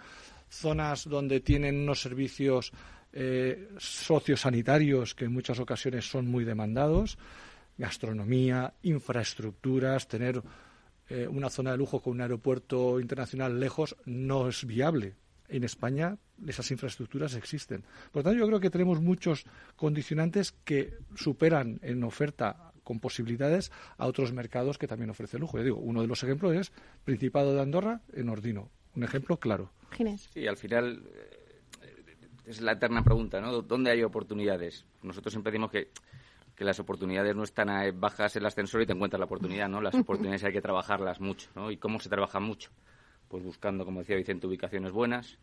zonas 0.49 1.05
donde 1.07 1.41
tienen 1.41 1.79
unos 1.81 2.01
servicios 2.01 2.71
eh, 3.13 3.69
sociosanitarios 3.77 5.15
que 5.15 5.25
en 5.25 5.33
muchas 5.33 5.59
ocasiones 5.59 6.09
son 6.09 6.27
muy 6.27 6.45
demandados, 6.45 7.17
gastronomía, 7.77 8.73
infraestructuras, 8.83 10.07
tener 10.07 10.41
eh, 11.09 11.27
una 11.27 11.49
zona 11.49 11.71
de 11.71 11.77
lujo 11.77 12.01
con 12.01 12.13
un 12.13 12.21
aeropuerto 12.21 12.99
internacional 12.99 13.59
lejos 13.59 13.95
no 14.05 14.47
es 14.47 14.65
viable 14.65 15.15
en 15.49 15.63
España 15.63 16.17
esas 16.45 16.69
infraestructuras 16.71 17.35
existen. 17.35 17.81
Por 18.11 18.21
lo 18.21 18.23
tanto, 18.23 18.39
yo 18.39 18.47
creo 18.47 18.59
que 18.59 18.69
tenemos 18.69 19.01
muchos 19.01 19.45
condicionantes 19.75 20.51
que 20.63 20.93
superan 21.15 21.79
en 21.81 22.03
oferta 22.03 22.73
con 22.83 22.99
posibilidades 22.99 23.71
a 23.97 24.07
otros 24.07 24.31
mercados 24.31 24.77
que 24.77 24.87
también 24.87 25.09
ofrecen 25.09 25.41
lujo. 25.41 25.57
Yo 25.57 25.63
digo, 25.63 25.77
uno 25.77 26.01
de 26.01 26.07
los 26.07 26.23
ejemplos 26.23 26.55
es 26.55 26.71
Principado 27.03 27.53
de 27.53 27.61
Andorra 27.61 28.01
en 28.13 28.29
Ordino. 28.29 28.69
Un 28.95 29.03
ejemplo 29.03 29.37
claro. 29.37 29.71
Sí, 30.33 30.47
al 30.47 30.57
final 30.57 31.03
eh, 31.13 31.47
es 32.45 32.61
la 32.61 32.73
eterna 32.73 33.03
pregunta, 33.03 33.41
¿no? 33.41 33.61
¿Dónde 33.61 33.91
hay 33.91 34.03
oportunidades? 34.03 34.85
Nosotros 35.03 35.33
siempre 35.33 35.51
decimos 35.51 35.69
que, 35.69 35.91
que 36.55 36.63
las 36.63 36.79
oportunidades 36.79 37.35
no 37.35 37.43
están 37.43 37.67
bajas 37.99 38.35
en 38.35 38.43
el 38.43 38.47
ascensor 38.47 38.81
y 38.81 38.85
te 38.85 38.93
encuentras 38.93 39.19
la 39.19 39.25
oportunidad, 39.25 39.67
¿no? 39.67 39.81
Las 39.81 39.95
oportunidades 39.95 40.45
hay 40.45 40.53
que 40.53 40.61
trabajarlas 40.61 41.19
mucho, 41.19 41.49
¿no? 41.55 41.69
¿Y 41.71 41.77
cómo 41.77 41.99
se 41.99 42.07
trabaja 42.07 42.39
mucho? 42.39 42.71
Pues 43.27 43.43
buscando, 43.43 43.85
como 43.85 43.99
decía 43.99 44.15
Vicente, 44.15 44.47
ubicaciones 44.47 44.91
buenas, 44.91 45.37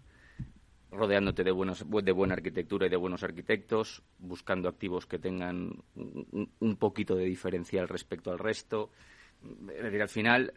rodeándote 0.90 1.44
de, 1.44 1.50
buenos, 1.50 1.84
de 1.88 2.12
buena 2.12 2.34
arquitectura 2.34 2.86
y 2.86 2.90
de 2.90 2.96
buenos 2.96 3.22
arquitectos, 3.22 4.02
buscando 4.18 4.68
activos 4.68 5.06
que 5.06 5.18
tengan 5.18 5.82
un, 5.94 6.76
poquito 6.76 7.16
de 7.16 7.24
diferencial 7.24 7.88
respecto 7.88 8.30
al 8.30 8.38
resto. 8.38 8.90
Es 9.76 9.82
decir, 9.82 10.02
al 10.02 10.08
final 10.08 10.54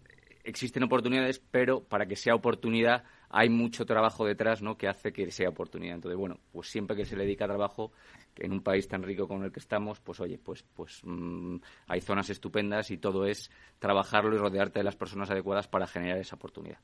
existen 0.47 0.83
oportunidades, 0.83 1.39
pero 1.39 1.83
para 1.83 2.05
que 2.05 2.15
sea 2.15 2.33
oportunidad 2.33 3.03
hay 3.29 3.49
mucho 3.49 3.85
trabajo 3.85 4.25
detrás 4.25 4.61
¿no? 4.61 4.77
que 4.77 4.87
hace 4.87 5.11
que 5.11 5.29
sea 5.31 5.49
oportunidad. 5.49 5.95
Entonces, 5.95 6.17
bueno, 6.17 6.39
pues 6.51 6.69
siempre 6.69 6.95
que 6.95 7.05
se 7.05 7.15
le 7.17 7.25
dedica 7.25 7.45
trabajo, 7.45 7.91
en 8.37 8.53
un 8.53 8.61
país 8.61 8.87
tan 8.87 9.03
rico 9.03 9.27
como 9.27 9.43
el 9.43 9.51
que 9.51 9.59
estamos, 9.59 9.99
pues 9.99 10.19
oye, 10.19 10.37
pues, 10.37 10.63
pues 10.63 11.01
mm, 11.03 11.57
hay 11.87 12.01
zonas 12.01 12.29
estupendas 12.29 12.91
y 12.91 12.97
todo 12.97 13.25
es 13.25 13.51
trabajarlo 13.79 14.35
y 14.35 14.37
rodearte 14.37 14.79
de 14.79 14.83
las 14.83 14.95
personas 14.95 15.29
adecuadas 15.29 15.67
para 15.67 15.87
generar 15.87 16.19
esa 16.19 16.35
oportunidad. 16.35 16.79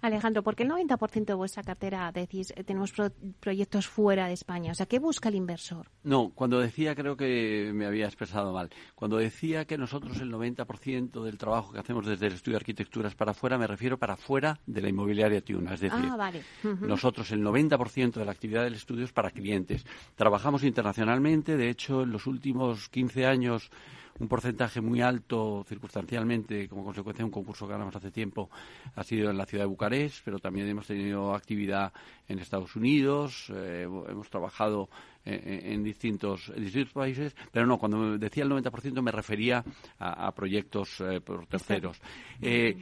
Alejandro, 0.00 0.42
¿por 0.42 0.54
qué 0.54 0.62
el 0.62 0.70
90% 0.70 1.24
de 1.24 1.34
vuestra 1.34 1.62
cartera 1.62 2.10
decís 2.12 2.52
eh, 2.56 2.64
tenemos 2.64 2.92
proyectos 3.40 3.86
fuera 3.86 4.26
de 4.26 4.34
España? 4.34 4.72
O 4.72 4.74
sea, 4.74 4.86
¿qué 4.86 4.98
busca 4.98 5.28
el 5.28 5.34
inversor? 5.34 5.90
No, 6.02 6.30
cuando 6.34 6.60
decía, 6.60 6.94
creo 6.94 7.16
que 7.16 7.70
me 7.74 7.86
había 7.86 8.06
expresado 8.06 8.52
mal. 8.52 8.70
Cuando 8.94 9.16
decía 9.16 9.64
que 9.64 9.78
nosotros 9.78 10.20
el 10.20 10.32
90% 10.32 11.22
del 11.22 11.38
trabajo 11.38 11.72
que 11.72 11.80
hacemos 11.80 12.06
desde 12.06 12.26
el 12.26 12.34
estudio 12.34 12.56
de 12.56 12.62
arquitecturas 12.62 13.14
para 13.14 13.32
afuera, 13.32 13.58
me 13.58 13.66
refiero 13.66 13.98
para 13.98 14.16
fuera 14.16 14.60
de 14.66 14.80
la 14.80 14.88
inmobiliaria 14.88 15.40
Tiuna. 15.40 15.74
Es 15.74 15.80
decir, 15.80 16.08
ah, 16.10 16.16
vale. 16.16 16.42
nosotros 16.62 17.30
el 17.32 17.42
90% 17.42 18.12
de 18.12 18.24
la 18.24 18.32
actividad 18.32 18.64
del 18.64 18.74
estudio 18.74 19.04
es 19.04 19.12
para 19.12 19.30
clientes. 19.30 19.84
Trabajamos 20.14 20.64
internacionalmente, 20.64 21.56
de 21.56 21.70
hecho, 21.70 22.02
en 22.02 22.12
los 22.12 22.26
últimos 22.26 22.88
15 22.88 23.26
años 23.26 23.70
un 24.18 24.28
porcentaje 24.28 24.80
muy 24.80 25.00
alto, 25.00 25.64
circunstancialmente, 25.68 26.68
como 26.68 26.84
consecuencia 26.84 27.22
de 27.22 27.26
un 27.26 27.30
concurso 27.30 27.66
que 27.66 27.72
ganamos 27.72 27.94
hace 27.96 28.10
tiempo, 28.10 28.50
ha 28.94 29.02
sido 29.02 29.30
en 29.30 29.36
la 29.36 29.46
ciudad 29.46 29.64
de 29.64 29.68
Bucarest, 29.68 30.22
pero 30.24 30.38
también 30.38 30.68
hemos 30.68 30.86
tenido 30.86 31.34
actividad 31.34 31.92
en 32.28 32.38
Estados 32.38 32.76
Unidos, 32.76 33.50
eh, 33.54 33.82
hemos 33.82 34.30
trabajado 34.30 34.88
en, 35.24 35.82
distintos, 35.82 36.52
distintos 36.56 36.92
países, 36.92 37.34
pero 37.50 37.66
no, 37.66 37.78
cuando 37.78 38.16
decía 38.16 38.44
el 38.44 38.50
90% 38.50 39.02
me 39.02 39.10
refería 39.10 39.64
a, 39.98 40.32
proyectos 40.32 41.00
eh, 41.00 41.20
por 41.20 41.46
terceros. 41.46 42.00
Eh, 42.40 42.76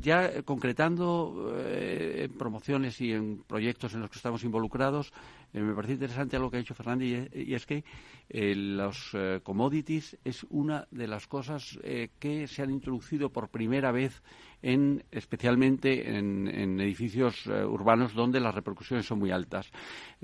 ya 0.00 0.42
concretando 0.42 1.52
en 1.58 2.30
promociones 2.32 3.00
y 3.00 3.12
en 3.12 3.42
proyectos 3.44 3.94
en 3.94 4.00
los 4.00 4.10
que 4.10 4.18
estamos 4.18 4.44
involucrados, 4.44 5.12
eh, 5.52 5.60
me 5.60 5.74
parece 5.74 5.94
interesante 5.94 6.36
algo 6.36 6.50
que 6.50 6.56
ha 6.56 6.60
dicho 6.60 6.74
Fernández 6.74 7.30
y, 7.34 7.54
es 7.54 7.66
que 7.66 7.84
eh, 8.28 8.54
los 8.54 9.10
eh, 9.14 9.40
commodities 9.42 10.18
es 10.24 10.44
una 10.50 10.86
de 10.90 11.06
las 11.06 11.26
cosas 11.26 11.78
que 12.18 12.46
se 12.46 12.62
han 12.62 12.70
introducido 12.70 13.30
por 13.30 13.48
primera 13.48 13.92
vez 13.92 14.22
en, 14.62 15.04
especialmente 15.10 16.16
en, 16.16 16.80
edificios 16.80 17.46
urbanos 17.46 18.14
donde 18.14 18.40
las 18.40 18.54
repercusiones 18.54 19.06
son 19.06 19.18
muy 19.18 19.30
altas. 19.30 19.70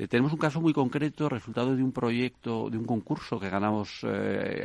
tenemos 0.08 0.32
un 0.32 0.38
caso 0.38 0.60
muy 0.60 0.72
concreto, 0.72 1.28
resultado 1.28 1.76
de 1.76 1.82
un 1.82 1.92
proyecto, 1.92 2.68
de 2.68 2.78
un 2.78 2.84
concurso 2.84 3.38
que 3.38 3.50
ganamos 3.50 4.04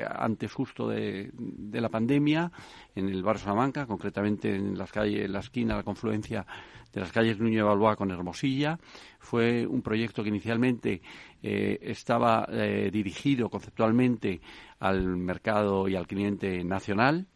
antes 0.09 0.51
justo 0.51 0.87
de, 0.87 1.31
la 1.71 1.89
pandemia 1.89 2.51
en 2.95 3.09
el 3.09 3.21
barrio 3.23 3.43
Salamanca, 3.43 3.85
concretamente 3.85 4.55
en 4.55 4.77
las 4.77 4.91
calles, 4.91 5.25
en 5.25 5.33
la 5.33 5.39
esquina, 5.39 5.75
la 5.75 5.83
confluencia 5.83 6.45
de 6.93 7.01
las 7.01 7.11
calles 7.11 7.39
Nuño 7.39 7.57
de 7.57 7.63
Balboa 7.63 7.95
con 7.95 8.11
Hermosilla. 8.11 8.79
Fue 9.19 9.65
un 9.65 9.81
proyecto 9.81 10.23
que 10.23 10.29
inicialmente 10.29 11.01
eh, 11.41 11.79
estaba 11.81 12.47
eh, 12.51 12.89
dirigido 12.91 13.49
conceptualmente 13.49 14.41
al 14.79 15.17
mercado 15.17 15.87
y 15.87 15.95
al 15.95 16.07
cliente 16.07 16.63
nacional, 16.63 17.27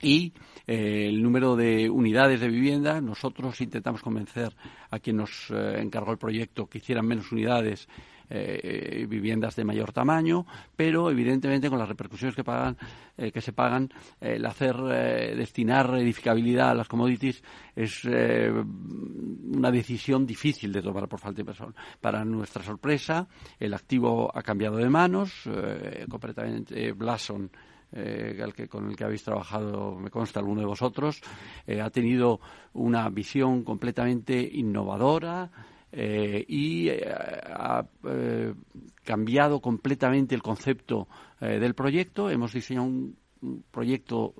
y 0.00 0.32
eh, 0.66 1.06
el 1.08 1.22
número 1.22 1.56
de 1.56 1.88
unidades 1.88 2.40
de 2.40 2.48
vivienda. 2.48 3.00
Nosotros 3.00 3.60
intentamos 3.60 4.02
convencer 4.02 4.54
a 4.90 4.98
quien 4.98 5.16
nos 5.16 5.50
encargó 5.50 6.12
el 6.12 6.18
proyecto 6.18 6.66
que 6.66 6.78
hicieran 6.78 7.06
menos 7.06 7.32
unidades 7.32 7.88
eh, 8.30 9.06
viviendas 9.08 9.54
de 9.54 9.64
mayor 9.64 9.92
tamaño, 9.92 10.46
pero 10.74 11.10
evidentemente 11.10 11.68
con 11.68 11.78
las 11.78 11.88
repercusiones 11.88 12.34
que 12.34 12.42
pagan, 12.42 12.76
eh, 13.18 13.30
que 13.30 13.40
se 13.40 13.52
pagan, 13.52 13.90
eh, 14.20 14.36
el 14.36 14.46
hacer 14.46 14.76
destinar 15.36 15.94
edificabilidad 15.94 16.70
a 16.70 16.74
las 16.74 16.88
commodities 16.88 17.42
es 17.76 18.04
una 18.04 19.70
decisión 19.70 20.26
difícil 20.26 20.72
de 20.72 20.82
tomar 20.82 21.08
por 21.08 21.20
falta 21.20 21.38
de 21.38 21.44
personal. 21.44 21.74
Para 22.00 22.24
nuestra 22.24 22.62
sorpresa, 22.62 23.28
el 23.58 23.74
activo 23.74 24.30
ha 24.34 24.42
cambiado 24.42 24.76
de 24.76 24.88
manos, 24.88 25.48
completamente 26.08 26.92
Blason 26.92 27.50
con 28.68 28.90
el 28.90 28.96
que 28.96 29.04
habéis 29.04 29.22
trabajado, 29.22 29.94
me 29.96 30.10
consta, 30.10 30.40
alguno 30.40 30.60
de 30.60 30.66
vosotros, 30.66 31.20
ha 31.80 31.90
tenido 31.90 32.40
una 32.72 33.08
visión 33.08 33.62
completamente 33.62 34.40
innovadora, 34.52 35.50
eh, 35.96 36.44
y 36.48 36.88
eh, 36.88 37.04
ha 37.06 37.86
eh, 38.08 38.52
cambiado 39.04 39.60
completamente 39.60 40.34
el 40.34 40.42
concepto 40.42 41.06
del 41.40 41.74
proyecto. 41.74 42.30
Hemos 42.30 42.52
diseñado 42.52 42.86
un, 42.86 43.16
proyecto 43.70 44.32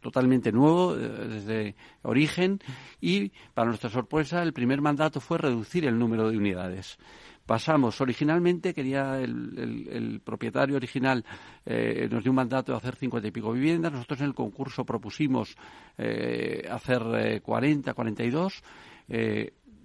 totalmente 0.00 0.50
nuevo 0.50 0.96
desde 0.96 1.76
origen 2.02 2.58
y, 3.00 3.30
para 3.54 3.68
nuestra 3.68 3.88
sorpresa, 3.88 4.42
el 4.42 4.52
primer 4.52 4.80
mandato 4.80 5.20
fue 5.20 5.38
reducir 5.38 5.86
el 5.86 5.96
número 5.96 6.28
de 6.28 6.36
unidades 6.36 6.98
pasamos. 7.46 8.00
Originalmente 8.00 8.74
quería 8.74 9.20
el, 9.20 10.20
propietario 10.24 10.74
original 10.74 11.24
nos 11.64 12.24
dio 12.24 12.32
un 12.32 12.36
mandato 12.36 12.72
de 12.72 12.78
hacer 12.78 12.96
cincuenta 12.96 13.28
y 13.28 13.30
pico 13.30 13.52
viviendas. 13.52 13.92
Nosotros 13.92 14.18
en 14.18 14.26
el 14.26 14.34
concurso 14.34 14.84
propusimos 14.84 15.56
hacer 15.96 17.40
cuarenta, 17.44 17.94
cuarenta 17.94 18.24
y 18.24 18.30
dos 18.30 18.64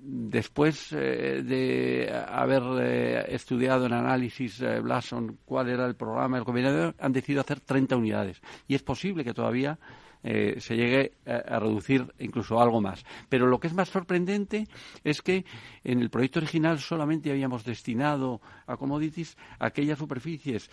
después 0.03 0.91
eh, 0.93 1.43
de 1.43 2.11
haber 2.27 2.63
eh, 2.81 3.25
estudiado 3.29 3.85
en 3.85 3.93
análisis 3.93 4.59
eh, 4.61 4.79
Blason 4.79 5.37
cuál 5.45 5.69
era 5.69 5.85
el 5.85 5.95
programa 5.95 6.37
del 6.37 6.45
combinador, 6.45 6.95
han 6.99 7.13
decidido 7.13 7.41
hacer 7.41 7.59
30 7.59 7.95
unidades. 7.95 8.41
Y 8.67 8.75
es 8.75 8.81
posible 8.81 9.23
que 9.23 9.33
todavía 9.33 9.77
se 10.23 10.75
llegue 10.75 11.13
a, 11.25 11.57
reducir 11.57 12.05
incluso 12.19 12.61
algo 12.61 12.79
más. 12.79 13.03
Pero 13.27 13.47
lo 13.47 13.59
que 13.59 13.65
es 13.65 13.73
más 13.73 13.89
sorprendente 13.89 14.67
es 15.03 15.23
que 15.23 15.45
en 15.83 15.99
el 15.99 16.11
proyecto 16.11 16.37
original 16.37 16.77
solamente 16.77 17.31
habíamos 17.31 17.65
destinado 17.65 18.39
a 18.67 18.77
commodities 18.77 19.35
aquellas 19.57 19.97
superficies 19.97 20.69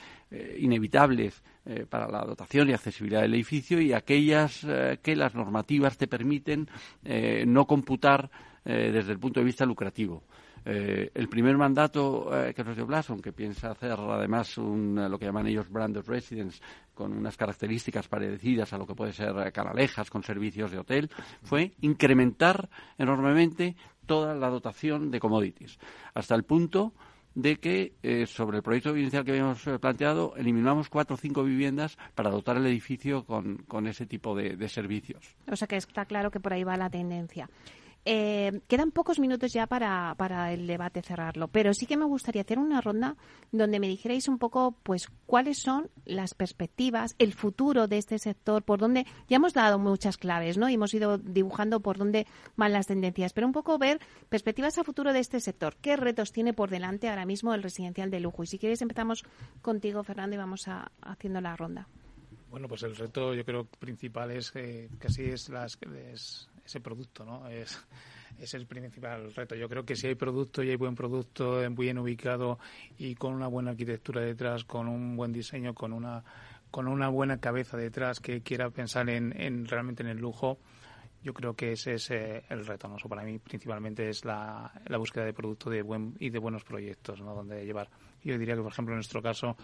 inevitables 0.59 1.43
para 1.89 2.11
la 2.11 2.27
dotación 2.27 2.69
y 2.69 2.75
accesibilidad 2.75 3.23
del 3.23 3.33
edificio 3.33 3.81
y 3.81 3.95
aquellas 3.95 4.67
que 5.03 5.17
las 5.17 5.35
normativas 5.35 5.97
te 5.97 6.09
permiten 6.09 6.69
no 7.47 7.67
computar 7.67 8.31
eh, 8.65 8.91
desde 8.93 9.13
el 9.13 9.19
punto 9.19 9.41
de 9.41 9.47
vista 9.47 9.65
lucrativo. 9.65 10.25
Eh, 10.65 11.11
el 11.15 11.29
primer 11.29 11.57
mandato 11.57 12.29
eh, 12.37 12.53
que 12.53 12.65
nos 12.65 12.77
dio 12.77 12.87
Blason, 12.87 13.21
que 13.21 13.33
piensa 13.33 13.71
hacer 13.71 13.93
además 13.93 14.57
lo 14.59 15.19
que 15.19 15.27
llaman 15.27 15.47
ellos 15.47 15.71
branded 15.71 16.03
residence, 16.07 16.61
con 16.95 17.13
unas 17.13 17.37
características 17.37 18.09
parecidas 18.09 18.73
a 18.73 18.79
lo 18.79 18.87
que 18.87 18.95
puede 18.95 19.13
ser 19.13 19.53
canalejas 19.53 20.11
con 20.11 20.23
servicios 20.23 20.71
de 20.71 20.79
hotel, 20.79 21.11
fue 21.43 21.73
incrementar 21.81 22.69
enormemente 22.99 23.77
toda 24.05 24.35
la 24.35 24.49
dotación 24.49 25.11
de 25.11 25.21
commodities, 25.21 25.79
hasta 26.15 26.35
el 26.35 26.43
punto 26.43 26.93
de 27.35 27.57
que 27.57 28.27
sobre 28.27 28.57
el 28.57 28.63
proyecto 28.65 28.97
inicial 28.97 29.25
que 29.25 29.31
habíamos 29.31 29.63
planteado 29.81 30.35
eliminamos 30.37 30.89
cuatro 30.89 31.15
o 31.15 31.17
cinco 31.17 31.45
viviendas 31.45 31.97
para 32.17 32.31
dotar 32.31 32.57
el 32.57 32.67
edificio 32.67 33.25
con, 33.25 33.87
ese 33.87 34.07
tipo 34.07 34.35
de 34.35 34.69
servicios. 34.69 35.37
O 35.49 35.55
sea 35.55 35.69
que 35.69 35.77
está 35.77 36.05
claro 36.05 36.33
que 36.33 36.41
por 36.41 36.53
ahí 36.53 36.65
va 36.65 36.77
la 36.77 36.91
tendencia. 36.91 37.49
Eh, 38.11 38.63
quedan 38.69 38.91
pocos 38.91 39.19
minutos 39.19 39.53
ya 39.53 39.67
para, 39.67 40.15
para, 40.17 40.51
el 40.55 40.67
debate 40.67 41.03
cerrarlo, 41.03 41.49
pero 41.49 41.75
sí 41.75 41.85
que 41.85 41.99
me 41.99 42.07
gustaría 42.07 42.41
hacer 42.41 42.59
una 42.59 42.81
ronda 42.81 43.17
donde 43.53 43.81
me 43.81 43.87
dijerais 43.87 44.29
un 44.29 44.39
poco, 44.39 44.75
pues, 44.83 45.09
cuáles 45.27 45.59
son 45.59 45.91
las 46.07 46.33
perspectivas, 46.33 47.15
el 47.19 47.35
futuro 47.35 47.87
de 47.87 47.99
este 47.99 48.19
sector, 48.19 48.63
por 48.63 48.79
dónde 48.79 49.05
ya 49.29 49.37
hemos 49.37 49.53
dado 49.53 49.79
muchas 49.79 50.17
claves, 50.17 50.57
¿no? 50.57 50.71
Y 50.71 50.75
hemos 50.75 50.95
ido 50.95 51.19
dibujando 51.19 51.81
por 51.81 51.99
dónde 51.99 52.27
van 52.57 52.73
las 52.73 52.87
tendencias, 52.87 53.35
pero 53.35 53.47
un 53.47 53.53
poco 53.53 53.77
ver 53.77 54.01
perspectivas 54.31 54.79
a 54.79 54.85
futuro 54.85 55.13
de 55.13 55.19
este 55.19 55.39
sector. 55.39 55.77
¿Qué 55.77 55.95
retos 55.95 56.33
tiene 56.33 56.55
por 56.55 56.71
delante 56.71 57.11
ahora 57.11 57.27
mismo 57.27 57.53
el 57.53 57.63
residencial 57.63 58.11
de 58.11 58.21
lujo? 58.21 58.43
Y 58.43 58.47
si 58.47 58.59
quieres 58.59 58.81
empezamos 58.81 59.23
contigo, 59.61 60.03
Fernando, 60.03 60.35
y 60.35 60.39
vamos 60.39 60.67
a, 60.67 60.91
haciendo 61.03 61.43
la 61.43 61.57
ronda. 61.57 61.89
Bueno, 62.51 62.69
pues 62.69 62.83
el 62.85 62.97
reto 62.97 63.35
yo 63.35 63.45
creo 63.45 63.67
principal 63.67 64.31
es 64.31 64.51
eh, 64.55 64.89
casi 64.99 65.25
es, 65.25 65.51
las, 65.51 65.77
ese 66.69 66.81
producto, 66.81 67.25
¿no? 67.25 67.49
Es, 67.49 67.79
es 68.39 68.55
el 68.55 68.67
principal 68.67 69.35
reto. 69.35 69.55
Yo 69.55 69.69
creo 69.69 69.85
que 69.85 69.97
si 69.97 70.07
hay 70.07 70.15
producto 70.15 70.63
y 70.63 70.71
hay 70.71 70.77
buen 70.77 70.95
producto 70.95 71.59
bien 71.71 71.99
ubicado 71.99 72.59
y 72.99 73.15
con 73.15 73.33
una 73.33 73.49
buena 73.49 73.71
arquitectura 73.71 74.21
detrás, 74.21 74.65
con 74.65 74.87
un 74.87 75.17
buen 75.17 75.33
diseño, 75.33 75.75
con 75.75 75.93
una 75.93 76.23
con 76.71 76.87
una 76.87 77.09
buena 77.09 77.39
cabeza 77.39 77.79
detrás 77.79 78.21
que 78.21 78.43
quiera 78.43 78.69
pensar 78.69 79.09
en, 79.09 79.33
en 79.41 79.65
realmente 79.65 80.03
en 80.03 80.11
el 80.11 80.19
lujo, 80.19 80.59
yo 81.23 81.33
creo 81.33 81.55
que 81.55 81.73
ese 81.73 81.95
es 81.95 82.11
eh, 82.11 82.45
el 82.51 82.67
reto. 82.67 82.89
¿no? 82.89 82.97
para 83.09 83.23
mí 83.23 83.39
principalmente 83.39 84.11
es 84.11 84.27
la, 84.27 84.71
la 84.87 84.99
búsqueda 84.99 85.25
de 85.25 85.33
producto 85.33 85.71
de 85.71 85.81
buen, 85.81 86.15
y 86.19 86.29
de 86.29 86.39
buenos 86.39 86.65
proyectos, 86.65 87.23
¿no? 87.23 87.35
donde 87.35 87.65
llevar. 87.65 87.89
Yo 88.23 88.39
diría 88.39 88.55
que, 88.55 88.63
por 88.63 88.73
ejemplo, 88.73 88.95
en 88.95 88.99
nuestro 88.99 89.23
caso, 89.23 89.57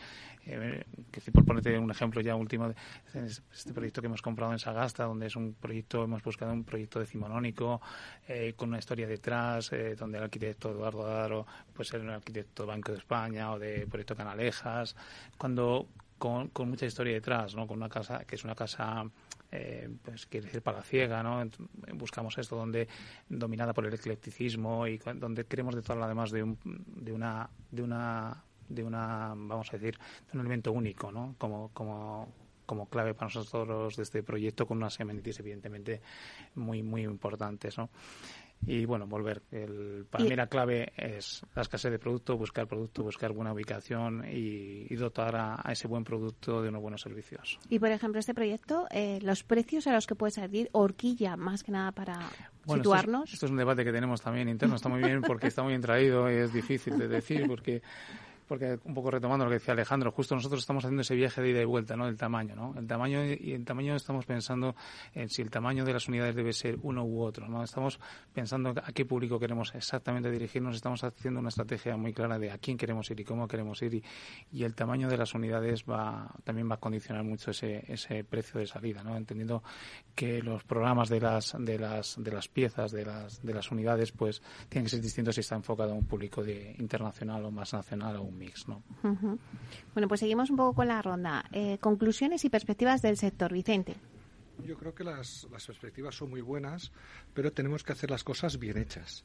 eh, 0.47 0.85
que 1.11 1.21
por 1.33 1.45
ponerte 1.45 1.79
un 1.79 1.91
ejemplo 1.91 2.21
ya 2.21 2.35
último, 2.35 2.73
este 3.15 3.73
proyecto 3.73 4.01
que 4.01 4.07
hemos 4.07 4.23
comprado 4.23 4.53
en 4.53 4.59
Sagasta, 4.59 5.05
donde 5.05 5.27
es 5.27 5.37
un 5.37 5.55
proyecto, 5.55 6.05
hemos 6.05 6.23
buscado 6.23 6.53
un 6.53 6.65
proyecto 6.65 7.01
decimonónico, 7.01 7.81
eh, 8.29 8.55
con 8.57 8.69
una 8.69 8.79
historia 8.79 9.07
detrás, 9.07 9.73
eh, 9.73 9.95
donde 9.97 10.19
el 10.19 10.25
arquitecto 10.25 10.71
Eduardo 10.71 11.05
Daro 11.05 11.47
puede 11.73 11.89
ser 11.89 12.01
un 12.01 12.11
arquitecto 12.11 12.67
Banco 12.67 12.93
de 12.93 12.99
España 12.99 13.53
o 13.53 13.59
de 13.59 13.87
Proyecto 13.87 14.15
Canalejas, 14.15 14.97
cuando 15.37 15.89
con, 16.25 16.49
con 16.49 16.71
mucha 16.71 16.87
historia 16.87 17.13
detrás, 17.13 17.55
¿no? 17.55 17.67
con 17.67 17.77
una 17.77 17.91
casa 17.91 18.25
que 18.25 18.37
es 18.37 18.45
una 18.45 18.55
casa 18.55 19.05
eh, 19.53 19.91
pues 20.03 20.25
quiere 20.25 20.47
decir 20.47 20.63
ciega, 20.83 21.23
¿no? 21.23 21.45
Buscamos 21.93 22.39
esto 22.39 22.57
donde 22.57 22.89
dominada 23.29 23.75
por 23.75 23.85
el 23.85 23.93
eclecticismo 23.93 24.87
y 24.87 24.97
donde 25.17 25.45
queremos 25.45 25.75
de 25.75 25.83
todo 25.83 26.03
además 26.03 26.31
de, 26.31 26.43
un, 26.43 26.59
de 26.65 27.13
una 27.13 27.51
de 27.71 27.83
una 27.83 28.43
de 28.71 28.83
una 28.83 29.35
vamos 29.37 29.69
a 29.69 29.77
decir 29.77 29.99
de 29.99 30.39
un 30.39 30.41
elemento 30.41 30.73
único, 30.73 31.13
¿no? 31.13 31.35
Como 31.37 31.69
como 31.75 32.33
como 32.65 32.89
clave 32.89 33.13
para 33.13 33.27
nosotros 33.27 33.95
de 33.95 34.03
este 34.03 34.23
proyecto 34.23 34.67
con 34.67 34.79
unas 34.79 34.99
amenities 35.01 35.41
evidentemente 35.41 36.01
muy 36.55 36.83
muy 36.83 37.03
importantes, 37.03 37.77
¿no? 37.77 37.91
Y 38.67 38.85
bueno, 38.87 39.07
volver. 39.07 39.43
El, 39.51 40.07
para 40.11 40.25
mí 40.25 40.35
la 40.35 40.47
clave 40.47 40.93
es 40.97 41.43
la 41.55 41.63
escasez 41.63 41.91
de 41.91 41.99
producto, 41.99 42.37
buscar 42.37 42.67
producto, 42.67 43.03
buscar 43.03 43.33
buena 43.33 43.53
ubicación 43.53 44.25
y, 44.31 44.95
dotar 44.95 45.37
a, 45.37 45.73
ese 45.73 45.89
buen 45.89 46.05
producto 46.05 46.63
de 46.63 46.69
unos 46.69 46.81
buenos 46.81 47.03
servicios. 47.03 47.59
Y 47.69 47.79
por 47.79 47.91
ejemplo, 47.91 48.21
este 48.21 48.33
proyecto, 48.33 48.87
eh, 48.91 49.19
los 49.23 49.43
precios 49.43 49.87
a 49.87 49.93
los 49.93 50.07
que 50.07 50.15
puede 50.15 50.31
salir, 50.31 50.69
horquilla 50.73 51.37
más 51.37 51.63
que 51.63 51.73
nada 51.73 51.93
para 51.93 52.19
situarnos. 52.67 53.33
Esto 53.33 53.47
es, 53.47 53.53
un 53.53 53.59
debate 53.59 53.85
que 53.85 53.93
tenemos 53.93 54.23
también 54.23 54.49
interno, 54.49 54.77
está 54.77 54.89
muy 54.89 55.03
bien 55.03 55.21
porque 55.23 55.49
está 55.49 55.63
muy 55.63 55.73
bien 55.73 55.83
traído 55.83 56.31
y 56.31 56.37
es 56.37 56.53
difícil 56.53 56.97
de 56.97 57.09
decir 57.09 57.47
porque 57.47 57.83
porque 58.47 58.79
un 58.85 58.95
poco 58.95 59.11
retomando 59.11 59.45
lo 59.45 59.51
que 59.51 59.55
decía 59.55 59.73
Alejandro, 59.73 60.13
justo 60.13 60.35
nosotros 60.35 60.61
estamos 60.61 60.85
haciendo 60.85 61.03
ese 61.03 61.15
viaje 61.15 61.41
de 61.41 61.51
ida 61.51 61.61
y 61.61 61.65
vuelta, 61.65 61.97
¿no? 61.97 62.07
El 62.07 62.17
tamaño, 62.17 62.55
¿no? 62.55 62.75
El 62.79 62.87
tamaño 62.87 63.25
y 63.25 63.53
el 63.53 63.65
tamaño 63.65 63.95
estamos 63.95 64.27
pensando 64.27 64.75
en 65.15 65.29
si 65.29 65.43
el 65.43 65.51
tamaño 65.51 65.85
de 65.85 65.93
las 65.93 66.09
unidades 66.09 66.35
debe 66.35 66.53
ser 66.53 66.79
uno 66.83 67.05
u 67.05 67.23
otro, 67.23 67.49
¿no? 67.49 67.63
Estamos 67.63 67.99
pensando 68.33 68.71
a 68.71 68.93
qué 68.93 69.05
público 69.05 69.39
queremos 69.39 69.75
exactamente 69.75 70.31
dirigirnos, 70.31 70.77
estamos 70.77 71.03
haciendo 71.05 71.41
una 71.41 71.49
estrategia 71.49 71.97
muy 71.97 72.13
clara 72.13 72.39
de 72.39 72.51
a 72.51 72.59
quién 72.59 72.77
queremos 72.77 73.11
ir 73.11 73.21
y 73.21 73.25
cómo 73.25 73.49
queremos 73.49 73.81
ir 73.83 74.03
y, 74.53 74.65
el 74.65 74.75
tamaño 74.75 75.11
de 75.11 75.19
las 75.19 75.35
unidades 75.35 75.85
va 75.85 76.35
también 76.43 76.71
va 76.71 76.77
a 76.77 76.79
condicionar 76.79 77.23
mucho 77.23 77.51
ese, 77.51 77.85
ese 77.87 78.25
precio 78.25 78.59
de 78.61 78.67
salida, 78.67 79.03
¿no? 79.03 79.15
Entendiendo 79.15 79.63
que 80.15 80.43
los 80.43 80.65
programas 80.65 81.11
de 81.11 81.21
las 81.21 81.55
de 81.59 81.79
las 81.79 82.17
de 82.19 82.33
las 82.33 82.49
piezas 82.49 82.93
de 82.93 83.05
las 83.05 83.43
de 83.43 83.53
las 83.53 83.71
unidades 83.71 84.13
pues 84.13 84.43
tienen 84.71 84.87
que 84.87 84.91
ser 84.91 85.03
distintos 85.03 85.35
si 85.35 85.43
está 85.43 85.55
enfocado 85.55 85.93
a 85.93 85.95
un 85.95 86.07
público 86.07 86.43
de 86.43 86.75
internacional 86.79 87.45
o 87.45 87.51
más 87.51 87.75
nacional 87.75 88.17
o 88.17 88.34
un 88.35 88.39
mix, 88.39 88.69
¿no? 88.69 88.83
Bueno, 89.95 90.09
pues 90.09 90.21
seguimos 90.21 90.51
un 90.51 90.57
poco 90.57 90.75
con 90.75 90.89
la 90.89 91.01
ronda. 91.01 91.45
Eh, 91.53 91.79
conclusiones 91.79 92.45
y 92.45 92.51
perspectivas 92.51 93.03
del 93.03 93.17
sector, 93.17 93.53
Vicente. 93.53 93.95
Yo 94.65 94.77
creo 94.77 94.95
que 94.95 95.05
las, 95.05 95.47
perspectivas 95.51 96.15
son 96.15 96.31
muy 96.31 96.41
buenas, 96.41 96.93
pero 97.33 97.53
tenemos 97.53 97.83
que 97.83 97.93
hacer 97.93 98.11
las 98.11 98.25
cosas 98.25 98.59
bien 98.59 98.79
hechas. 98.79 99.25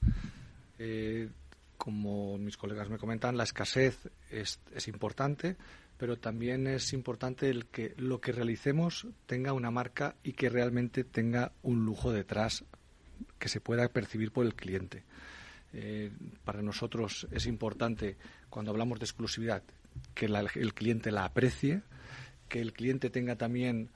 Eh, 0.79 1.29
como 1.77 2.37
mis 2.37 2.57
colegas 2.57 2.89
me 2.89 2.97
comentan, 2.97 3.37
la 3.37 3.43
escasez 3.43 4.09
es, 4.29 4.59
es, 4.73 4.87
importante, 4.87 5.55
pero 5.97 6.17
también 6.17 6.67
es 6.67 6.93
importante 6.93 7.49
el 7.49 7.67
que 7.67 7.93
lo 7.97 8.19
que 8.19 8.31
realicemos 8.31 9.07
tenga 9.27 9.53
una 9.53 9.71
marca 9.71 10.15
y 10.23 10.33
que 10.33 10.49
realmente 10.49 11.03
tenga 11.03 11.53
un 11.61 11.85
lujo 11.85 12.11
detrás 12.11 12.65
que 13.37 13.49
se 13.49 13.61
pueda 13.61 13.87
percibir 13.89 14.31
por 14.31 14.45
el 14.45 14.55
cliente. 14.55 15.03
Eh, 15.71 16.11
para 16.43 16.63
nosotros 16.63 17.27
es 17.31 17.45
importante, 17.45 18.17
cuando 18.49 18.71
hablamos 18.71 18.99
de 18.99 19.05
exclusividad, 19.05 19.63
que 20.13 20.25
el 20.25 20.73
cliente 20.73 21.11
la 21.11 21.25
aprecie, 21.25 21.81
que 22.47 22.61
el 22.61 22.73
cliente 22.73 23.09
tenga 23.09 23.35
también 23.35 23.89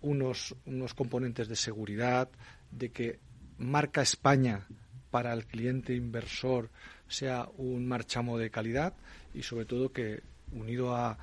unos, 0.00 0.54
unos 0.64 0.94
componentes 0.94 1.48
de 1.48 1.56
seguridad, 1.56 2.28
de 2.70 2.90
que 2.90 3.18
marca 3.58 4.02
España 4.02 4.66
para 5.10 5.32
el 5.32 5.46
cliente 5.46 5.94
inversor 5.94 6.70
sea 7.08 7.48
un 7.56 7.86
marchamo 7.86 8.38
de 8.38 8.50
calidad 8.50 8.94
y 9.34 9.42
sobre 9.42 9.64
todo 9.64 9.92
que 9.92 10.22
unido 10.52 10.94
a 10.94 11.18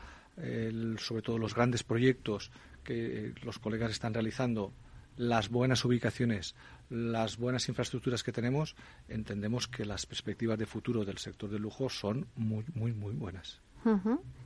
sobre 0.97 1.21
todo 1.21 1.37
los 1.37 1.53
grandes 1.53 1.83
proyectos 1.83 2.51
que 2.83 3.33
los 3.43 3.59
colegas 3.59 3.91
están 3.91 4.15
realizando, 4.15 4.73
las 5.15 5.49
buenas 5.49 5.85
ubicaciones, 5.85 6.55
las 6.93 7.37
buenas 7.37 7.67
infraestructuras 7.69 8.23
que 8.23 8.31
tenemos, 8.31 8.75
entendemos 9.09 9.67
que 9.67 9.83
las 9.83 10.05
perspectivas 10.05 10.59
de 10.59 10.67
futuro 10.67 11.03
del 11.03 11.17
sector 11.17 11.49
del 11.49 11.63
lujo 11.63 11.89
son 11.89 12.27
muy, 12.35 12.63
muy, 12.75 12.93
muy 12.93 13.13
buenas. 13.13 13.59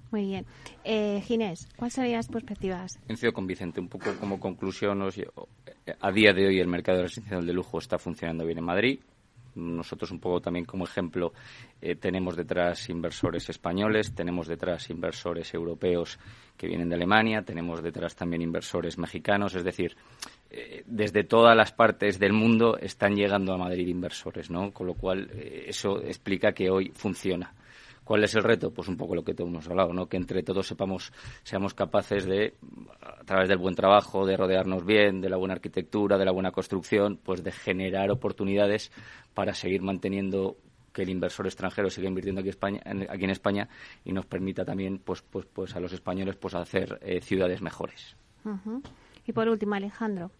Muy 0.10 0.26
bien. 0.26 0.46
Eh, 0.84 1.22
Ginés, 1.26 1.68
¿cuáles 1.76 1.94
serían 1.94 2.18
las 2.18 2.28
perspectivas? 2.30 2.98
Coincido 3.06 3.34
con 3.34 3.46
Vicente, 3.46 3.80
un 3.80 3.90
poco 3.90 4.16
como 4.20 4.40
conclusión, 4.40 5.02
a 5.04 6.12
día 6.12 6.34
de 6.34 6.48
hoy 6.48 6.60
el 6.60 6.68
mercado 6.68 7.02
residencial 7.02 7.46
de 7.46 7.54
lujo 7.54 7.78
está 7.80 8.00
funcionando 8.00 8.46
bien 8.46 8.60
en 8.60 8.64
Madrid. 8.64 9.00
Nosotros 9.56 10.12
un 10.12 10.20
poco 10.20 10.40
también 10.40 10.66
como 10.66 10.86
ejemplo 10.86 11.34
eh, 11.82 11.96
tenemos 11.96 12.36
detrás 12.36 12.90
inversores 12.90 13.50
españoles, 13.50 14.14
tenemos 14.14 14.48
detrás 14.48 14.90
inversores 14.92 15.52
europeos 15.54 16.20
que 16.56 16.68
vienen 16.68 16.90
de 16.90 16.96
Alemania, 16.96 17.42
tenemos 17.42 17.82
detrás 17.82 18.16
también 18.16 18.44
inversores 18.44 19.00
mexicanos, 19.00 19.56
es 19.56 19.64
decir, 19.64 19.98
eh, 20.50 20.84
desde 20.86 21.24
todas 21.24 21.56
las 21.56 21.72
partes 21.72 22.20
del 22.20 22.34
mundo 22.34 22.78
están 22.78 23.16
llegando 23.16 23.54
a 23.54 23.58
Madrid 23.58 23.88
inversores, 23.88 24.50
¿no? 24.50 24.72
Con 24.72 24.88
lo 24.88 24.94
cual 24.94 25.30
eh, 25.34 25.66
eso 25.68 26.02
explica 26.02 26.54
que 26.54 26.70
hoy 26.70 26.92
funciona. 26.96 27.54
¿Cuál 28.04 28.24
es 28.24 28.34
el 28.36 28.44
reto? 28.44 28.72
Pues 28.72 28.88
un 28.88 28.96
poco 28.96 29.16
lo 29.16 29.24
que 29.24 29.34
todos 29.34 29.50
hemos 29.50 29.68
hablado, 29.68 29.92
¿no? 29.92 30.08
Que 30.08 30.16
entre 30.16 30.42
todos 30.42 30.66
sepamos, 30.66 31.12
seamos 31.44 31.74
capaces 31.74 32.26
de, 32.26 32.54
a 33.02 33.26
través 33.26 33.50
del 33.50 33.58
buen 33.58 33.76
trabajo, 33.76 34.26
de 34.26 34.38
rodearnos 34.38 34.86
bien, 34.86 35.20
de 35.20 35.30
la 35.30 35.36
buena 35.36 35.56
arquitectura, 35.56 36.18
de 36.18 36.24
la 36.24 36.32
buena 36.32 36.52
construcción, 36.52 37.20
pues 37.22 37.44
de 37.44 37.52
generar 37.52 38.10
oportunidades 38.10 38.94
para 39.34 39.54
seguir 39.54 39.82
manteniendo 39.82 40.56
que 40.94 41.02
el 41.02 41.10
inversor 41.10 41.48
extranjero 41.48 41.90
siga 41.90 42.08
invirtiendo 42.08 42.40
aquí, 42.40 42.50
España, 42.50 42.82
aquí 43.10 43.26
en 43.26 43.30
España 43.30 43.68
y 44.06 44.14
nos 44.14 44.26
permita 44.26 44.64
también, 44.64 45.00
pues, 45.00 45.22
pues, 45.22 45.46
pues 45.46 45.76
a 45.76 45.82
los 45.82 45.92
españoles, 45.92 46.38
pues 46.38 46.56
hacer 46.56 46.98
eh, 47.02 47.20
ciudades 47.20 47.62
mejores. 47.62 48.16
Y 49.28 49.34
por 49.34 49.48
último, 49.50 49.76
Alejandro. 49.76 50.32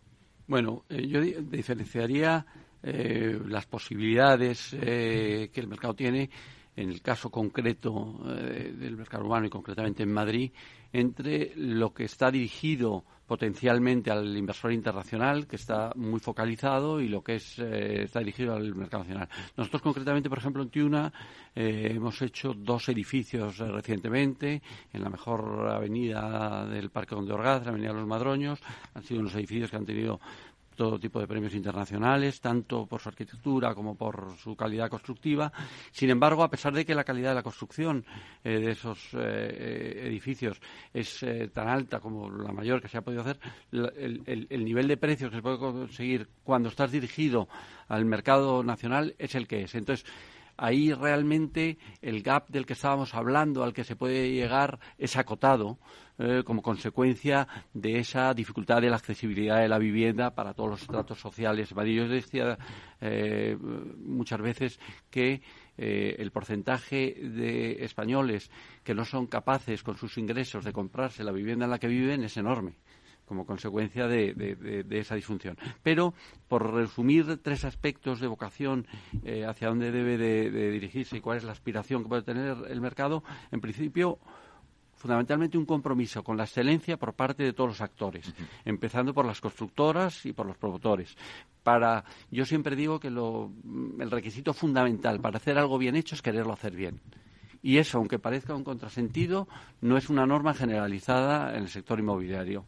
Bueno, 0.48 0.86
eh, 0.90 1.06
yo 1.08 1.22
diferenciaría 1.22 2.46
eh, 2.82 3.40
las 3.46 3.66
posibilidades 3.66 4.76
que 4.80 5.52
el 5.54 5.68
mercado 5.68 5.94
tiene 5.94 6.30
en 6.78 6.90
el 6.90 7.02
caso 7.02 7.30
concreto 7.30 8.20
eh, 8.28 8.74
del 8.78 8.96
mercado 8.96 9.26
urbano 9.26 9.48
y 9.48 9.50
concretamente 9.50 10.04
en 10.04 10.14
Madrid, 10.14 10.52
entre 10.94 11.52
lo 11.56 11.94
que 11.94 12.06
está 12.06 12.32
dirigido 12.32 13.04
potencialmente 13.26 14.10
al 14.10 14.38
inversor 14.38 14.72
internacional, 14.72 15.48
que 15.48 15.58
está 15.58 15.92
muy 15.96 16.20
focalizado, 16.22 17.02
y 17.02 17.10
lo 17.10 17.22
que 17.22 17.36
es, 17.36 17.60
eh, 17.60 18.04
está 18.04 18.20
dirigido 18.20 18.56
al 18.56 18.74
mercado 18.74 19.04
nacional. 19.04 19.28
Nosotros, 19.58 19.82
concretamente, 19.82 20.30
por 20.30 20.38
ejemplo, 20.38 20.64
en 20.64 20.70
Tiuna, 20.70 21.12
eh, 21.54 21.92
hemos 21.94 22.22
hecho 22.22 22.54
dos 22.54 22.88
edificios 22.88 23.58
recientemente, 23.58 24.62
en 24.94 25.02
la 25.02 25.10
mejor 25.10 25.68
avenida 25.68 26.66
del 26.68 26.90
Parque 26.90 27.16
Donde 27.16 27.34
Orgaz, 27.34 27.64
la 27.64 27.72
Avenida 27.72 27.90
de 27.90 28.00
los 28.00 28.08
Madroños. 28.08 28.62
Han 28.94 29.04
sido 29.04 29.20
unos 29.20 29.36
edificios 29.36 29.70
que 29.70 29.76
han 29.76 29.86
tenido 29.86 30.22
todo 30.78 31.00
tipo 31.00 31.20
de 31.20 31.28
premios 31.28 31.54
internacionales, 31.56 32.40
tanto 32.40 32.86
por 32.86 33.02
su 33.02 33.10
arquitectura 33.10 33.76
como 33.76 33.96
por 33.96 34.38
su 34.38 34.56
calidad 34.56 34.90
constructiva. 34.90 35.52
Sin 35.92 36.10
embargo, 36.10 36.44
a 36.44 36.50
pesar 36.50 36.72
de 36.74 36.86
que 36.86 36.96
la 36.96 37.04
calidad 37.04 37.32
de 37.32 37.36
la 37.36 37.44
construcción 37.44 38.06
eh, 38.44 38.60
de 38.60 38.72
esos 38.72 39.14
eh, 39.14 39.18
eh, 39.18 40.08
edificios 40.08 40.62
es 40.94 41.26
tan 41.52 41.68
alta 41.68 42.00
como 42.00 42.30
la 42.30 42.54
mayor 42.54 42.82
que 42.82 42.88
se 42.88 42.98
ha 42.98 43.02
podido 43.02 43.22
hacer, 43.22 43.40
el, 43.72 44.64
nivel 44.64 44.88
de 44.88 44.98
precios 44.98 45.32
que 45.32 45.38
se 45.38 45.42
puede 45.42 45.58
conseguir 45.58 46.30
cuando 46.44 46.70
estás 46.70 46.92
dirigido 46.92 47.50
al 47.88 48.06
mercado 48.06 48.64
nacional 48.64 49.16
es 49.18 49.34
el 49.36 49.48
que 49.48 49.64
es. 49.64 49.74
Entonces, 49.74 50.06
ahí 50.58 50.94
realmente 50.94 51.78
el 52.02 52.22
gap 52.22 52.50
del 52.50 52.66
que 52.66 52.74
estábamos 52.74 53.16
hablando, 53.16 53.64
al 53.64 53.74
que 53.74 53.84
se 53.84 53.96
puede 53.96 54.32
llegar, 54.32 54.80
es 54.98 55.18
acotado 55.18 55.80
eh, 56.20 56.42
como 56.44 56.64
consecuencia 56.64 57.48
de 57.76 58.00
esa 58.00 58.34
dificultad 58.34 58.82
de 58.82 58.90
la 58.90 58.96
accesibilidad 58.96 59.62
de 59.62 59.68
la 59.68 59.78
vivienda 59.78 60.34
para 60.34 60.56
todos 60.56 60.72
los 60.72 60.82
estratos 60.82 61.20
sociales. 61.20 61.70
Yo 61.70 62.08
decía 62.08 62.58
eh, 63.00 63.56
muchas 64.00 64.42
veces 64.42 64.80
que 65.12 65.44
eh, 65.78 66.16
el 66.18 66.32
porcentaje 66.32 67.14
de 67.22 67.84
españoles 67.86 68.50
que 68.84 68.96
no 68.96 69.06
son 69.06 69.28
capaces 69.28 69.84
con 69.84 69.96
sus 69.96 70.18
ingresos 70.18 70.66
de 70.66 70.74
comprarse 70.74 71.24
la 71.24 71.32
vivienda 71.32 71.66
en 71.66 71.72
la 71.72 71.78
que 71.78 71.88
viven 71.88 72.24
es 72.24 72.36
enorme 72.36 72.74
como 73.26 73.46
consecuencia 73.46 74.08
de, 74.08 74.86
esa 74.90 75.14
disfunción. 75.14 75.58
Pero, 75.84 76.14
por 76.48 76.74
resumir 76.74 77.38
tres 77.44 77.66
aspectos 77.66 78.22
de 78.22 78.28
vocación 78.28 78.88
hacia 79.46 79.68
dónde 79.68 79.92
debe 79.92 80.18
de, 80.18 80.72
dirigirse 80.72 81.18
y 81.18 81.20
cuál 81.20 81.36
es 81.36 81.44
la 81.44 81.52
aspiración 81.52 82.04
que 82.04 82.08
puede 82.08 82.22
tener 82.22 82.56
el 82.70 82.80
mercado, 82.80 83.26
en 83.52 83.60
principio, 83.60 84.18
fundamentalmente 84.98 85.58
un 85.58 85.66
compromiso 85.66 86.24
con 86.24 86.36
la 86.36 86.44
excelencia 86.44 86.98
por 86.98 87.14
parte 87.14 87.44
de 87.44 87.54
todos 87.54 87.70
los 87.70 87.82
actores, 87.82 88.34
empezando 88.66 89.14
por 89.14 89.26
las 89.26 89.40
constructoras 89.40 90.26
y 90.26 90.34
por 90.34 90.46
los 90.46 90.58
promotores. 90.58 91.16
Para, 91.64 92.04
yo 92.32 92.46
siempre 92.46 92.76
digo 92.76 93.00
que 93.00 93.08
el 93.08 94.12
requisito 94.12 94.54
fundamental 94.54 95.22
para 95.22 95.38
hacer 95.38 95.58
algo 95.58 95.78
bien 95.78 95.96
hecho 95.96 96.16
es 96.16 96.22
quererlo 96.22 96.54
hacer 96.54 96.76
bien. 96.76 97.00
Y 97.62 97.78
eso, 97.78 97.98
aunque 97.98 98.20
parezca 98.20 98.56
un 98.56 98.64
contrasentido, 98.64 99.48
no 99.82 99.98
es 99.98 100.10
una 100.10 100.26
norma 100.26 100.54
generalizada 100.54 101.56
en 101.56 101.64
el 101.64 101.70
sector 101.70 102.00
inmobiliario. 102.00 102.66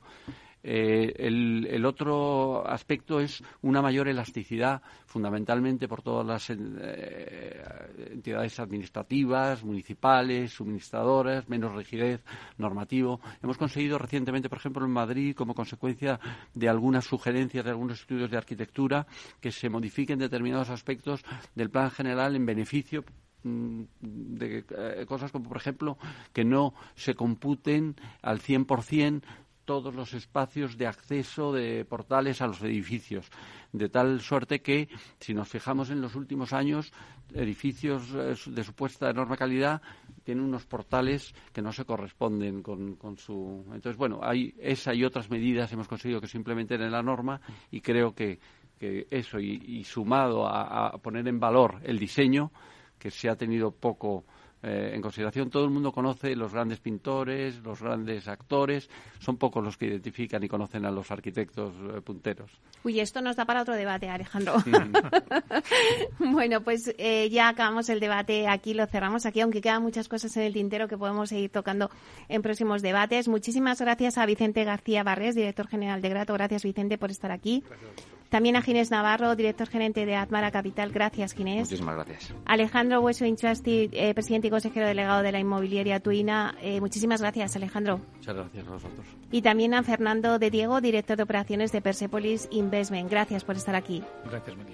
Eh, 0.62 1.14
el, 1.18 1.86
otro 1.86 2.68
aspecto 2.68 3.20
es 3.20 3.42
una 3.62 3.82
mayor 3.82 4.08
elasticidad, 4.08 4.82
fundamentalmente 5.06 5.88
por 5.88 6.02
todas 6.02 6.26
las 6.26 6.50
eh, 6.50 7.62
entidades 8.12 8.60
administrativas, 8.60 9.64
municipales, 9.64 10.52
suministradoras, 10.52 11.48
menos 11.48 11.74
rigidez 11.74 12.24
normativo. 12.58 13.22
Hemos 13.42 13.58
conseguido 13.58 13.98
recientemente, 13.98 14.50
por 14.50 14.58
ejemplo, 14.58 14.86
en 14.86 14.92
Madrid, 14.92 15.36
como 15.36 15.56
consecuencia 15.56 16.20
de 16.54 16.70
algunas 16.70 17.06
sugerencias 17.06 17.64
de 17.64 17.72
algunos 17.72 18.02
estudios 18.02 18.30
de 18.30 18.38
arquitectura, 18.38 19.08
que 19.40 19.52
se 19.52 19.70
modifiquen 19.70 20.20
determinados 20.20 20.70
aspectos 20.70 21.24
del 21.56 21.70
plan 21.70 21.90
general 21.90 22.36
en 22.36 22.46
beneficio 22.46 23.06
mm, 23.44 23.84
de 24.02 24.66
eh, 24.70 25.06
cosas 25.08 25.32
como, 25.32 25.48
por 25.48 25.58
ejemplo, 25.58 25.98
que 26.34 26.44
no 26.44 26.74
se 26.96 27.16
computen 27.16 27.96
al 28.22 28.40
100% 28.40 29.22
todos 29.70 29.94
los 29.94 30.16
espacios 30.16 30.80
de 30.80 30.88
acceso 30.88 31.54
de 31.54 31.86
portales 31.86 32.42
a 32.42 32.48
los 32.48 32.60
edificios, 32.64 33.30
de 33.72 33.88
tal 33.88 34.20
suerte 34.20 34.64
que, 34.64 34.90
si 35.20 35.36
nos 35.36 35.48
fijamos 35.48 35.92
en 35.92 36.02
los 36.02 36.16
últimos 36.16 36.54
años, 36.54 36.92
edificios 37.36 38.02
eh, 38.16 38.34
de 38.50 38.64
supuesta 38.64 39.12
enorme 39.12 39.38
calidad 39.38 39.80
tienen 40.24 40.44
unos 40.44 40.66
portales 40.66 41.36
que 41.54 41.62
no 41.62 41.72
se 41.72 41.86
corresponden 41.86 42.64
con, 42.64 42.98
su. 43.20 43.64
Entonces, 43.68 43.96
bueno, 43.96 44.22
hay 44.24 44.56
esa 44.58 44.96
y 44.96 45.04
otras 45.04 45.30
medidas 45.30 45.72
hemos 45.72 45.88
conseguido 45.88 46.20
que 46.20 46.28
se 46.28 46.38
implementen 46.40 46.82
en 46.82 46.92
la 46.92 47.04
norma 47.04 47.40
y 47.70 47.82
creo 47.82 48.16
que, 48.16 48.40
eso, 48.80 49.40
y, 49.40 49.84
sumado 49.84 50.48
a 50.48 50.98
poner 50.98 51.28
en 51.28 51.40
valor 51.40 51.80
el 51.84 52.00
diseño, 52.00 52.52
que 52.98 53.12
se 53.12 53.30
ha 53.30 53.36
tenido 53.36 53.70
poco 53.70 54.26
eh, 54.62 54.92
en 54.94 55.02
consideración. 55.02 55.50
Todo 55.50 55.64
el 55.64 55.72
mundo 55.72 55.94
conoce 55.94 56.36
los 56.36 56.52
grandes 56.52 56.80
pintores, 56.80 57.62
los 57.64 57.82
grandes 57.82 58.28
actores, 58.28 58.90
son 59.20 59.38
pocos 59.38 59.64
los 59.64 59.78
que 59.78 59.86
identifican 59.86 60.44
y 60.44 60.50
conocen 60.50 60.86
a 60.86 60.92
los 60.92 61.12
arquitectos 61.12 61.74
eh, 61.96 62.02
punteros. 62.02 62.52
Uy, 62.84 63.00
esto 63.00 63.22
nos 63.22 63.38
da 63.38 63.46
para 63.46 63.62
otro 63.62 63.74
debate, 63.76 64.10
Alejandro. 64.10 64.56
bueno, 66.20 66.62
pues 66.62 66.94
eh, 66.98 67.30
ya 67.30 67.48
acabamos 67.48 67.88
el 67.90 68.02
debate 68.02 68.48
aquí, 68.48 68.74
lo 68.74 68.86
cerramos 68.86 69.26
aquí, 69.26 69.40
aunque 69.40 69.62
quedan 69.62 69.82
muchas 69.82 70.10
cosas 70.10 70.36
en 70.36 70.44
el 70.44 70.54
tintero 70.54 70.90
que 70.90 70.98
podemos 70.98 71.30
seguir 71.30 71.50
tocando 71.50 71.90
en 72.28 72.42
próximos 72.42 72.82
debates. 72.82 73.30
Muchísimas 73.30 73.80
gracias 73.80 74.18
a 74.18 74.26
Vicente 74.26 74.66
García 74.66 75.04
Barres, 75.04 75.36
director 75.36 75.68
general 75.68 76.02
de 76.02 76.10
Grato. 76.10 76.34
Gracias, 76.34 76.64
Vicente, 76.64 76.98
por 76.98 77.12
estar 77.12 77.32
aquí. 77.32 77.64
También 78.30 78.56
a 78.56 78.62
Ginés 78.62 78.92
Navarro, 78.92 79.36
director 79.36 79.68
gerente 79.68 80.06
de 80.06 80.16
Atmara 80.16 80.52
Capital. 80.52 80.92
Gracias, 80.92 81.34
Ginés. 81.34 81.62
Muchísimas 81.62 81.96
gracias. 81.96 82.34
Alejandro 82.46 83.02
Hueso 83.02 83.26
Inchasti, 83.26 83.90
eh, 83.92 84.14
presidente 84.14 84.48
y 84.48 84.52
consejero 84.52 84.88
delegado 84.88 85.24
de 85.24 85.32
la 85.32 85.40
inmobiliaria 85.40 86.00
Tuina. 86.00 86.56
Eh, 86.62 86.80
muchísimas 86.80 87.22
gracias, 87.22 87.56
Alejandro. 87.56 88.00
Muchas 88.18 88.36
gracias 88.36 88.68
a 88.68 88.72
vosotros. 88.72 89.06
Y 89.32 89.42
también 89.42 89.74
a 89.74 89.84
Fernando 89.84 90.40
de 90.40 90.52
Diego, 90.52 90.80
director 90.80 91.18
de 91.18 91.24
operaciones 91.24 91.72
de 91.72 91.82
Persepolis 91.82 92.48
Investment. 92.52 93.10
Gracias 93.10 93.44
por 93.44 93.56
estar 93.56 93.76
aquí. 93.76 94.04
Gracias, 94.30 94.56
Meli. 94.56 94.74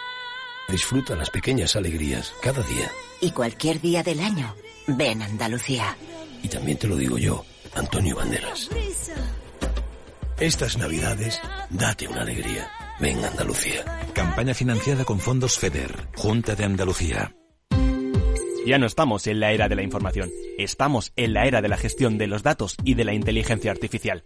Disfruta 0.71 1.17
las 1.17 1.29
pequeñas 1.29 1.75
alegrías 1.75 2.33
cada 2.41 2.63
día. 2.63 2.89
Y 3.19 3.31
cualquier 3.31 3.81
día 3.81 4.03
del 4.03 4.21
año, 4.21 4.55
ven 4.87 5.21
Andalucía. 5.21 5.97
Y 6.41 6.47
también 6.47 6.77
te 6.77 6.87
lo 6.87 6.95
digo 6.95 7.17
yo, 7.17 7.43
Antonio 7.75 8.15
Banderas. 8.15 8.69
Estas 10.39 10.77
navidades, 10.77 11.41
date 11.69 12.07
una 12.07 12.21
alegría. 12.21 12.71
Ven 12.99 13.23
Andalucía. 13.23 13.83
Campaña 14.13 14.53
financiada 14.53 15.03
con 15.03 15.19
fondos 15.19 15.59
FEDER, 15.59 16.07
Junta 16.15 16.55
de 16.55 16.63
Andalucía. 16.63 17.35
Ya 18.65 18.77
no 18.77 18.85
estamos 18.85 19.27
en 19.27 19.39
la 19.39 19.51
era 19.51 19.67
de 19.67 19.75
la 19.75 19.81
información, 19.81 20.29
estamos 20.57 21.11
en 21.15 21.33
la 21.33 21.47
era 21.47 21.61
de 21.61 21.67
la 21.67 21.77
gestión 21.77 22.17
de 22.17 22.27
los 22.27 22.43
datos 22.43 22.77
y 22.83 22.93
de 22.93 23.05
la 23.05 23.13
inteligencia 23.13 23.71
artificial. 23.71 24.25